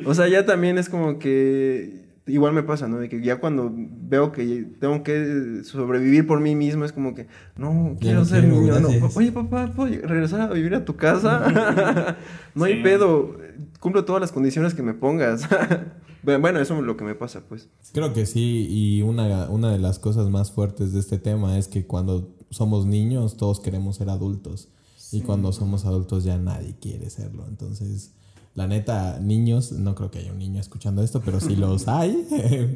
o 0.06 0.14
sea, 0.14 0.28
ya 0.28 0.44
también 0.46 0.78
es 0.78 0.88
como 0.88 1.18
que, 1.18 2.03
igual 2.26 2.52
me 2.52 2.62
pasa, 2.62 2.88
¿no? 2.88 2.98
De 2.98 3.08
que 3.08 3.22
ya 3.22 3.38
cuando 3.38 3.70
veo 3.74 4.32
que 4.32 4.66
tengo 4.80 5.02
que 5.02 5.60
sobrevivir 5.64 6.26
por 6.26 6.40
mí 6.40 6.54
mismo, 6.54 6.84
es 6.84 6.92
como 6.92 7.14
que, 7.14 7.26
no, 7.56 7.96
quiero 8.00 8.20
no 8.20 8.24
ser 8.24 8.44
niño. 8.44 8.80
No. 8.80 8.88
Oye, 9.14 9.32
papá, 9.32 9.72
¿puedo 9.74 9.90
regresar 10.06 10.40
a 10.40 10.52
vivir 10.52 10.74
a 10.74 10.84
tu 10.84 10.96
casa? 10.96 12.16
no 12.54 12.64
hay 12.64 12.82
pedo, 12.82 13.36
cumplo 13.80 14.04
todas 14.04 14.20
las 14.20 14.32
condiciones 14.32 14.74
que 14.74 14.82
me 14.82 14.94
pongas. 14.94 15.48
bueno, 16.22 16.60
eso 16.60 16.78
es 16.78 16.84
lo 16.84 16.96
que 16.96 17.04
me 17.04 17.14
pasa, 17.14 17.42
pues. 17.48 17.68
Creo 17.92 18.12
que 18.12 18.26
sí, 18.26 18.66
y 18.70 19.02
una, 19.02 19.48
una 19.50 19.70
de 19.70 19.78
las 19.78 19.98
cosas 19.98 20.28
más 20.30 20.50
fuertes 20.50 20.92
de 20.92 21.00
este 21.00 21.18
tema 21.18 21.58
es 21.58 21.68
que 21.68 21.86
cuando 21.86 22.34
somos 22.50 22.86
niños 22.86 23.36
todos 23.36 23.60
queremos 23.60 23.96
ser 23.96 24.08
adultos 24.08 24.68
y 25.12 25.22
cuando 25.22 25.52
somos 25.52 25.84
adultos 25.84 26.24
ya 26.24 26.38
nadie 26.38 26.74
quiere 26.80 27.10
serlo. 27.10 27.46
Entonces, 27.48 28.12
la 28.54 28.66
neta, 28.66 29.18
niños, 29.20 29.72
no 29.72 29.94
creo 29.94 30.10
que 30.10 30.20
haya 30.20 30.32
un 30.32 30.38
niño 30.38 30.60
escuchando 30.60 31.02
esto, 31.02 31.20
pero 31.24 31.40
si 31.40 31.56
los 31.56 31.88
hay, 31.88 32.26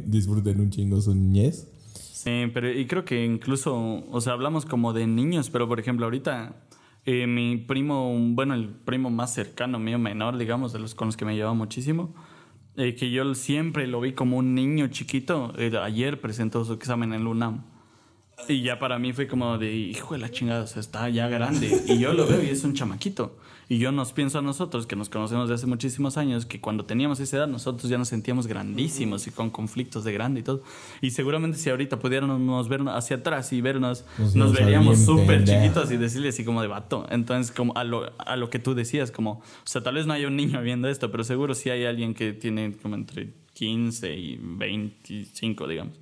disfruten 0.07 0.61
un 0.61 0.71
chingo 0.71 1.01
su 1.01 1.15
niñez. 1.15 1.69
Sí, 1.95 2.51
pero 2.53 2.73
y 2.73 2.87
creo 2.87 3.05
que 3.05 3.25
incluso, 3.25 4.05
o 4.11 4.21
sea, 4.21 4.33
hablamos 4.33 4.67
como 4.67 4.93
de 4.93 5.07
niños, 5.07 5.51
pero 5.51 5.69
por 5.69 5.79
ejemplo, 5.79 6.07
ahorita 6.07 6.57
eh, 7.05 7.27
mi 7.27 7.57
primo, 7.57 8.13
bueno, 8.35 8.55
el 8.55 8.69
primo 8.69 9.09
más 9.09 9.33
cercano 9.33 9.79
mío, 9.79 9.99
menor, 9.99 10.37
digamos, 10.37 10.73
de 10.73 10.81
los 10.81 10.95
con 10.95 11.09
los 11.09 11.17
que 11.17 11.25
me 11.25 11.37
llevaba 11.37 11.55
muchísimo, 11.55 12.15
eh, 12.77 12.95
que 12.97 13.11
yo 13.11 13.35
siempre 13.35 13.87
lo 13.87 14.01
vi 14.01 14.13
como 14.13 14.37
un 14.37 14.55
niño 14.55 14.89
chiquito, 14.89 15.53
eh, 15.59 15.73
ayer 15.81 16.21
presentó 16.21 16.65
su 16.65 16.73
examen 16.73 17.13
en 17.13 17.21
el 17.21 17.27
UNAM. 17.27 17.65
Y 18.49 18.63
ya 18.63 18.79
para 18.79 18.99
mí 18.99 19.13
fue 19.13 19.27
como 19.27 19.59
de, 19.59 19.75
hijo 19.75 20.15
de 20.15 20.21
la 20.21 20.31
chingada, 20.31 20.65
o 20.65 20.67
sea, 20.67 20.81
está 20.81 21.09
ya 21.09 21.29
grande. 21.29 21.83
Y 21.87 21.99
yo 21.99 22.13
lo 22.13 22.27
veo 22.27 22.43
y 22.43 22.49
es 22.49 22.63
un 22.63 22.75
chamaquito. 22.75 23.37
Y 23.71 23.79
yo 23.79 23.93
nos 23.93 24.13
pienso 24.13 24.39
a 24.39 24.43
nosotros, 24.43 24.87
que 24.87 24.97
nos 24.97 25.11
conocemos 25.11 25.49
de 25.49 25.55
hace 25.55 25.67
muchísimos 25.67 26.17
años, 26.17 26.47
que 26.47 26.59
cuando 26.59 26.87
teníamos 26.87 27.21
esa 27.21 27.37
edad 27.37 27.47
nosotros 27.47 27.91
ya 27.91 27.99
nos 27.99 28.09
sentíamos 28.09 28.47
grandísimos 28.47 29.27
y 29.27 29.31
con 29.31 29.51
conflictos 29.51 30.05
de 30.05 30.13
grande 30.13 30.41
y 30.41 30.43
todo. 30.43 30.63
Y 31.03 31.11
seguramente 31.11 31.59
si 31.59 31.69
ahorita 31.69 31.99
pudiéramos 31.99 32.69
ver 32.69 32.81
hacia 32.89 33.19
atrás 33.19 33.53
y 33.53 33.61
vernos, 33.61 34.05
Nos 34.19 34.35
nos, 34.35 34.53
veríamos 34.55 35.01
súper 35.01 35.45
chiquitos 35.45 35.91
y 35.91 35.99
decirle 35.99 36.31
así 36.31 36.45
como 36.45 36.63
de 36.63 36.69
vato. 36.69 37.07
Entonces, 37.11 37.55
como 37.55 37.77
a 37.77 37.85
lo, 37.85 38.11
a 38.19 38.37
lo 38.37 38.49
que 38.49 38.59
tú 38.59 38.75
decías, 38.75 39.11
como, 39.11 39.33
o 39.33 39.43
sea, 39.65 39.83
tal 39.83 39.97
vez 39.97 40.07
no 40.07 40.15
haya 40.15 40.29
un 40.29 40.37
niño 40.37 40.63
viendo 40.63 40.89
esto, 40.89 41.11
pero 41.11 41.23
seguro 41.23 41.55
sí 41.55 41.69
hay 41.69 41.85
alguien 41.85 42.15
que 42.15 42.33
tiene 42.33 42.73
como 42.73 42.95
entre 42.95 43.35
15 43.53 44.15
y 44.15 44.39
25, 44.41 45.67
digamos. 45.67 45.99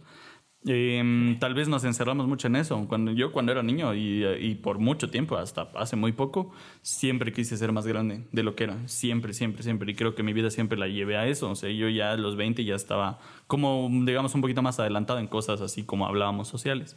Em, 0.68 1.38
tal 1.38 1.54
vez 1.54 1.68
nos 1.68 1.84
encerramos 1.84 2.26
mucho 2.26 2.48
en 2.48 2.56
eso. 2.56 2.86
Cuando, 2.88 3.12
yo 3.12 3.30
cuando 3.30 3.52
era 3.52 3.62
niño 3.62 3.94
y, 3.94 4.24
y, 4.24 4.56
por 4.56 4.78
mucho 4.78 5.08
tiempo, 5.08 5.36
hasta 5.36 5.70
hace 5.76 5.94
muy 5.94 6.10
poco, 6.10 6.52
siempre 6.82 7.32
quise 7.32 7.56
ser 7.56 7.70
más 7.70 7.86
grande 7.86 8.26
de 8.32 8.42
lo 8.42 8.56
que 8.56 8.64
era. 8.64 8.76
Siempre, 8.88 9.32
siempre, 9.32 9.62
siempre. 9.62 9.92
Y 9.92 9.94
creo 9.94 10.16
que 10.16 10.24
mi 10.24 10.32
vida 10.32 10.50
siempre 10.50 10.76
la 10.76 10.88
llevé 10.88 11.16
a 11.16 11.26
eso. 11.28 11.50
O 11.50 11.54
sea, 11.54 11.70
yo 11.70 11.88
ya 11.88 12.12
a 12.12 12.16
los 12.16 12.34
20 12.34 12.64
ya 12.64 12.74
estaba 12.74 13.20
como, 13.46 13.88
digamos, 14.04 14.34
un 14.34 14.40
poquito 14.40 14.60
más 14.60 14.80
adelantado 14.80 15.20
en 15.20 15.28
cosas 15.28 15.60
así 15.60 15.84
como 15.84 16.06
hablábamos 16.06 16.48
sociales. 16.48 16.96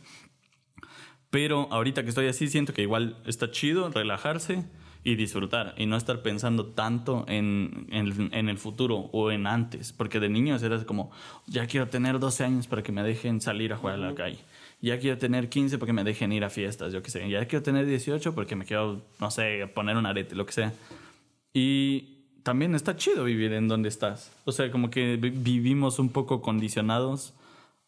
Pero 1.29 1.67
ahorita 1.71 2.01
que 2.01 2.09
estoy 2.09 2.27
así, 2.27 2.47
siento 2.47 2.73
que 2.73 2.81
igual 2.81 3.21
está 3.27 3.51
chido 3.51 3.89
relajarse 3.89 4.65
y 5.09 5.15
disfrutar 5.15 5.73
y 5.75 5.87
no 5.87 5.97
estar 5.97 6.21
pensando 6.21 6.67
tanto 6.67 7.25
en, 7.27 7.87
en, 7.89 8.49
el 8.49 8.57
futuro 8.59 9.09
o 9.11 9.31
en 9.31 9.47
antes, 9.47 9.91
porque 9.91 10.19
de 10.19 10.29
niños 10.29 10.61
eras 10.61 10.85
como, 10.85 11.09
ya 11.47 11.65
quiero 11.65 11.87
tener 11.87 12.19
12 12.19 12.43
años 12.43 12.67
para 12.67 12.83
que 12.83 12.91
me 12.91 13.01
dejen 13.01 13.41
salir 13.41 13.73
a 13.73 13.77
jugar 13.77 13.95
a 13.95 13.97
la 13.97 14.13
calle, 14.13 14.37
ya 14.81 14.99
quiero 14.99 15.17
tener 15.17 15.49
15 15.49 15.79
para 15.79 15.87
que 15.87 15.93
me 15.93 16.03
dejen 16.03 16.31
ir 16.31 16.43
a 16.43 16.51
fiestas, 16.51 16.93
yo 16.93 17.01
qué 17.01 17.09
sé, 17.09 17.27
ya 17.27 17.43
quiero 17.47 17.63
tener 17.63 17.87
18 17.87 18.35
porque 18.35 18.55
me 18.55 18.65
quiero, 18.65 19.01
no 19.19 19.31
sé, 19.31 19.67
poner 19.73 19.97
un 19.97 20.05
arete, 20.05 20.35
lo 20.35 20.45
que 20.45 20.53
sea. 20.53 20.73
Y 21.53 22.19
también 22.43 22.75
está 22.75 22.95
chido 22.95 23.23
vivir 23.23 23.51
en 23.53 23.67
donde 23.67 23.89
estás, 23.89 24.31
o 24.45 24.51
sea, 24.51 24.69
como 24.69 24.91
que 24.91 25.17
vivimos 25.17 25.97
un 25.97 26.09
poco 26.09 26.43
condicionados 26.43 27.33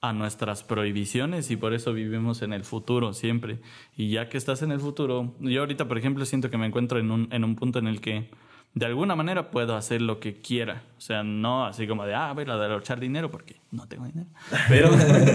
a 0.02 0.14
nuestras 0.14 0.64
prohibiciones 0.64 1.52
y 1.52 1.56
por 1.56 1.74
eso 1.74 1.93
vivimos 1.93 2.41
en 2.41 2.54
el 2.54 2.64
futuro 2.64 3.14
siempre. 3.14 3.60
Y 3.95 4.10
ya 4.10 4.30
que 4.30 4.38
estás 4.38 4.64
en 4.64 4.72
el 4.72 4.80
futuro, 4.80 5.36
yo 5.39 5.62
ahorita, 5.62 5.88
por 5.88 5.97
ejemplo, 5.97 6.26
siento 6.26 6.49
que 6.49 6.58
me 6.58 6.66
encuentro 6.66 6.99
en 6.99 7.12
un, 7.12 7.28
en 7.32 7.43
un 7.43 7.56
punto 7.56 7.80
en 7.80 7.88
el 7.88 8.02
que 8.02 8.28
de 8.74 8.86
alguna 8.86 9.16
manera 9.16 9.52
puedo 9.52 9.76
hacer 9.76 10.02
lo 10.02 10.20
que 10.20 10.41
quiera. 10.41 10.84
O 10.97 11.02
sea, 11.02 11.24
no 11.24 11.66
así 11.66 11.88
como 11.88 12.06
de, 12.06 12.16
ah, 12.16 12.32
voy 12.34 12.45
a 12.47 12.56
derrochar 12.56 12.99
dinero 12.99 13.30
porque 13.30 13.58
no 13.72 13.88
tengo 13.88 14.06
dinero. 14.06 14.30
Pero 14.70 14.89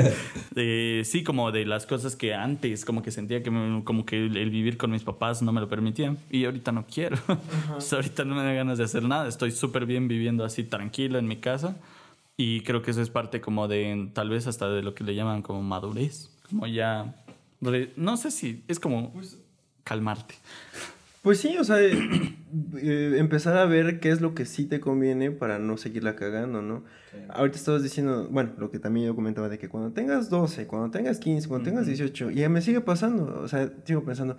eh, 0.56 1.02
sí, 1.04 1.22
como 1.22 1.52
de 1.52 1.66
las 1.66 1.86
cosas 1.86 2.16
que 2.16 2.34
antes, 2.34 2.84
como 2.84 3.02
que 3.02 3.10
sentía 3.10 3.42
que 3.42 3.82
como 3.84 4.06
que 4.06 4.24
el, 4.24 4.50
vivir 4.50 4.78
con 4.78 4.90
mis 4.90 5.04
papás 5.04 5.42
no 5.42 5.52
me 5.52 5.60
lo 5.60 5.68
permitía. 5.68 6.16
Y 6.30 6.46
ahorita 6.46 6.72
no 6.72 6.86
quiero. 6.86 7.18
ahorita 7.92 8.24
no 8.24 8.34
me 8.34 8.42
da 8.42 8.52
ganas 8.52 8.78
de 8.78 8.84
hacer 8.84 9.02
nada. 9.02 9.28
Estoy 9.28 9.50
súper 9.50 9.84
bien 9.86 10.08
viviendo 10.08 10.44
así 10.44 10.64
tranquilo 10.64 11.18
en 11.18 11.28
mi 11.28 11.36
casa. 11.36 11.76
Y 12.36 12.60
creo 12.60 12.82
que 12.82 12.90
eso 12.90 13.00
es 13.00 13.10
parte 13.10 13.40
como 13.40 13.66
de, 13.66 14.10
tal 14.12 14.28
vez 14.28 14.46
hasta 14.46 14.68
de 14.68 14.82
lo 14.82 14.94
que 14.94 15.04
le 15.04 15.14
llaman 15.14 15.42
como 15.42 15.62
madurez. 15.62 16.30
Como 16.48 16.66
ya, 16.66 17.24
no 17.96 18.16
sé 18.16 18.30
si 18.30 18.64
es 18.68 18.78
como 18.78 19.12
pues, 19.12 19.38
calmarte. 19.84 20.34
Pues 21.26 21.40
sí, 21.40 21.56
o 21.58 21.64
sea, 21.64 21.82
eh, 21.82 21.90
eh, 22.76 23.14
empezar 23.16 23.56
a 23.56 23.64
ver 23.64 23.98
qué 23.98 24.10
es 24.10 24.20
lo 24.20 24.32
que 24.32 24.44
sí 24.44 24.64
te 24.64 24.78
conviene 24.78 25.32
para 25.32 25.58
no 25.58 25.76
seguirla 25.76 26.14
cagando, 26.14 26.62
¿no? 26.62 26.84
Ahorita 27.30 27.58
estabas 27.58 27.82
diciendo, 27.82 28.28
bueno, 28.30 28.52
lo 28.58 28.70
que 28.70 28.78
también 28.78 29.06
yo 29.06 29.16
comentaba 29.16 29.48
de 29.48 29.58
que 29.58 29.68
cuando 29.68 29.90
tengas 29.90 30.30
12, 30.30 30.68
cuando 30.68 30.92
tengas 30.92 31.18
15, 31.18 31.48
cuando 31.48 31.68
tengas 31.68 31.86
18, 31.88 32.30
y 32.30 32.36
ya 32.36 32.48
me 32.48 32.62
sigue 32.62 32.80
pasando, 32.80 33.40
o 33.42 33.48
sea, 33.48 33.72
sigo 33.82 34.04
pensando, 34.04 34.36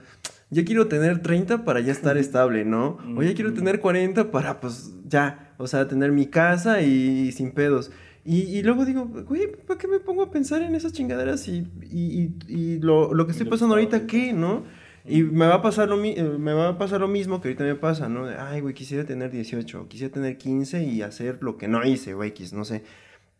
ya 0.49 0.63
quiero 0.63 0.88
tener 0.88 1.21
30 1.21 1.65
para 1.65 1.81
ya 1.81 1.91
estar 1.91 2.17
estable, 2.17 2.63
¿no? 2.63 2.99
O 3.17 3.21
ya 3.21 3.33
quiero 3.33 3.53
tener 3.53 3.81
40 3.81 4.31
para, 4.31 4.61
pues, 4.61 4.93
ya, 5.09 5.53
o 5.57 5.67
sea, 5.67 5.89
tener 5.89 6.13
mi 6.13 6.27
casa 6.27 6.81
y, 6.81 7.33
sin 7.33 7.51
pedos. 7.51 7.91
Y, 8.23 8.43
y, 8.43 8.63
luego 8.63 8.85
digo, 8.85 9.11
güey, 9.27 9.51
¿para 9.67 9.77
qué 9.77 9.89
me 9.89 9.99
pongo 9.99 10.23
a 10.23 10.31
pensar 10.31 10.61
en 10.61 10.73
esas 10.73 10.93
chingaderas 10.93 11.49
y, 11.49 11.67
y, 11.81 12.33
y 12.47 12.79
lo, 12.79 13.13
lo, 13.13 13.25
que 13.25 13.33
estoy 13.33 13.47
pasando 13.47 13.75
ahorita, 13.75 14.07
qué, 14.07 14.31
no? 14.31 14.63
Y 15.08 15.24
me 15.24 15.47
va, 15.47 15.55
a 15.55 15.62
pasar 15.62 15.88
lo, 15.88 16.03
eh, 16.03 16.22
me 16.38 16.53
va 16.53 16.70
a 16.70 16.78
pasar 16.78 16.99
lo 16.99 17.08
mismo 17.08 17.39
que 17.39 17.47
ahorita 17.47 17.64
me 17.64 17.76
pasa, 17.76 18.10
¿no? 18.10 18.26
Ay, 18.26 18.60
güey, 18.60 18.74
quisiera 18.74 19.05
tener 19.05 19.32
18, 19.32 19.88
quisiera 19.88 20.14
tener 20.14 20.38
15 20.38 20.84
y 20.84 21.01
hacer 21.01 21.39
lo 21.41 21.58
que 21.58 21.70
no 21.70 21.86
hice, 21.86 22.14
güey, 22.14 22.34
no 22.53 22.66
sé. 22.66 22.84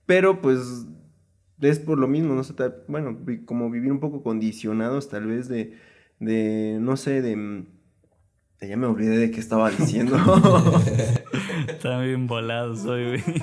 Pero 0.06 0.42
pues 0.42 0.86
es 1.62 1.80
por 1.80 2.00
lo 2.00 2.08
mismo, 2.08 2.36
no 2.36 2.44
sé, 2.44 2.54
bueno, 2.88 3.20
como 3.46 3.70
vivir 3.70 3.92
un 3.92 4.00
poco 4.00 4.24
condicionados 4.24 5.10
tal 5.10 5.28
vez 5.28 5.50
de, 5.50 5.78
de 6.20 6.78
no 6.80 6.96
sé, 6.96 7.22
de 7.22 7.36
mm, 7.36 7.66
ya 8.62 8.78
me 8.78 8.88
olvidé 8.88 9.18
de 9.18 9.32
qué 9.32 9.40
estaba 9.40 9.70
diciendo. 9.70 10.18
Está 11.68 12.00
bien 12.00 12.28
volado 12.28 12.76
soy, 12.76 13.24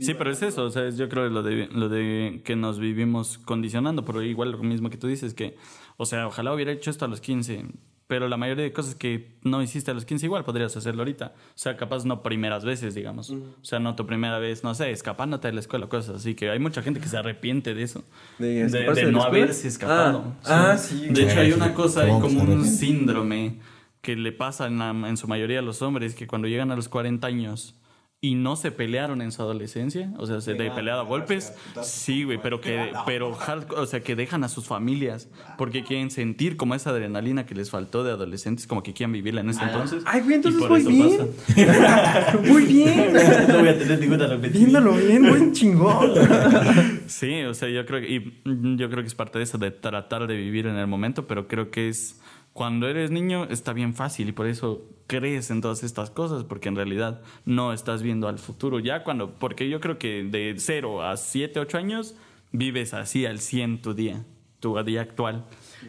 Sí, 0.00 0.14
pero 0.14 0.30
es 0.30 0.42
eso, 0.42 0.64
o 0.64 0.70
sea, 0.70 0.90
yo 0.90 1.08
creo 1.08 1.28
lo 1.28 1.42
de, 1.42 1.68
lo 1.68 1.88
de 1.88 2.42
que 2.44 2.56
nos 2.56 2.78
vivimos 2.78 3.38
condicionando, 3.38 4.04
pero 4.04 4.22
igual 4.22 4.50
lo 4.50 4.58
mismo 4.58 4.90
que 4.90 4.96
tú 4.96 5.06
dices, 5.06 5.34
que, 5.34 5.56
o 5.96 6.04
sea, 6.04 6.26
ojalá 6.26 6.52
hubiera 6.52 6.72
hecho 6.72 6.90
esto 6.90 7.04
a 7.04 7.08
los 7.08 7.20
15, 7.20 7.66
pero 8.06 8.28
la 8.28 8.36
mayoría 8.36 8.64
de 8.64 8.72
cosas 8.72 8.94
que 8.94 9.38
no 9.42 9.62
hiciste 9.62 9.90
a 9.90 9.94
los 9.94 10.04
15 10.04 10.26
igual 10.26 10.44
podrías 10.44 10.76
hacerlo 10.76 11.02
ahorita. 11.02 11.32
O 11.34 11.52
sea, 11.54 11.76
capaz 11.76 12.04
no 12.04 12.22
primeras 12.22 12.64
veces, 12.64 12.94
digamos. 12.94 13.30
O 13.30 13.64
sea, 13.64 13.78
no 13.78 13.96
tu 13.96 14.06
primera 14.06 14.38
vez, 14.38 14.62
no 14.62 14.74
sé, 14.74 14.90
escapándote 14.90 15.48
de 15.48 15.54
la 15.54 15.60
escuela, 15.60 15.86
cosas 15.86 16.16
así. 16.16 16.34
Que 16.34 16.50
hay 16.50 16.58
mucha 16.58 16.82
gente 16.82 17.00
que 17.00 17.08
se 17.08 17.16
arrepiente 17.16 17.74
de 17.74 17.82
eso. 17.82 18.04
De, 18.38 19.10
no 19.10 19.22
haberse 19.22 19.68
escapado. 19.68 20.34
Ah, 20.44 20.72
ah 20.72 20.78
sí. 20.78 21.06
De 21.08 21.22
hecho, 21.22 21.40
hay 21.40 21.52
una 21.52 21.72
cosa, 21.72 22.02
hay 22.02 22.10
como 22.20 22.42
un 22.42 22.66
síndrome 22.66 23.58
que 24.04 24.14
le 24.14 24.30
pasa 24.30 24.68
en, 24.68 24.80
en 24.80 25.16
su 25.16 25.26
mayoría 25.26 25.58
a 25.58 25.62
los 25.62 25.82
hombres, 25.82 26.14
que 26.14 26.28
cuando 26.28 26.46
llegan 26.46 26.70
a 26.70 26.76
los 26.76 26.88
40 26.88 27.26
años 27.26 27.74
y 28.24 28.36
no 28.36 28.56
se 28.56 28.70
pelearon 28.70 29.20
en 29.20 29.32
su 29.32 29.42
adolescencia, 29.42 30.10
o 30.16 30.24
sea, 30.24 30.40
se 30.40 30.54
de 30.54 30.70
peleado 30.70 31.02
a 31.02 31.04
golpes, 31.04 31.52
sí, 31.82 32.24
güey, 32.24 32.40
pero 32.42 32.58
que 32.58 32.90
pero 33.04 33.36
o 33.76 33.86
sea, 33.86 34.00
que 34.00 34.16
dejan 34.16 34.44
a 34.44 34.48
sus 34.48 34.64
familias 34.64 35.28
porque 35.58 35.84
quieren 35.84 36.10
sentir 36.10 36.56
como 36.56 36.74
esa 36.74 36.88
adrenalina 36.88 37.44
que 37.44 37.54
les 37.54 37.68
faltó 37.68 38.02
de 38.02 38.12
adolescentes, 38.12 38.66
como 38.66 38.82
que 38.82 38.94
quieren 38.94 39.12
vivirla 39.12 39.42
en 39.42 39.50
ese 39.50 39.60
ah. 39.60 39.66
entonces. 39.66 40.04
Ay, 40.06 40.22
güey, 40.22 40.36
entonces 40.36 40.66
muy 40.66 40.82
bien. 40.84 41.30
muy 42.44 42.64
bien. 42.66 43.12
no 43.48 43.58
voy 43.58 43.68
a 43.68 43.78
tener 43.78 44.00
ninguna 44.00 44.26
repetición. 44.26 44.70
Viéndolo 44.70 44.96
bien, 44.96 45.20
muy 45.20 45.52
chingón. 45.52 46.14
sí, 47.06 47.42
o 47.42 47.52
sea, 47.52 47.68
yo 47.68 47.84
creo 47.84 48.00
que 48.00 48.08
y 48.08 48.76
yo 48.76 48.88
creo 48.88 49.02
que 49.02 49.08
es 49.08 49.14
parte 49.14 49.36
de 49.36 49.44
eso 49.44 49.58
de 49.58 49.70
tratar 49.70 50.26
de 50.26 50.34
vivir 50.34 50.66
en 50.66 50.76
el 50.76 50.86
momento, 50.86 51.26
pero 51.26 51.46
creo 51.46 51.70
que 51.70 51.90
es 51.90 52.18
cuando 52.54 52.88
eres 52.88 53.10
niño 53.10 53.44
está 53.50 53.72
bien 53.72 53.94
fácil 53.94 54.28
y 54.28 54.32
por 54.32 54.46
eso 54.46 54.88
crees 55.08 55.50
en 55.50 55.60
todas 55.60 55.82
estas 55.82 56.10
cosas, 56.10 56.44
porque 56.44 56.68
en 56.68 56.76
realidad 56.76 57.20
no 57.44 57.72
estás 57.72 58.00
viendo 58.00 58.28
al 58.28 58.38
futuro. 58.38 58.78
Ya 58.78 59.02
cuando, 59.02 59.34
porque 59.34 59.68
yo 59.68 59.80
creo 59.80 59.98
que 59.98 60.22
de 60.22 60.54
0 60.56 61.02
a 61.02 61.16
7, 61.16 61.58
8 61.58 61.76
años 61.76 62.14
vives 62.52 62.94
así 62.94 63.26
al 63.26 63.40
100 63.40 63.82
tu 63.82 63.92
día, 63.92 64.24
tu 64.60 64.80
día 64.84 65.02
actual. 65.02 65.44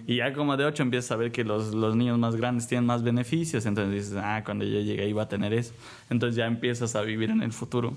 Y 0.08 0.18
ya 0.18 0.34
como 0.34 0.58
de 0.58 0.66
8 0.66 0.82
empiezas 0.82 1.12
a 1.12 1.18
ver 1.18 1.32
que 1.32 1.44
los, 1.44 1.76
los, 1.76 1.96
niños 1.96 2.18
más 2.18 2.36
grandes 2.36 2.68
tienen 2.68 2.88
más 2.88 3.04
beneficios, 3.04 3.68
entonces 3.68 3.94
dices, 3.94 4.18
ah, 4.18 4.42
cuando 4.44 4.66
yo 4.66 4.82
llegue 4.82 5.04
ahí 5.04 5.14
va 5.14 5.24
a 5.24 5.30
tener 5.30 5.54
eso. 5.54 5.74
Entonces 6.10 6.36
ya 6.36 6.48
empiezas 6.48 6.96
a 6.96 7.02
vivir 7.02 7.30
en 7.30 7.44
el 7.44 7.54
futuro. 7.54 7.96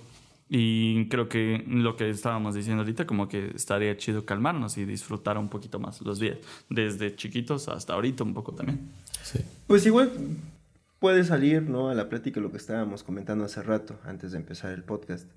Y 0.51 1.09
creo 1.09 1.29
que 1.29 1.63
lo 1.67 1.97
que 1.97 2.09
estábamos 2.09 2.55
diciendo 2.55 2.83
ahorita, 2.83 3.07
como 3.07 3.29
que 3.29 3.53
estaría 3.55 3.97
chido 3.99 4.25
calmarnos 4.25 4.79
y 4.79 4.87
disfrutar 4.87 5.37
un 5.37 5.49
poquito 5.49 5.79
más 5.79 6.01
los 6.01 6.19
días, 6.19 6.39
desde 6.71 7.15
chiquitos 7.15 7.69
hasta 7.69 7.93
ahorita 7.93 8.25
un 8.25 8.33
poco 8.33 8.53
también. 8.53 8.81
Sí. 9.23 9.41
Pues 9.67 9.85
igual 9.85 10.11
puede 11.01 11.25
salir, 11.25 11.63
¿no? 11.63 11.91
A 11.91 11.95
la 11.95 12.09
plática 12.09 12.41
lo 12.41 12.51
que 12.51 12.57
estábamos 12.57 13.03
comentando 13.03 13.45
hace 13.45 13.63
rato, 13.63 13.99
antes 14.05 14.33
de 14.33 14.39
empezar 14.39 14.73
el 14.73 14.85
podcast, 14.85 15.29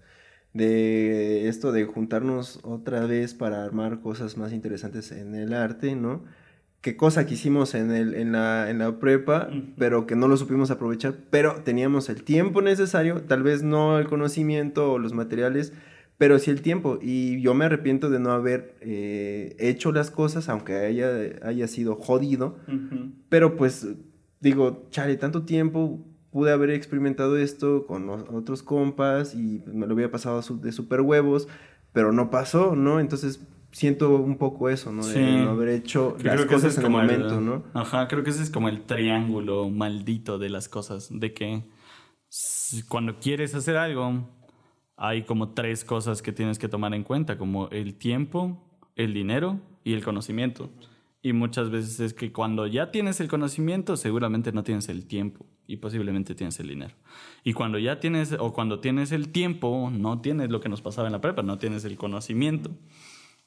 de 0.53 1.47
esto 1.47 1.71
de 1.71 1.85
juntarnos 1.85 2.59
otra 2.63 3.05
vez 3.05 3.33
para 3.33 3.63
armar 3.63 4.01
cosas 4.01 4.37
más 4.37 4.53
interesantes 4.53 5.11
en 5.11 5.35
el 5.35 5.53
arte, 5.53 5.95
¿no? 5.95 6.23
Qué 6.81 6.97
cosa 6.97 7.25
que 7.25 7.35
hicimos 7.35 7.75
en, 7.75 7.91
el, 7.91 8.15
en, 8.15 8.31
la, 8.31 8.69
en 8.69 8.79
la 8.79 8.99
prepa, 8.99 9.49
pero 9.77 10.07
que 10.07 10.15
no 10.15 10.27
lo 10.27 10.35
supimos 10.35 10.71
aprovechar, 10.71 11.15
pero 11.29 11.61
teníamos 11.63 12.09
el 12.09 12.23
tiempo 12.23 12.61
necesario, 12.61 13.21
tal 13.21 13.43
vez 13.43 13.61
no 13.61 13.99
el 13.99 14.07
conocimiento 14.07 14.93
o 14.93 14.99
los 14.99 15.13
materiales, 15.13 15.73
pero 16.17 16.39
sí 16.39 16.49
el 16.49 16.61
tiempo. 16.61 16.97
Y 17.01 17.39
yo 17.41 17.53
me 17.53 17.65
arrepiento 17.65 18.09
de 18.09 18.19
no 18.19 18.31
haber 18.31 18.75
eh, 18.81 19.55
hecho 19.59 19.91
las 19.91 20.09
cosas, 20.09 20.49
aunque 20.49 20.75
haya, 20.75 21.11
haya 21.43 21.67
sido 21.67 21.95
jodido, 21.95 22.57
pero 23.29 23.55
pues 23.55 23.87
digo, 24.39 24.87
chale, 24.89 25.17
tanto 25.17 25.43
tiempo, 25.43 26.03
pude 26.31 26.51
haber 26.51 26.71
experimentado 26.71 27.37
esto 27.37 27.85
con 27.85 28.09
otros 28.09 28.63
compas 28.63 29.35
y 29.35 29.61
me 29.67 29.85
lo 29.85 29.93
hubiera 29.93 30.11
pasado 30.11 30.41
de 30.57 30.71
super 30.71 31.01
huevos, 31.01 31.47
pero 31.93 32.11
no 32.11 32.31
pasó, 32.31 32.75
¿no? 32.75 32.99
Entonces 32.99 33.41
siento 33.71 34.15
un 34.17 34.37
poco 34.37 34.69
eso, 34.69 34.91
¿no? 34.91 35.05
De 35.05 35.43
no 35.43 35.51
haber 35.51 35.69
hecho 35.69 36.15
las 36.21 36.45
cosas 36.45 36.77
en 36.77 36.85
el 36.85 36.89
momento, 36.91 37.41
¿no? 37.41 37.63
Ajá, 37.73 38.07
creo 38.07 38.23
que 38.23 38.29
ese 38.29 38.43
es 38.43 38.49
como 38.49 38.69
el 38.69 38.83
triángulo 38.83 39.69
maldito 39.69 40.37
de 40.37 40.49
las 40.49 40.69
cosas, 40.69 41.09
de 41.11 41.33
que 41.33 41.63
cuando 42.87 43.19
quieres 43.19 43.55
hacer 43.55 43.77
algo, 43.77 44.29
hay 44.95 45.23
como 45.23 45.49
tres 45.49 45.83
cosas 45.83 46.21
que 46.21 46.31
tienes 46.31 46.59
que 46.59 46.67
tomar 46.67 46.93
en 46.93 47.03
cuenta, 47.03 47.37
como 47.37 47.69
el 47.69 47.95
tiempo, 47.95 48.63
el 48.95 49.13
dinero 49.13 49.59
y 49.83 49.93
el 49.93 50.03
conocimiento. 50.03 50.69
Y 51.23 51.33
muchas 51.33 51.69
veces 51.69 51.99
es 51.99 52.13
que 52.13 52.31
cuando 52.31 52.65
ya 52.65 52.89
tienes 52.91 53.19
el 53.19 53.27
conocimiento, 53.27 53.95
seguramente 53.95 54.51
no 54.51 54.63
tienes 54.63 54.89
el 54.89 55.05
tiempo 55.05 55.45
y 55.67 55.77
posiblemente 55.77 56.33
tienes 56.35 56.59
el 56.59 56.67
dinero. 56.67 56.95
Y 57.43 57.53
cuando 57.53 57.77
ya 57.77 57.99
tienes, 57.99 58.33
o 58.33 58.53
cuando 58.53 58.79
tienes 58.79 59.11
el 59.11 59.29
tiempo, 59.29 59.91
no 59.91 60.19
tienes 60.21 60.49
lo 60.49 60.59
que 60.61 60.69
nos 60.69 60.81
pasaba 60.81 61.07
en 61.07 61.13
la 61.13 61.21
prepa, 61.21 61.43
no 61.43 61.59
tienes 61.59 61.85
el 61.85 61.95
conocimiento. 61.95 62.71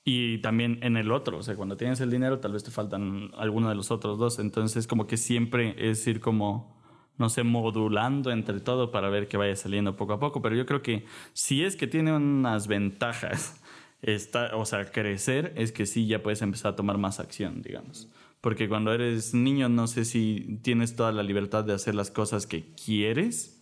Y 0.05 0.39
también 0.39 0.79
en 0.83 0.99
el 0.99 1.11
otro, 1.11 1.39
o 1.39 1.43
sea, 1.43 1.57
cuando 1.57 1.79
tienes 1.79 1.99
el 2.01 2.11
dinero 2.11 2.39
tal 2.39 2.53
vez 2.53 2.63
te 2.63 2.71
faltan 2.71 3.31
alguno 3.39 3.71
de 3.71 3.75
los 3.75 3.91
otros 3.91 4.19
dos. 4.19 4.39
Entonces 4.39 4.87
como 4.87 5.07
que 5.07 5.17
siempre 5.17 5.75
es 5.79 6.07
ir 6.07 6.21
como, 6.21 6.77
no 7.17 7.31
sé, 7.31 7.43
modulando 7.43 8.31
entre 8.31 8.61
todo 8.61 8.91
para 8.91 9.09
ver 9.09 9.29
que 9.29 9.39
vaya 9.39 9.57
saliendo 9.57 9.97
poco 9.97 10.13
a 10.13 10.21
poco. 10.21 10.43
Pero 10.43 10.57
yo 10.57 10.67
creo 10.67 10.83
que 10.83 11.07
si 11.33 11.65
es 11.65 11.77
que 11.77 11.87
tiene 11.87 12.13
unas 12.15 12.67
ventajas 12.67 13.63
está, 14.03 14.55
o 14.57 14.67
sea, 14.67 14.85
crecer 14.91 15.55
es 15.57 15.73
que 15.73 15.87
sí 15.87 16.07
ya 16.07 16.23
puedes 16.23 16.43
empezar 16.43 16.73
a 16.75 16.77
tomar 16.77 16.99
más 16.99 17.19
acción, 17.19 17.63
digamos. 17.63 18.09
Porque 18.43 18.69
cuando 18.69 18.93
eres 18.93 19.33
niño 19.33 19.71
no 19.71 19.87
sé 19.87 20.05
si 20.05 20.61
tienes 20.63 20.97
toda 20.97 21.13
la 21.13 21.23
libertad 21.23 21.65
de 21.65 21.73
hacer 21.73 21.95
las 21.95 22.11
cosas 22.11 22.47
que 22.47 22.75
quieres 22.75 23.54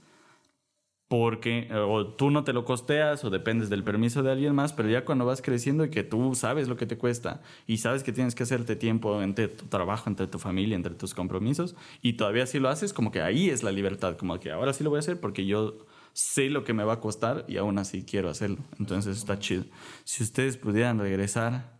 porque 1.13 1.69
o 1.75 2.07
tú 2.07 2.31
no 2.31 2.43
te 2.43 2.55
lo 2.55 2.65
costeas 2.65 3.23
o 3.23 3.29
dependes 3.29 3.69
del 3.69 3.85
permiso 3.85 4.23
de 4.23 4.33
alguien 4.33 4.55
más, 4.55 4.73
pero 4.73 4.89
ya 4.89 5.05
cuando 5.05 5.27
vas 5.27 5.43
creciendo 5.43 5.85
y 5.85 5.91
que 5.91 6.05
tú 6.05 6.35
sabes 6.35 6.69
lo 6.69 6.79
que 6.79 6.87
te 6.87 6.97
cuesta 6.97 7.43
y 7.67 7.77
sabes 7.77 8.03
que 8.03 8.13
tienes 8.13 8.35
que 8.35 8.45
hacerte 8.45 8.77
tiempo 8.77 9.21
entre 9.21 9.49
tu 9.49 9.67
trabajo, 9.67 10.09
entre 10.09 10.27
tu 10.27 10.39
familia, 10.39 10.75
entre 10.75 10.95
tus 10.95 11.13
compromisos 11.13 11.77
y 12.01 12.15
todavía 12.15 12.47
sí 12.47 12.59
lo 12.61 12.71
haces, 12.71 12.95
como 12.95 13.11
que 13.11 13.21
ahí 13.21 13.51
es 13.51 13.63
la 13.63 13.73
libertad, 13.73 14.17
como 14.17 14.41
que 14.41 14.53
ahora 14.53 14.73
sí 14.73 14.85
lo 14.85 14.89
voy 14.89 14.97
a 14.97 15.01
hacer 15.01 15.21
porque 15.21 15.45
yo 15.45 15.85
sé 16.15 16.49
lo 16.49 16.65
que 16.65 16.73
me 16.73 16.83
va 16.83 16.95
a 16.95 17.01
costar 17.01 17.45
y 17.47 17.59
aún 17.59 17.77
así 17.77 18.05
quiero 18.05 18.31
hacerlo. 18.31 18.61
Entonces 18.79 19.19
está 19.19 19.39
chido. 19.39 19.65
Si 20.05 20.23
ustedes 20.23 20.57
pudieran 20.57 20.99
regresar 20.99 21.79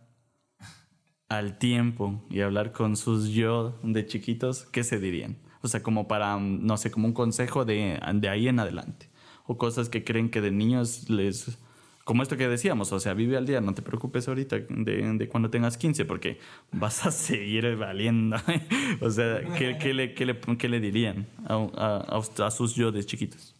al 1.27 1.57
tiempo 1.57 2.23
y 2.29 2.41
hablar 2.41 2.71
con 2.71 2.95
sus 2.95 3.29
yo 3.29 3.79
de 3.81 4.05
chiquitos, 4.05 4.65
¿qué 4.65 4.83
se 4.83 4.99
dirían? 4.99 5.37
O 5.63 5.67
sea, 5.67 5.81
como 5.81 6.07
para, 6.07 6.37
no 6.37 6.77
sé, 6.77 6.91
como 6.91 7.07
un 7.07 7.13
consejo 7.13 7.65
de, 7.65 7.99
de 8.13 8.29
ahí 8.29 8.47
en 8.47 8.59
adelante 8.59 9.11
o 9.45 9.57
cosas 9.57 9.89
que 9.89 10.03
creen 10.03 10.29
que 10.29 10.41
de 10.41 10.51
niños 10.51 11.09
les... 11.09 11.57
Como 12.03 12.21
esto 12.21 12.35
que 12.35 12.49
decíamos, 12.49 12.91
o 12.91 12.99
sea, 12.99 13.13
vive 13.13 13.37
al 13.37 13.45
día, 13.45 13.61
no 13.61 13.73
te 13.73 13.81
preocupes 13.81 14.27
ahorita 14.27 14.57
de, 14.57 15.13
de 15.17 15.29
cuando 15.29 15.49
tengas 15.49 15.77
15 15.77 16.03
porque 16.03 16.37
vas 16.73 17.05
a 17.05 17.11
seguir 17.11 17.77
valiendo. 17.77 18.35
o 19.01 19.09
sea, 19.09 19.41
¿qué, 19.57 19.77
qué, 19.79 19.93
le, 19.93 20.13
qué, 20.13 20.25
le, 20.25 20.37
qué 20.39 20.67
le, 20.67 20.81
dirían 20.81 21.27
a, 21.45 21.55
a, 22.09 22.45
a, 22.45 22.51
sus 22.51 22.75
yo 22.75 22.91
de 22.91 23.05
chiquitos? 23.05 23.55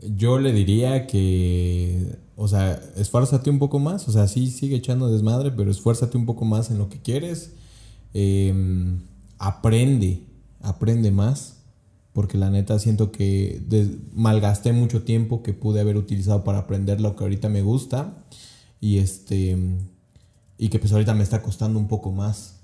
Yo 0.00 0.40
le 0.40 0.52
diría 0.52 1.06
que, 1.06 2.16
o 2.34 2.48
sea, 2.48 2.80
esfuérzate 2.96 3.48
un 3.48 3.60
poco 3.60 3.78
más, 3.78 4.08
o 4.08 4.12
sea, 4.12 4.26
sí 4.26 4.48
sigue 4.48 4.76
echando 4.76 5.08
desmadre, 5.08 5.52
pero 5.52 5.70
esfuérzate 5.70 6.16
un 6.18 6.26
poco 6.26 6.44
más 6.44 6.72
en 6.72 6.78
lo 6.78 6.88
que 6.88 7.00
quieres. 7.00 7.54
Eh, 8.12 8.52
aprende, 9.38 10.26
aprende 10.62 11.12
más 11.12 11.63
porque 12.14 12.38
la 12.38 12.48
neta 12.48 12.78
siento 12.78 13.12
que 13.12 13.60
malgasté 14.14 14.72
mucho 14.72 15.02
tiempo 15.02 15.42
que 15.42 15.52
pude 15.52 15.80
haber 15.80 15.96
utilizado 15.96 16.44
para 16.44 16.60
aprender 16.60 17.00
lo 17.00 17.16
que 17.16 17.24
ahorita 17.24 17.48
me 17.48 17.60
gusta 17.60 18.24
y 18.80 18.98
este 18.98 19.58
y 20.56 20.68
que 20.68 20.78
pues 20.78 20.92
ahorita 20.92 21.12
me 21.12 21.24
está 21.24 21.42
costando 21.42 21.78
un 21.78 21.88
poco 21.88 22.12
más 22.12 22.60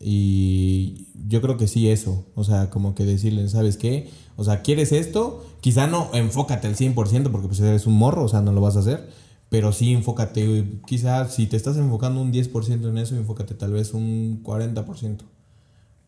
y 0.00 1.06
yo 1.28 1.40
creo 1.40 1.56
que 1.56 1.68
sí 1.68 1.88
eso, 1.88 2.24
o 2.34 2.42
sea, 2.42 2.70
como 2.70 2.94
que 2.94 3.04
decirle, 3.04 3.48
¿sabes 3.48 3.76
qué? 3.76 4.08
O 4.36 4.44
sea, 4.44 4.62
¿quieres 4.62 4.92
esto? 4.92 5.46
Quizá 5.60 5.86
no 5.86 6.10
enfócate 6.14 6.66
al 6.66 6.74
100% 6.74 7.30
porque 7.30 7.46
pues 7.46 7.60
eres 7.60 7.86
un 7.86 7.94
morro, 7.94 8.24
o 8.24 8.28
sea, 8.28 8.40
no 8.40 8.52
lo 8.52 8.60
vas 8.60 8.76
a 8.76 8.80
hacer, 8.80 9.08
pero 9.50 9.72
sí 9.72 9.92
enfócate, 9.92 10.80
quizá 10.86 11.28
si 11.28 11.46
te 11.46 11.56
estás 11.56 11.76
enfocando 11.76 12.20
un 12.22 12.32
10% 12.32 12.88
en 12.88 12.98
eso, 12.98 13.14
enfócate 13.14 13.54
tal 13.54 13.72
vez 13.72 13.92
un 13.94 14.42
40%, 14.42 15.18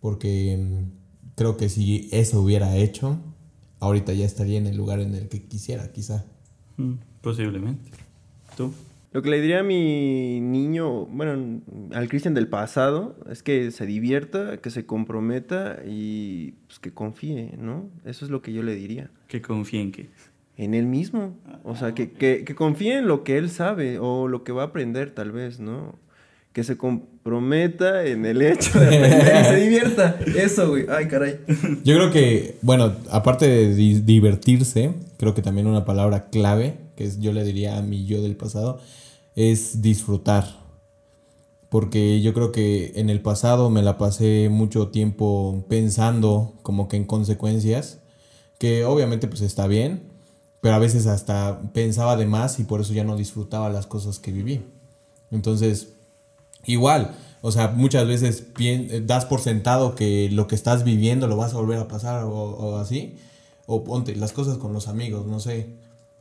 porque 0.01 0.87
creo 1.35 1.57
que 1.57 1.69
si 1.69 2.09
eso 2.13 2.41
hubiera 2.41 2.77
hecho, 2.77 3.19
ahorita 3.81 4.13
ya 4.13 4.25
estaría 4.25 4.59
en 4.59 4.67
el 4.67 4.77
lugar 4.77 5.01
en 5.01 5.15
el 5.15 5.29
que 5.29 5.43
quisiera, 5.43 5.93
quizá. 5.93 6.25
Mm, 6.77 6.95
posiblemente. 7.21 7.91
¿Tú? 8.57 8.73
Lo 9.13 9.21
que 9.21 9.29
le 9.29 9.41
diría 9.43 9.61
a 9.61 9.63
mi 9.63 10.41
niño, 10.41 11.05
bueno, 11.07 11.61
al 11.93 12.09
Cristian 12.09 12.33
del 12.33 12.49
pasado, 12.49 13.17
es 13.31 13.43
que 13.43 13.71
se 13.71 13.85
divierta, 13.85 14.59
que 14.59 14.71
se 14.71 14.87
comprometa 14.87 15.81
y 15.85 16.53
pues, 16.67 16.79
que 16.79 16.95
confíe, 16.95 17.57
¿no? 17.59 17.91
Eso 18.07 18.25
es 18.25 18.31
lo 18.31 18.41
que 18.41 18.55
yo 18.55 18.63
le 18.63 18.75
diría. 18.75 19.11
¿Que 19.29 19.43
confíe 19.43 19.83
en 19.83 19.93
qué? 19.93 20.09
En 20.57 20.73
él 20.73 20.87
mismo. 20.87 21.37
O 21.63 21.77
sea, 21.77 21.93
que, 21.95 22.13
que, 22.13 22.45
que 22.45 22.55
confíe 22.55 22.99
en 22.99 23.07
lo 23.07 23.23
que 23.23 23.37
él 23.37 23.51
sabe 23.51 23.99
o 23.99 24.29
lo 24.29 24.45
que 24.45 24.53
va 24.53 24.63
a 24.63 24.67
aprender, 24.67 25.11
tal 25.11 25.31
vez, 25.31 25.61
¿no? 25.61 25.99
Que 26.53 26.65
se 26.65 26.77
comprometa 26.77 28.05
en 28.05 28.27
el 28.27 28.43
hecho 28.43 28.79
de 28.79 28.87
aprender 28.87 29.43
y 29.43 29.45
se 29.45 29.57
divierta. 29.57 30.19
Eso, 30.37 30.69
güey. 30.71 30.87
Ay, 30.89 31.09
caray. 31.09 31.41
Yo 31.85 31.95
creo 31.97 32.11
que, 32.11 32.59
bueno, 32.63 32.93
aparte 33.11 33.47
de 33.49 33.75
divertirse, 34.03 34.93
creo 35.17 35.35
que 35.35 35.43
también 35.43 35.67
una 35.67 35.85
palabra 35.85 36.29
clave, 36.31 36.77
que 36.97 37.05
es, 37.05 37.21
yo 37.21 37.33
le 37.33 37.45
diría 37.45 37.79
a 37.79 37.83
mi 37.83 38.07
yo 38.07 38.23
del 38.23 38.37
pasado, 38.37 38.81
es 39.35 39.81
disfrutar. 39.81 40.63
Porque 41.71 42.21
yo 42.21 42.35
creo 42.35 42.53
que 42.53 42.93
en 42.97 43.09
el 43.09 43.23
pasado 43.23 43.71
me 43.71 43.83
la 43.83 43.97
pasé 43.97 44.49
mucho 44.51 44.89
tiempo 44.89 45.65
pensando 45.71 46.53
como 46.63 46.87
que 46.87 46.99
en 46.99 47.05
consecuencias, 47.05 48.01
que 48.59 48.85
obviamente 48.85 49.27
pues 49.27 49.41
está 49.41 49.67
bien, 49.67 50.03
pero 50.61 50.75
a 50.75 50.79
veces 50.79 51.07
hasta 51.07 51.63
pensaba 51.73 52.17
de 52.17 52.27
más 52.27 52.61
y 52.61 52.65
por 52.65 52.83
eso 52.83 52.93
ya 52.93 53.05
no 53.05 53.17
disfrutaba 53.17 53.71
las 53.71 53.87
cosas 53.87 54.19
que 54.19 54.33
viví. 54.33 54.61
Entonces, 55.31 55.95
Igual, 56.65 57.15
o 57.43 57.51
sea, 57.51 57.69
muchas 57.69 58.07
veces 58.07 58.47
das 59.05 59.27
por 59.27 59.41
sentado 59.41 59.97
que 59.97 60.31
lo 60.31 60.47
que 60.47 60.55
estás 60.55 60.85
viviendo 60.85 61.27
lo 61.27 61.37
vas 61.37 61.53
a 61.55 61.57
volver 61.57 61.79
a 61.79 61.89
pasar 61.89 62.25
o, 62.25 62.79
así. 62.79 63.17
O 63.67 63.85
ponte 63.85 64.15
las 64.15 64.33
cosas 64.33 64.59
con 64.59 64.73
los 64.73 64.87
amigos, 64.87 65.27
no 65.27 65.41
sé. 65.41 65.71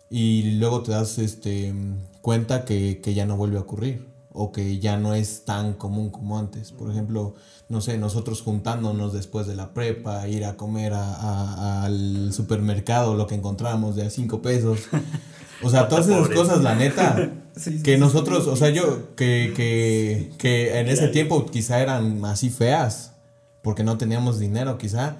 Y 0.09 0.53
luego 0.57 0.81
te 0.81 0.91
das 0.91 1.19
este, 1.19 1.73
cuenta 2.21 2.65
que, 2.65 2.99
ya 3.13 3.25
no 3.27 3.37
vuelve 3.37 3.57
a 3.57 3.61
ocurrir. 3.61 4.07
O 4.33 4.51
que 4.51 4.79
ya 4.79 4.97
no 4.97 5.13
es 5.13 5.45
tan 5.45 5.73
común 5.73 6.09
como 6.09 6.39
antes. 6.39 6.71
Por 6.71 6.89
ejemplo, 6.89 7.35
no 7.69 7.81
sé, 7.81 7.99
nosotros 7.99 8.41
juntándonos 8.41 9.13
después 9.13 9.45
de 9.45 9.55
la 9.55 9.73
prepa, 9.73 10.27
ir 10.27 10.45
a 10.45 10.57
comer 10.57 10.93
al 10.93 12.33
supermercado, 12.33 13.15
lo 13.15 13.27
que 13.27 13.35
encontramos 13.35 13.95
de 13.95 14.07
a 14.07 14.09
cinco 14.09 14.41
pesos. 14.41 14.79
O 15.63 15.69
sea, 15.69 15.87
todas 15.89 16.07
esas 16.07 16.29
cosas, 16.29 16.61
la 16.61 16.75
neta, 16.75 17.31
que 17.83 17.97
nosotros, 17.97 18.47
o 18.47 18.55
sea, 18.55 18.69
yo, 18.69 19.15
que, 19.15 19.53
que, 19.55 20.31
que 20.37 20.79
en 20.79 20.87
ese 20.87 21.07
tiempo 21.07 21.45
quizá 21.45 21.81
eran 21.81 22.23
así 22.25 22.49
feas, 22.49 23.13
porque 23.61 23.83
no 23.83 23.97
teníamos 23.97 24.39
dinero 24.39 24.77
quizá, 24.77 25.17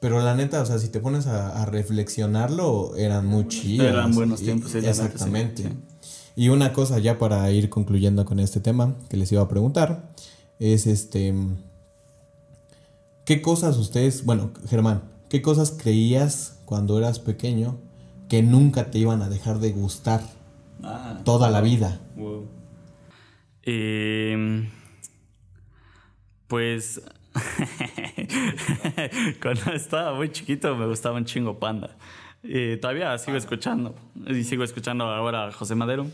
pero 0.00 0.22
la 0.22 0.34
neta, 0.34 0.62
o 0.62 0.66
sea, 0.66 0.78
si 0.78 0.88
te 0.88 0.98
pones 0.98 1.26
a, 1.26 1.64
reflexionarlo, 1.66 2.96
eran 2.96 3.26
muy 3.26 3.48
chidas. 3.48 3.88
Eran 3.88 4.14
buenos 4.14 4.40
tiempos, 4.40 4.74
Exactamente. 4.74 5.70
Y 6.34 6.48
una 6.48 6.72
cosa 6.72 6.98
ya 6.98 7.18
para 7.18 7.50
ir 7.50 7.68
concluyendo 7.68 8.24
con 8.24 8.40
este 8.40 8.60
tema 8.60 8.96
que 9.10 9.18
les 9.18 9.30
iba 9.30 9.42
a 9.42 9.48
preguntar, 9.48 10.10
es 10.58 10.86
este, 10.86 11.34
¿qué 13.26 13.42
cosas 13.42 13.76
ustedes, 13.76 14.24
bueno, 14.24 14.52
Germán, 14.68 15.02
qué 15.28 15.42
cosas 15.42 15.70
creías 15.70 16.54
cuando 16.64 16.96
eras 16.96 17.18
pequeño 17.18 17.76
que 18.30 18.42
nunca 18.42 18.92
te 18.92 18.98
iban 18.98 19.22
a 19.22 19.28
dejar 19.28 19.58
de 19.58 19.72
gustar 19.72 20.20
ah, 20.84 21.18
toda 21.24 21.50
la 21.50 21.60
vida? 21.60 22.00
Em, 23.64 24.68
pues 26.46 27.02
cuando 29.42 29.72
estaba 29.72 30.14
muy 30.14 30.30
chiquito 30.30 30.76
me 30.76 30.86
gustaba 30.86 31.16
un 31.16 31.24
chingo 31.24 31.58
Panda. 31.58 31.96
Eh, 32.44 32.78
todavía 32.80 33.18
sigo 33.18 33.36
escuchando 33.36 33.96
y 34.14 34.44
sigo 34.44 34.62
escuchando 34.62 35.04
ahora 35.04 35.48
a 35.48 35.52
José 35.52 35.74
Madero, 35.74 36.06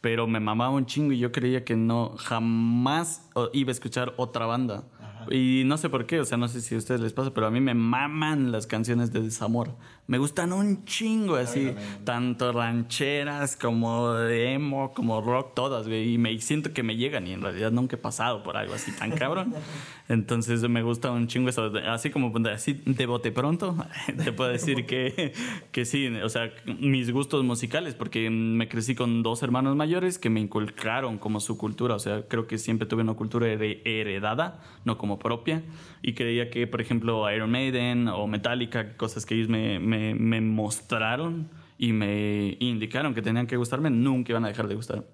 pero 0.00 0.28
me 0.28 0.38
mamaba 0.38 0.70
un 0.70 0.86
chingo 0.86 1.12
y 1.12 1.18
yo 1.18 1.32
creía 1.32 1.64
que 1.64 1.74
no 1.74 2.14
jamás 2.18 3.28
iba 3.52 3.70
a 3.70 3.72
escuchar 3.72 4.14
otra 4.16 4.46
banda. 4.46 4.84
Y 5.30 5.62
no 5.64 5.76
sé 5.76 5.88
por 5.88 6.06
qué, 6.06 6.20
o 6.20 6.24
sea, 6.24 6.38
no 6.38 6.48
sé 6.48 6.60
si 6.60 6.74
a 6.74 6.78
ustedes 6.78 7.00
les 7.00 7.12
pasa, 7.12 7.32
pero 7.32 7.46
a 7.46 7.50
mí 7.50 7.60
me 7.60 7.74
maman 7.74 8.52
las 8.52 8.66
canciones 8.66 9.12
de 9.12 9.20
desamor. 9.20 9.74
Me 10.06 10.18
gustan 10.18 10.52
un 10.52 10.84
chingo 10.84 11.36
así, 11.36 11.74
tanto 12.04 12.52
rancheras 12.52 13.56
como 13.56 14.18
emo, 14.18 14.92
como 14.92 15.22
rock, 15.22 15.54
todas, 15.54 15.86
güey. 15.88 16.14
Y 16.14 16.18
me 16.18 16.38
siento 16.40 16.72
que 16.72 16.82
me 16.82 16.96
llegan 16.96 17.26
y 17.26 17.32
en 17.32 17.40
realidad 17.40 17.72
nunca 17.72 17.96
he 17.96 17.98
pasado 17.98 18.42
por 18.42 18.56
algo 18.56 18.74
así 18.74 18.92
tan 18.92 19.12
cabrón. 19.12 19.54
Entonces 20.08 20.60
me 20.68 20.82
gusta 20.82 21.10
un 21.10 21.26
chingo 21.26 21.48
eso, 21.48 21.72
así 21.86 22.10
como 22.10 22.32
así 22.48 22.82
de 22.84 23.06
bote 23.06 23.32
pronto, 23.32 23.74
te 24.22 24.32
puedo 24.32 24.50
decir 24.50 24.84
que, 24.84 25.32
que 25.72 25.86
sí, 25.86 26.08
o 26.08 26.28
sea, 26.28 26.52
mis 26.78 27.10
gustos 27.10 27.42
musicales, 27.42 27.94
porque 27.94 28.28
me 28.28 28.68
crecí 28.68 28.94
con 28.94 29.22
dos 29.22 29.42
hermanos 29.42 29.76
mayores 29.76 30.18
que 30.18 30.28
me 30.28 30.40
inculcaron 30.40 31.16
como 31.16 31.40
su 31.40 31.56
cultura, 31.56 31.94
o 31.94 31.98
sea, 31.98 32.28
creo 32.28 32.46
que 32.46 32.58
siempre 32.58 32.86
tuve 32.86 33.02
una 33.02 33.14
cultura 33.14 33.48
heredada, 33.48 34.60
no 34.84 34.98
como 34.98 35.13
propia, 35.18 35.62
y 36.02 36.14
creía 36.14 36.50
que, 36.50 36.66
por 36.66 36.80
ejemplo, 36.80 37.30
Iron 37.30 37.50
Maiden 37.50 38.08
o 38.08 38.26
Metallica, 38.26 38.96
cosas 38.96 39.26
que 39.26 39.34
ellos 39.34 39.48
me, 39.48 39.78
me, 39.78 40.40
mostraron 40.40 41.48
y 41.78 41.92
me 41.92 42.56
indicaron 42.60 43.14
que 43.14 43.22
tenían 43.22 43.46
que 43.46 43.56
gustarme, 43.56 43.90
nunca 43.90 44.32
iban 44.32 44.44
a 44.44 44.48
dejar 44.48 44.68
de 44.68 44.74
gustarme. 44.74 45.04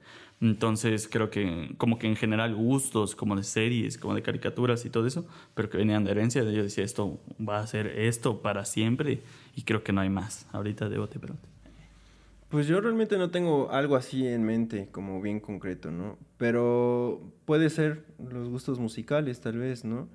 Entonces 0.41 1.07
creo 1.07 1.29
que 1.31 1.75
como 1.77 1.99
que 1.99 2.07
en 2.07 2.17
general 2.17 2.55
gustos 2.55 3.15
como 3.15 3.37
de 3.37 3.45
series, 3.45 3.99
como 3.99 4.15
de 4.15 4.23
caricaturas 4.23 4.87
y 4.87 4.91
todo 4.91 5.07
eso, 5.07 5.27
pero 5.55 5.69
que 5.69 5.77
venían 5.77 6.05
de 6.05 6.13
herencia, 6.13 6.43
yo 6.43 6.63
decía 6.63 6.83
esto 6.83 7.21
va 7.39 7.61
a 7.61 7.67
ser 7.67 7.87
esto 7.87 8.41
para 8.41 8.65
siempre 8.65 9.23
y 9.55 9.63
creo 9.63 9.85
que 9.85 9.93
no 9.93 10.01
hay 10.01 10.09
más. 10.09 10.47
Ahorita 10.53 10.89
de 10.89 10.97
pronto. 11.07 11.47
Pues 12.51 12.67
yo 12.67 12.81
realmente 12.81 13.17
no 13.17 13.31
tengo 13.31 13.71
algo 13.71 13.95
así 13.95 14.27
en 14.27 14.43
mente 14.43 14.89
como 14.91 15.21
bien 15.23 15.39
concreto, 15.39 15.93
¿no? 15.93 16.19
Pero 16.37 17.33
puede 17.45 17.71
ser 17.71 18.05
los 18.19 18.49
gustos 18.49 18.81
musicales 18.81 19.41
tal 19.41 19.59
vez, 19.59 19.85
¿no? 19.85 20.09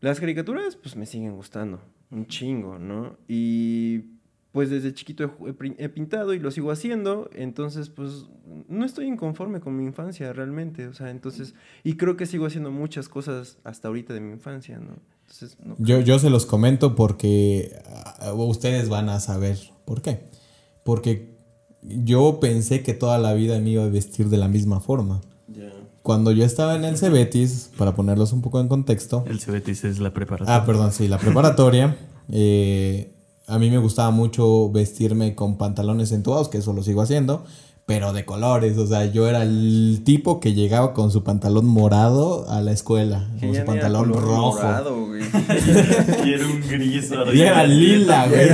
Las 0.00 0.20
caricaturas 0.20 0.76
pues 0.76 0.96
me 0.96 1.04
siguen 1.04 1.34
gustando, 1.34 1.82
un 2.10 2.26
chingo, 2.26 2.78
¿no? 2.78 3.18
Y 3.28 4.04
pues 4.52 4.70
desde 4.70 4.94
chiquito 4.94 5.24
he, 5.24 5.84
he 5.84 5.88
pintado 5.90 6.32
y 6.32 6.38
lo 6.38 6.50
sigo 6.50 6.70
haciendo, 6.70 7.28
entonces 7.34 7.90
pues 7.90 8.24
no 8.66 8.86
estoy 8.86 9.06
inconforme 9.06 9.60
con 9.60 9.76
mi 9.76 9.84
infancia 9.84 10.32
realmente, 10.32 10.86
o 10.86 10.94
sea, 10.94 11.10
entonces, 11.10 11.54
y 11.84 11.94
creo 11.94 12.16
que 12.16 12.24
sigo 12.24 12.46
haciendo 12.46 12.70
muchas 12.70 13.10
cosas 13.10 13.58
hasta 13.64 13.88
ahorita 13.88 14.14
de 14.14 14.20
mi 14.20 14.32
infancia, 14.32 14.78
¿no? 14.78 14.96
Entonces, 15.26 15.58
no 15.62 15.76
Yo, 15.78 16.00
yo 16.00 16.18
se 16.18 16.30
los 16.30 16.46
comento 16.46 16.94
porque 16.94 17.70
ah, 17.86 18.32
ustedes 18.32 18.88
van 18.88 19.10
a 19.10 19.20
saber 19.20 19.58
por 19.84 20.00
qué. 20.00 20.37
Porque 20.88 21.36
yo 21.82 22.40
pensé 22.40 22.82
que 22.82 22.94
toda 22.94 23.18
la 23.18 23.34
vida 23.34 23.60
me 23.60 23.68
iba 23.68 23.84
a 23.84 23.88
vestir 23.88 24.30
de 24.30 24.38
la 24.38 24.48
misma 24.48 24.80
forma. 24.80 25.20
Ya. 25.46 25.70
Cuando 26.00 26.32
yo 26.32 26.46
estaba 26.46 26.76
en 26.76 26.86
el 26.86 26.96
Cebetis, 26.96 27.70
para 27.76 27.94
ponerlos 27.94 28.32
un 28.32 28.40
poco 28.40 28.58
en 28.58 28.68
contexto, 28.68 29.22
El 29.26 29.38
Cebetis 29.38 29.84
es 29.84 29.98
la 29.98 30.14
preparatoria. 30.14 30.56
Ah, 30.56 30.64
perdón, 30.64 30.92
sí, 30.92 31.06
la 31.06 31.18
preparatoria. 31.18 31.94
eh, 32.30 33.12
a 33.46 33.58
mí 33.58 33.68
me 33.68 33.76
gustaba 33.76 34.10
mucho 34.12 34.70
vestirme 34.70 35.34
con 35.34 35.58
pantalones 35.58 36.10
entubados, 36.10 36.48
que 36.48 36.56
eso 36.56 36.72
lo 36.72 36.82
sigo 36.82 37.02
haciendo, 37.02 37.44
pero 37.84 38.14
de 38.14 38.24
colores. 38.24 38.78
O 38.78 38.86
sea, 38.86 39.04
yo 39.04 39.28
era 39.28 39.42
el 39.42 40.00
tipo 40.06 40.40
que 40.40 40.54
llegaba 40.54 40.94
con 40.94 41.10
su 41.10 41.22
pantalón 41.22 41.66
morado 41.66 42.48
a 42.48 42.62
la 42.62 42.72
escuela, 42.72 43.28
con 43.40 43.54
su 43.54 43.64
pantalón 43.66 44.14
rojo. 44.14 44.54
morado, 44.54 45.07
güey. 45.18 45.30
y 46.24 46.32
era 46.32 46.46
un 46.46 46.60
gris 46.60 47.12
Y 47.34 47.40
era 47.40 47.64
lila, 47.64 48.26
güey. 48.28 48.48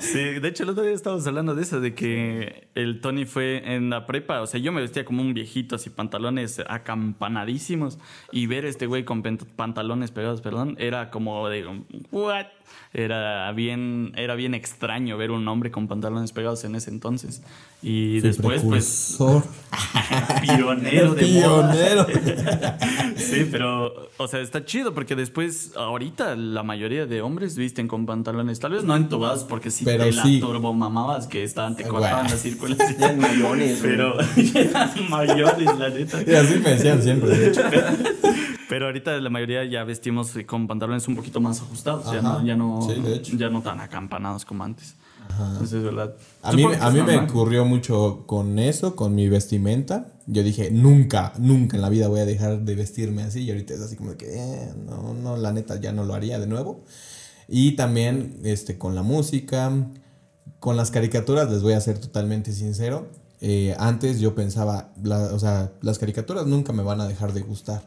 Sí, 0.00 0.18
de 0.18 0.48
hecho 0.48 0.64
el 0.64 0.70
otro 0.70 0.82
día 0.82 0.92
estábamos 0.92 1.26
hablando 1.26 1.54
de 1.54 1.62
eso, 1.62 1.80
de 1.80 1.94
que 1.94 2.68
el 2.74 3.00
Tony 3.00 3.24
fue 3.24 3.74
en 3.74 3.90
la 3.90 4.06
prepa, 4.06 4.40
o 4.42 4.46
sea, 4.46 4.60
yo 4.60 4.72
me 4.72 4.80
vestía 4.80 5.04
como 5.04 5.22
un 5.22 5.34
viejito, 5.34 5.76
así 5.76 5.90
pantalones 5.90 6.60
acampanadísimos, 6.68 7.98
y 8.30 8.46
ver 8.46 8.64
a 8.64 8.68
este 8.68 8.86
güey 8.86 9.04
con 9.04 9.22
pantalones 9.22 10.10
pegados, 10.10 10.40
perdón, 10.40 10.76
era 10.78 11.10
como 11.10 11.48
de, 11.48 11.66
¿what? 12.10 12.46
Era 12.94 13.50
bien, 13.52 14.12
era 14.16 14.34
bien 14.34 14.54
extraño 14.54 15.16
ver 15.16 15.30
un 15.30 15.48
hombre 15.48 15.70
con 15.70 15.88
pantalones 15.88 16.32
pegados 16.32 16.62
en 16.64 16.74
ese 16.74 16.90
entonces. 16.90 17.42
Y 17.80 18.20
después, 18.20 18.62
pues, 18.62 19.18
pionero 20.42 21.14
de 21.14 21.40
moda. 21.40 21.72
Pionero. 21.72 22.06
Sí, 23.16 23.48
pero, 23.50 24.10
o 24.16 24.28
sea, 24.28 24.40
está 24.40 24.64
chido 24.64 24.92
porque 24.92 25.14
después, 25.22 25.72
ahorita 25.76 26.36
la 26.36 26.62
mayoría 26.62 27.06
de 27.06 27.22
hombres 27.22 27.56
visten 27.56 27.88
con 27.88 28.06
pantalones, 28.06 28.60
tal 28.60 28.72
vez 28.72 28.84
no 28.84 28.94
entubados 28.94 29.44
porque 29.44 29.70
sí 29.70 29.84
Pero 29.84 30.04
te 30.04 30.12
la 30.12 30.22
sí. 30.22 30.40
turbomamabas 30.40 31.26
que 31.26 31.42
estaban, 31.44 31.76
te 31.76 31.84
cortaban 31.84 32.24
Bueno. 32.24 32.30
la 32.30 32.36
circulación. 32.36 32.96
Ya 32.98 33.10
en 33.12 33.18
mayones. 33.20 33.78
Pero 33.82 34.14
eran 34.54 34.90
mayores, 35.08 35.78
la 35.78 35.88
neta. 35.88 36.18
Y 36.26 36.34
así 36.34 36.54
me 36.58 36.70
decían 36.70 37.02
siempre, 37.02 37.30
de 37.36 37.48
hecho. 37.48 37.62
Pero 38.68 38.86
ahorita 38.86 39.18
la 39.20 39.28
mayoría 39.30 39.64
ya 39.64 39.84
vestimos 39.84 40.32
con 40.46 40.66
pantalones 40.66 41.06
un 41.08 41.14
poquito 41.16 41.40
más 41.40 41.60
ajustados, 41.60 42.10
ya 42.12 42.22
no, 42.22 42.44
ya 42.44 42.56
no, 42.56 42.80
Sí, 42.82 43.00
de 43.00 43.16
hecho. 43.16 43.36
ya 43.36 43.48
no 43.50 43.60
tan 43.62 43.80
acampanados 43.80 44.44
como 44.46 44.64
antes. 44.64 44.96
Entonces, 45.52 45.72
es 45.78 45.84
verdad. 45.84 46.14
A 46.42 46.52
mí, 46.52 46.62
a 46.80 46.90
mí 46.90 47.00
me 47.02 47.12
ocurrió 47.30 47.64
mucho 47.64 48.24
con 48.26 48.58
eso, 48.58 48.94
con 48.96 49.14
mi 49.14 49.28
vestimenta. 49.28 50.06
Yo 50.26 50.42
dije, 50.42 50.70
nunca, 50.70 51.32
nunca 51.38 51.76
en 51.76 51.82
la 51.82 51.88
vida 51.88 52.08
voy 52.08 52.20
a 52.20 52.24
dejar 52.26 52.60
de 52.62 52.74
vestirme 52.74 53.22
así. 53.22 53.42
Y 53.42 53.50
ahorita 53.50 53.74
es 53.74 53.80
así 53.80 53.96
como 53.96 54.16
que, 54.16 54.26
eh, 54.38 54.72
no, 54.86 55.14
no, 55.14 55.36
la 55.36 55.52
neta 55.52 55.80
ya 55.80 55.92
no 55.92 56.04
lo 56.04 56.14
haría 56.14 56.38
de 56.38 56.46
nuevo. 56.46 56.84
Y 57.48 57.72
también 57.72 58.38
este, 58.44 58.78
con 58.78 58.94
la 58.94 59.02
música, 59.02 59.72
con 60.60 60.76
las 60.76 60.90
caricaturas, 60.90 61.50
les 61.50 61.62
voy 61.62 61.72
a 61.72 61.80
ser 61.80 61.98
totalmente 61.98 62.52
sincero. 62.52 63.08
Eh, 63.40 63.74
antes 63.78 64.20
yo 64.20 64.34
pensaba, 64.34 64.92
la- 65.02 65.34
o 65.34 65.38
sea, 65.38 65.72
las 65.80 65.98
caricaturas 65.98 66.46
nunca 66.46 66.72
me 66.72 66.82
van 66.84 67.00
a 67.00 67.08
dejar 67.08 67.32
de 67.32 67.40
gustar. 67.40 67.82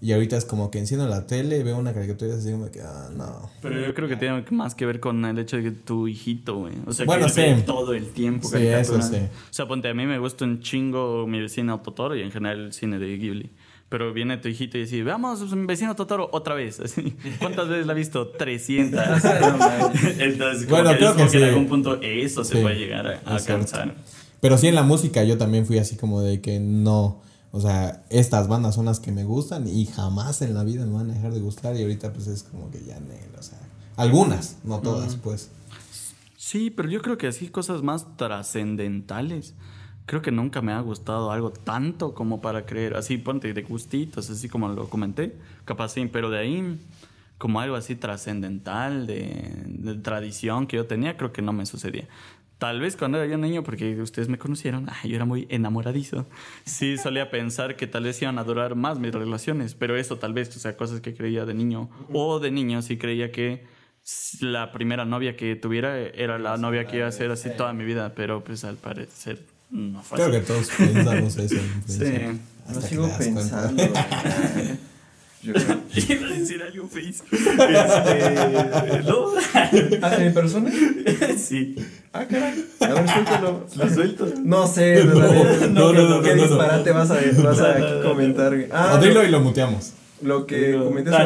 Y 0.00 0.12
ahorita 0.12 0.36
es 0.36 0.44
como 0.44 0.70
que 0.70 0.78
enciendo 0.78 1.08
la 1.08 1.26
tele, 1.26 1.62
veo 1.62 1.78
una 1.78 1.94
caricatura 1.94 2.34
y 2.34 2.34
así 2.38 2.50
como 2.52 2.70
que, 2.70 2.80
ah, 2.82 3.08
no. 3.16 3.50
Pero 3.62 3.80
yo 3.80 3.94
creo 3.94 4.08
que 4.08 4.16
tiene 4.16 4.44
más 4.50 4.74
que 4.74 4.84
ver 4.86 5.00
con 5.00 5.24
el 5.24 5.38
hecho 5.38 5.56
de 5.56 5.62
que 5.64 5.70
tu 5.70 6.06
hijito, 6.06 6.56
güey. 6.58 6.74
O 6.86 6.92
sea, 6.92 7.06
Bueno, 7.06 7.26
que 7.26 7.40
ve 7.40 7.56
sí. 7.56 7.62
todo 7.64 7.94
el 7.94 8.10
tiempo. 8.10 8.46
Sí, 8.48 8.58
eso 8.66 9.00
sí. 9.00 9.16
O 9.16 9.52
sea, 9.52 9.66
ponte, 9.66 9.88
a 9.88 9.94
mí 9.94 10.04
me 10.06 10.18
gusta 10.18 10.44
un 10.44 10.60
chingo 10.60 11.26
mi 11.26 11.40
vecino 11.40 11.80
Totoro 11.80 12.14
y 12.14 12.22
en 12.22 12.30
general 12.30 12.66
el 12.66 12.72
cine 12.72 12.98
de 12.98 13.16
Ghibli. 13.16 13.50
Pero 13.88 14.12
viene 14.12 14.36
tu 14.36 14.48
hijito 14.48 14.76
y 14.78 14.80
dice, 14.82 15.02
veamos 15.04 15.40
mi 15.56 15.64
vecino 15.64 15.94
Totoro 15.96 16.28
otra 16.32 16.54
vez. 16.54 16.78
Así, 16.84 17.16
¿Cuántas 17.38 17.68
veces 17.68 17.86
la 17.86 17.92
ha 17.92 17.96
visto? 17.96 18.28
300. 18.28 19.00
Entonces, 20.18 20.66
como 20.66 20.76
Bueno, 20.82 20.90
que, 20.90 20.96
creo 20.98 21.10
es 21.10 21.16
como 21.16 21.26
que 21.26 21.30
que 21.30 21.38
en 21.38 21.42
sí. 21.44 21.48
algún 21.48 21.66
punto 21.68 21.98
eso 22.02 22.44
se 22.44 22.56
Sí, 22.56 22.60
puede 22.62 22.76
llegar 22.76 23.06
a, 23.06 23.20
a 23.24 23.36
alcanzar. 23.36 23.94
Pero 24.40 24.58
sí 24.58 24.66
en 24.68 24.74
la 24.74 24.82
música 24.82 25.24
yo 25.24 25.38
también 25.38 25.66
fui 25.66 25.78
así 25.78 25.96
como 25.96 26.20
de 26.20 26.40
que 26.40 26.60
no, 26.60 27.22
o 27.56 27.60
sea, 27.60 28.04
estas 28.10 28.48
bandas 28.48 28.74
son 28.74 28.84
las 28.84 29.00
que 29.00 29.12
me 29.12 29.24
gustan 29.24 29.66
y 29.66 29.86
jamás 29.86 30.42
en 30.42 30.52
la 30.52 30.62
vida 30.62 30.84
me 30.84 30.92
van 30.92 31.10
a 31.10 31.14
dejar 31.14 31.32
de 31.32 31.40
gustar 31.40 31.74
y 31.74 31.80
ahorita 31.80 32.12
pues 32.12 32.26
es 32.26 32.42
como 32.42 32.70
que 32.70 32.84
ya, 32.84 33.00
nel, 33.00 33.34
o 33.38 33.42
sea, 33.42 33.58
algunas, 33.96 34.58
no 34.62 34.80
todas, 34.80 35.16
pues. 35.16 35.50
Sí, 36.36 36.68
pero 36.68 36.90
yo 36.90 37.00
creo 37.00 37.16
que 37.16 37.28
así 37.28 37.48
cosas 37.48 37.82
más 37.82 38.14
trascendentales. 38.18 39.54
Creo 40.04 40.20
que 40.20 40.30
nunca 40.30 40.60
me 40.60 40.72
ha 40.72 40.80
gustado 40.80 41.32
algo 41.32 41.50
tanto 41.50 42.12
como 42.12 42.42
para 42.42 42.66
creer. 42.66 42.94
Así, 42.94 43.16
ponte 43.16 43.54
de 43.54 43.62
gustitos, 43.62 44.28
así 44.28 44.50
como 44.50 44.68
lo 44.68 44.90
comenté. 44.90 45.38
Capaz 45.64 45.94
sí, 45.94 46.06
pero 46.12 46.28
de 46.28 46.38
ahí, 46.38 46.78
como 47.38 47.58
algo 47.58 47.74
así 47.74 47.96
trascendental, 47.96 49.06
de, 49.06 49.64
de 49.66 49.94
tradición 49.94 50.66
que 50.66 50.76
yo 50.76 50.86
tenía, 50.86 51.16
creo 51.16 51.32
que 51.32 51.40
no 51.40 51.54
me 51.54 51.64
sucedía. 51.64 52.06
Tal 52.58 52.80
vez 52.80 52.96
cuando 52.96 53.18
era 53.18 53.26
yo 53.26 53.36
niño, 53.36 53.62
porque 53.62 54.00
ustedes 54.00 54.28
me 54.28 54.38
conocieron, 54.38 54.88
ah, 54.90 55.06
yo 55.06 55.16
era 55.16 55.24
muy 55.24 55.46
enamoradizo. 55.50 56.26
Sí, 56.64 56.96
solía 56.96 57.30
pensar 57.30 57.76
que 57.76 57.86
tal 57.86 58.04
vez 58.04 58.20
iban 58.22 58.38
a 58.38 58.44
durar 58.44 58.74
más 58.74 58.98
mis 58.98 59.12
relaciones, 59.12 59.74
pero 59.74 59.96
eso 59.96 60.18
tal 60.18 60.32
vez, 60.32 60.54
o 60.56 60.58
sea, 60.58 60.76
cosas 60.76 61.00
que 61.00 61.14
creía 61.14 61.44
de 61.44 61.54
niño. 61.54 61.90
O 62.12 62.40
de 62.40 62.50
niño 62.50 62.80
sí 62.82 62.96
creía 62.96 63.30
que 63.30 63.64
la 64.40 64.72
primera 64.72 65.04
novia 65.04 65.36
que 65.36 65.56
tuviera 65.56 65.98
era 65.98 66.38
la 66.38 66.56
novia 66.56 66.86
que 66.86 66.98
iba 66.98 67.06
a 67.08 67.12
ser 67.12 67.30
así 67.30 67.50
toda 67.56 67.72
mi 67.72 67.84
vida, 67.84 68.14
pero 68.14 68.42
pues 68.42 68.64
al 68.64 68.76
parecer 68.76 69.44
no 69.70 70.02
fue 70.02 70.18
Creo 70.18 70.30
que 70.30 70.40
todos 70.40 70.70
pensamos 70.70 71.36
eso. 71.36 71.56
Sí. 71.86 72.40
Lo 72.72 72.80
que 72.80 72.86
sigo 72.86 73.10
pensando. 73.18 73.82
Iba 76.08 76.26
a 76.26 76.30
decir 76.38 76.62
algo 76.62 76.88
face. 76.88 77.22
Este, 77.32 79.02
¿No? 79.08 79.26
¿Ah, 80.02 80.16
en 80.18 80.34
persona? 80.34 80.70
Sí. 81.36 81.76
Ah, 82.12 82.24
caray. 82.28 82.64
A 82.80 82.86
ver, 82.94 83.08
suéltalo. 83.08 83.66
¿Lo 83.76 83.88
suelto? 83.90 84.26
No 84.44 84.66
sé, 84.66 85.04
no, 85.04 85.14
no, 85.14 85.92
no, 85.92 86.08
no, 86.08 86.22
¿Qué 86.22 86.30
no, 86.30 86.36
no. 86.36 86.42
disparate 86.48 86.90
vas 86.92 87.10
a, 87.10 87.14
vas 87.42 87.60
a 87.60 87.78
No, 87.78 87.88
no, 87.88 87.94
no. 88.02 88.08
comentar? 88.10 88.54
Ah, 88.72 88.98
dilo 89.02 89.24
y 89.24 89.28
lo 89.28 89.40
muteamos. 89.40 89.92
lo 90.22 90.46
que 90.46 90.72
comenté 90.82 91.10
no, 91.10 91.18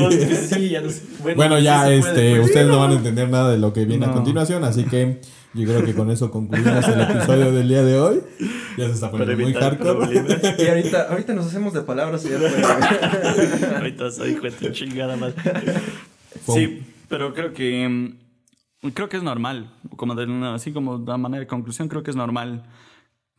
vos- 0.00 0.14
sí, 0.50 0.70
ya 0.70 0.80
lo 0.80 0.90
sé. 0.90 1.02
Bueno, 1.36 1.58
ya 1.58 1.90
este, 1.92 2.40
ustedes 2.40 2.66
no 2.66 2.78
van 2.80 2.90
a 2.90 2.94
entender 2.94 3.28
nada 3.28 3.52
de 3.52 3.58
lo 3.58 3.72
que 3.72 3.84
viene 3.84 4.06
a 4.06 4.12
continuación, 4.12 4.64
así 4.64 4.84
que 4.84 5.20
yo 5.54 5.64
creo 5.66 5.84
que 5.84 5.94
con 5.94 6.10
eso 6.10 6.30
concluimos 6.30 6.86
el 6.88 7.00
episodio 7.00 7.52
del 7.52 7.68
día 7.68 7.82
de 7.82 7.98
hoy. 7.98 8.20
Ya 8.78 8.86
se 8.86 8.92
está 8.92 9.10
poniendo 9.10 9.36
muy 9.36 9.52
hardcore. 9.52 10.06
problemas. 10.06 10.58
Y 10.58 10.66
ahorita, 10.66 11.02
ahorita 11.10 11.34
nos 11.34 11.46
hacemos 11.46 11.72
de 11.74 11.82
palabras 11.82 12.24
y 12.24 12.30
ya 12.30 12.38
fue. 12.38 13.68
Ahorita 13.76 14.10
soy 14.10 14.34
tu 14.34 14.70
chingada 14.70 15.16
más. 15.16 15.34
Sí, 16.46 16.82
pero 17.08 17.34
creo 17.34 17.52
que 17.52 17.88
mm, 17.88 18.88
creo 18.94 19.08
que 19.08 19.16
es 19.18 19.22
normal, 19.22 19.70
como 19.96 20.14
de 20.14 20.24
una- 20.24 20.54
así 20.54 20.72
como 20.72 20.98
de 20.98 21.16
manera 21.18 21.40
de 21.40 21.46
conclusión, 21.46 21.88
creo 21.88 22.02
que 22.02 22.10
es 22.10 22.16
normal 22.16 22.64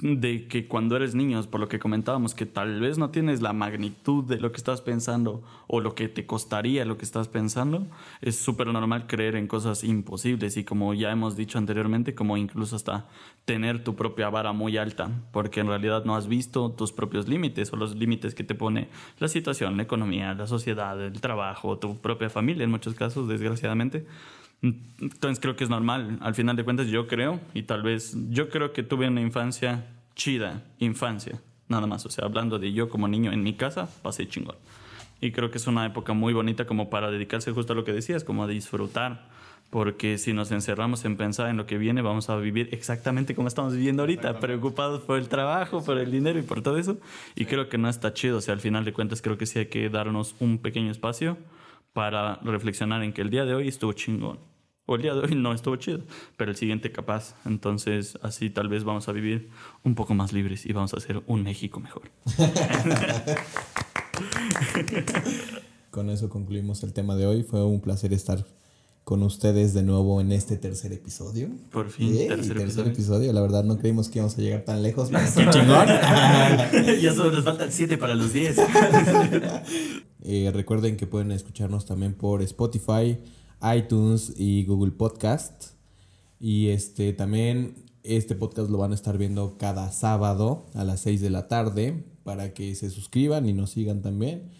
de 0.03 0.49
que 0.49 0.67
cuando 0.67 0.97
eres 0.97 1.15
niño, 1.15 1.41
por 1.43 1.61
lo 1.61 1.69
que 1.69 1.79
comentábamos, 1.79 2.35
que 2.35 2.45
tal 2.45 2.81
vez 2.81 2.97
no 2.97 3.09
tienes 3.09 3.41
la 3.41 3.53
magnitud 3.53 4.25
de 4.25 4.37
lo 4.37 4.51
que 4.51 4.57
estás 4.57 4.81
pensando 4.81 5.41
o 5.67 5.79
lo 5.79 5.95
que 5.95 6.09
te 6.09 6.25
costaría 6.25 6.83
lo 6.83 6.97
que 6.97 7.05
estás 7.05 7.29
pensando, 7.29 7.87
es 8.19 8.37
súper 8.37 8.67
normal 8.67 9.07
creer 9.07 9.37
en 9.37 9.47
cosas 9.47 9.85
imposibles 9.85 10.57
y 10.57 10.65
como 10.65 10.93
ya 10.93 11.09
hemos 11.09 11.37
dicho 11.37 11.57
anteriormente, 11.57 12.13
como 12.15 12.35
incluso 12.35 12.75
hasta 12.75 13.07
tener 13.45 13.81
tu 13.85 13.95
propia 13.95 14.29
vara 14.29 14.51
muy 14.51 14.75
alta, 14.75 15.09
porque 15.31 15.61
en 15.61 15.67
realidad 15.67 16.03
no 16.03 16.17
has 16.17 16.27
visto 16.27 16.71
tus 16.71 16.91
propios 16.91 17.29
límites 17.29 17.71
o 17.71 17.77
los 17.77 17.95
límites 17.95 18.35
que 18.35 18.43
te 18.43 18.55
pone 18.55 18.89
la 19.19 19.29
situación, 19.29 19.77
la 19.77 19.83
economía, 19.83 20.33
la 20.33 20.47
sociedad, 20.47 21.01
el 21.01 21.21
trabajo, 21.21 21.79
tu 21.79 21.99
propia 21.99 22.29
familia 22.29 22.65
en 22.65 22.71
muchos 22.71 22.93
casos, 22.93 23.29
desgraciadamente. 23.29 24.05
Entonces 24.63 25.39
creo 25.41 25.55
que 25.55 25.63
es 25.63 25.69
normal. 25.69 26.17
Al 26.21 26.35
final 26.35 26.55
de 26.55 26.63
cuentas 26.63 26.87
yo 26.87 27.07
creo, 27.07 27.39
y 27.53 27.63
tal 27.63 27.83
vez 27.83 28.17
yo 28.29 28.49
creo 28.49 28.71
que 28.71 28.83
tuve 28.83 29.07
una 29.07 29.21
infancia 29.21 29.85
chida, 30.15 30.63
infancia, 30.79 31.39
nada 31.67 31.87
más. 31.87 32.05
O 32.05 32.09
sea, 32.09 32.25
hablando 32.25 32.59
de 32.59 32.73
yo 32.73 32.89
como 32.89 33.07
niño 33.07 33.31
en 33.31 33.43
mi 33.43 33.53
casa, 33.53 33.89
pasé 34.01 34.27
chingón. 34.27 34.55
Y 35.21 35.31
creo 35.31 35.51
que 35.51 35.57
es 35.57 35.67
una 35.67 35.85
época 35.85 36.13
muy 36.13 36.33
bonita 36.33 36.65
como 36.65 36.89
para 36.89 37.09
dedicarse 37.09 37.51
justo 37.51 37.73
a 37.73 37.75
lo 37.75 37.85
que 37.85 37.93
decías, 37.93 38.23
como 38.23 38.43
a 38.43 38.47
disfrutar. 38.47 39.29
Porque 39.69 40.17
si 40.17 40.33
nos 40.33 40.51
encerramos 40.51 41.03
en 41.05 41.17
pensar 41.17 41.49
en 41.49 41.57
lo 41.57 41.65
que 41.65 41.77
viene, 41.77 42.01
vamos 42.01 42.29
a 42.29 42.35
vivir 42.35 42.69
exactamente 42.73 43.33
como 43.33 43.47
estamos 43.47 43.73
viviendo 43.73 44.03
ahorita, 44.03 44.39
preocupados 44.39 45.01
por 45.01 45.17
el 45.17 45.29
trabajo, 45.29 45.83
por 45.83 45.97
el 45.97 46.11
dinero 46.11 46.37
y 46.37 46.43
por 46.43 46.61
todo 46.61 46.77
eso. 46.77 46.97
Y 47.35 47.45
creo 47.45 47.69
que 47.69 47.77
no 47.77 47.89
está 47.89 48.13
chido. 48.13 48.37
O 48.37 48.41
sea, 48.41 48.53
al 48.53 48.59
final 48.59 48.85
de 48.85 48.93
cuentas 48.93 49.21
creo 49.21 49.37
que 49.37 49.45
sí 49.45 49.59
hay 49.59 49.67
que 49.67 49.89
darnos 49.89 50.35
un 50.39 50.59
pequeño 50.59 50.91
espacio 50.91 51.37
para 51.93 52.35
reflexionar 52.43 53.01
en 53.01 53.13
que 53.13 53.21
el 53.21 53.29
día 53.29 53.45
de 53.45 53.55
hoy 53.55 53.67
estuvo 53.67 53.93
chingón. 53.93 54.37
O 54.85 54.95
el 54.95 55.01
día 55.01 55.13
de 55.13 55.21
hoy 55.21 55.35
no 55.35 55.53
estuvo 55.53 55.75
chido, 55.77 56.01
pero 56.35 56.51
el 56.51 56.57
siguiente 56.57 56.91
capaz. 56.91 57.35
Entonces, 57.45 58.17
así 58.21 58.49
tal 58.49 58.67
vez 58.67 58.83
vamos 58.83 59.07
a 59.07 59.13
vivir 59.13 59.49
un 59.83 59.95
poco 59.95 60.13
más 60.13 60.33
libres 60.33 60.65
y 60.65 60.73
vamos 60.73 60.93
a 60.93 60.97
hacer 60.97 61.23
un 61.25 61.43
México 61.43 61.79
mejor. 61.79 62.11
Con 65.89 66.09
eso 66.09 66.29
concluimos 66.29 66.83
el 66.83 66.91
tema 66.93 67.15
de 67.15 67.25
hoy. 67.27 67.43
Fue 67.43 67.63
un 67.63 67.79
placer 67.79 68.11
estar 68.13 68.45
con 69.03 69.21
ustedes 69.21 69.73
de 69.73 69.83
nuevo 69.83 70.19
en 70.21 70.31
este 70.31 70.57
tercer 70.57 70.91
episodio. 70.93 71.49
Por 71.71 71.89
fin, 71.89 72.13
Yay, 72.13 72.27
tercer 72.29 72.57
tercer, 72.57 72.61
episodio. 72.63 72.91
episodio. 72.91 73.33
La 73.33 73.41
verdad 73.41 73.63
no 73.63 73.77
creímos 73.77 74.09
que 74.09 74.19
íbamos 74.19 74.37
a 74.37 74.41
llegar 74.41 74.61
tan 74.63 74.81
lejos. 74.81 75.09
pero 75.11 75.23
¡Qué 75.33 75.49
chingón! 75.59 75.87
ya 77.01 77.13
solo 77.13 77.31
nos 77.31 77.43
faltan 77.43 77.71
7 77.71 77.97
para 77.97 78.15
los 78.15 78.33
10. 78.33 78.57
Eh, 80.23 80.51
recuerden 80.53 80.95
que 80.97 81.05
pueden 81.05 81.31
escucharnos 81.31 81.85
también 81.85 82.13
por 82.13 82.41
Spotify, 82.41 83.17
iTunes 83.63 84.33
y 84.37 84.65
Google 84.65 84.91
Podcast. 84.91 85.73
Y 86.39 86.69
este 86.69 87.13
también 87.13 87.85
este 88.03 88.35
podcast 88.35 88.69
lo 88.69 88.77
van 88.77 88.91
a 88.91 88.95
estar 88.95 89.17
viendo 89.17 89.57
cada 89.57 89.91
sábado 89.91 90.65
a 90.73 90.83
las 90.83 90.99
6 91.01 91.21
de 91.21 91.29
la 91.29 91.47
tarde 91.47 92.03
para 92.23 92.53
que 92.53 92.75
se 92.75 92.89
suscriban 92.89 93.47
y 93.47 93.53
nos 93.53 93.71
sigan 93.71 94.01
también. 94.01 94.51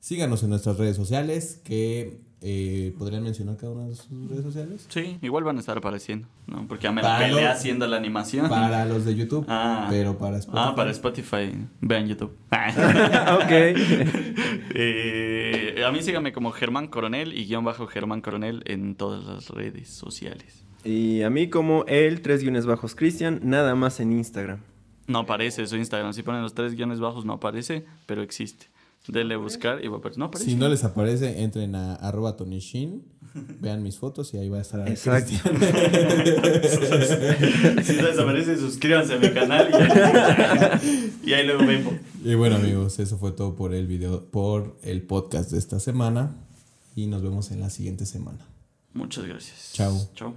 Síganos 0.00 0.42
en 0.42 0.50
nuestras 0.50 0.78
redes 0.78 0.96
sociales 0.96 1.60
que 1.64 2.20
eh, 2.40 2.94
podrían 2.98 3.24
mencionar 3.24 3.56
cada 3.56 3.72
una 3.72 3.88
de 3.88 3.96
sus 3.96 4.08
redes 4.30 4.44
sociales. 4.44 4.86
Sí, 4.88 5.18
igual 5.22 5.42
van 5.42 5.56
a 5.56 5.60
estar 5.60 5.76
apareciendo, 5.76 6.28
¿no? 6.46 6.66
Porque 6.68 6.84
ya 6.84 6.92
me 6.92 7.02
la 7.02 7.18
peleé 7.18 7.48
haciendo 7.48 7.86
la 7.88 7.96
animación. 7.96 8.48
Para 8.48 8.84
los 8.84 9.04
de 9.04 9.16
YouTube, 9.16 9.44
Ah. 9.48 9.88
pero 9.90 10.16
para 10.18 10.38
Spotify. 10.38 10.62
Ah, 10.70 10.74
para 10.76 10.90
Spotify. 10.92 11.52
Vean 11.80 12.06
YouTube. 12.06 12.32
ok. 12.52 13.52
Eh, 14.80 15.82
a 15.84 15.90
mí 15.90 16.02
síganme 16.02 16.32
como 16.32 16.52
Germán 16.52 16.88
Coronel 16.88 17.32
y 17.36 17.46
guion 17.46 17.64
bajo 17.64 17.86
Germán 17.86 18.20
Coronel 18.20 18.62
en 18.66 18.94
todas 18.94 19.24
las 19.24 19.48
redes 19.50 19.88
sociales. 19.88 20.64
Y 20.84 21.22
a 21.22 21.30
mí 21.30 21.48
como 21.50 21.84
el 21.86 22.20
tres 22.22 22.42
guiones 22.42 22.66
bajos 22.66 22.94
Cristian, 22.94 23.40
nada 23.42 23.74
más 23.74 23.98
en 23.98 24.12
Instagram. 24.12 24.60
No 25.06 25.20
aparece 25.20 25.66
su 25.66 25.76
Instagram. 25.76 26.12
Si 26.12 26.22
ponen 26.22 26.42
los 26.42 26.54
tres 26.54 26.74
guiones 26.74 27.00
bajos 27.00 27.24
no 27.24 27.32
aparece, 27.32 27.86
pero 28.06 28.22
existe. 28.22 28.66
Denle 29.06 29.34
a 29.34 29.38
buscar 29.38 29.82
y 29.82 29.88
va 29.88 29.96
a 29.96 29.98
aparecer. 30.00 30.18
No 30.18 30.26
aparece. 30.26 30.50
Si 30.50 30.56
no 30.56 30.68
les 30.68 30.84
aparece, 30.84 31.42
entren 31.42 31.74
a 31.74 31.94
arroba 31.94 32.36
tonishin, 32.36 33.04
vean 33.60 33.82
mis 33.82 33.96
fotos 33.96 34.34
y 34.34 34.38
ahí 34.38 34.48
va 34.50 34.58
a 34.58 34.60
estar. 34.60 34.86
Exacto. 34.88 35.32
Si 37.84 37.96
no 37.96 38.02
les 38.02 38.18
aparece, 38.18 38.56
suscríbanse 38.58 39.14
a 39.14 39.18
mi 39.18 39.30
canal 39.30 39.70
y, 41.24 41.30
y 41.30 41.32
ahí 41.32 41.46
luego 41.46 41.64
vengo. 41.66 41.92
Y 42.22 42.34
bueno 42.34 42.56
amigos, 42.56 42.98
eso 42.98 43.16
fue 43.18 43.32
todo 43.32 43.54
por 43.56 43.72
el 43.74 43.86
video, 43.86 44.24
por 44.30 44.76
el 44.82 45.02
podcast 45.02 45.50
de 45.52 45.58
esta 45.58 45.80
semana 45.80 46.36
y 46.94 47.06
nos 47.06 47.22
vemos 47.22 47.50
en 47.50 47.60
la 47.60 47.70
siguiente 47.70 48.04
semana. 48.04 48.44
Muchas 48.92 49.24
gracias. 49.24 49.70
Chao. 49.72 49.96
Chao. 50.14 50.34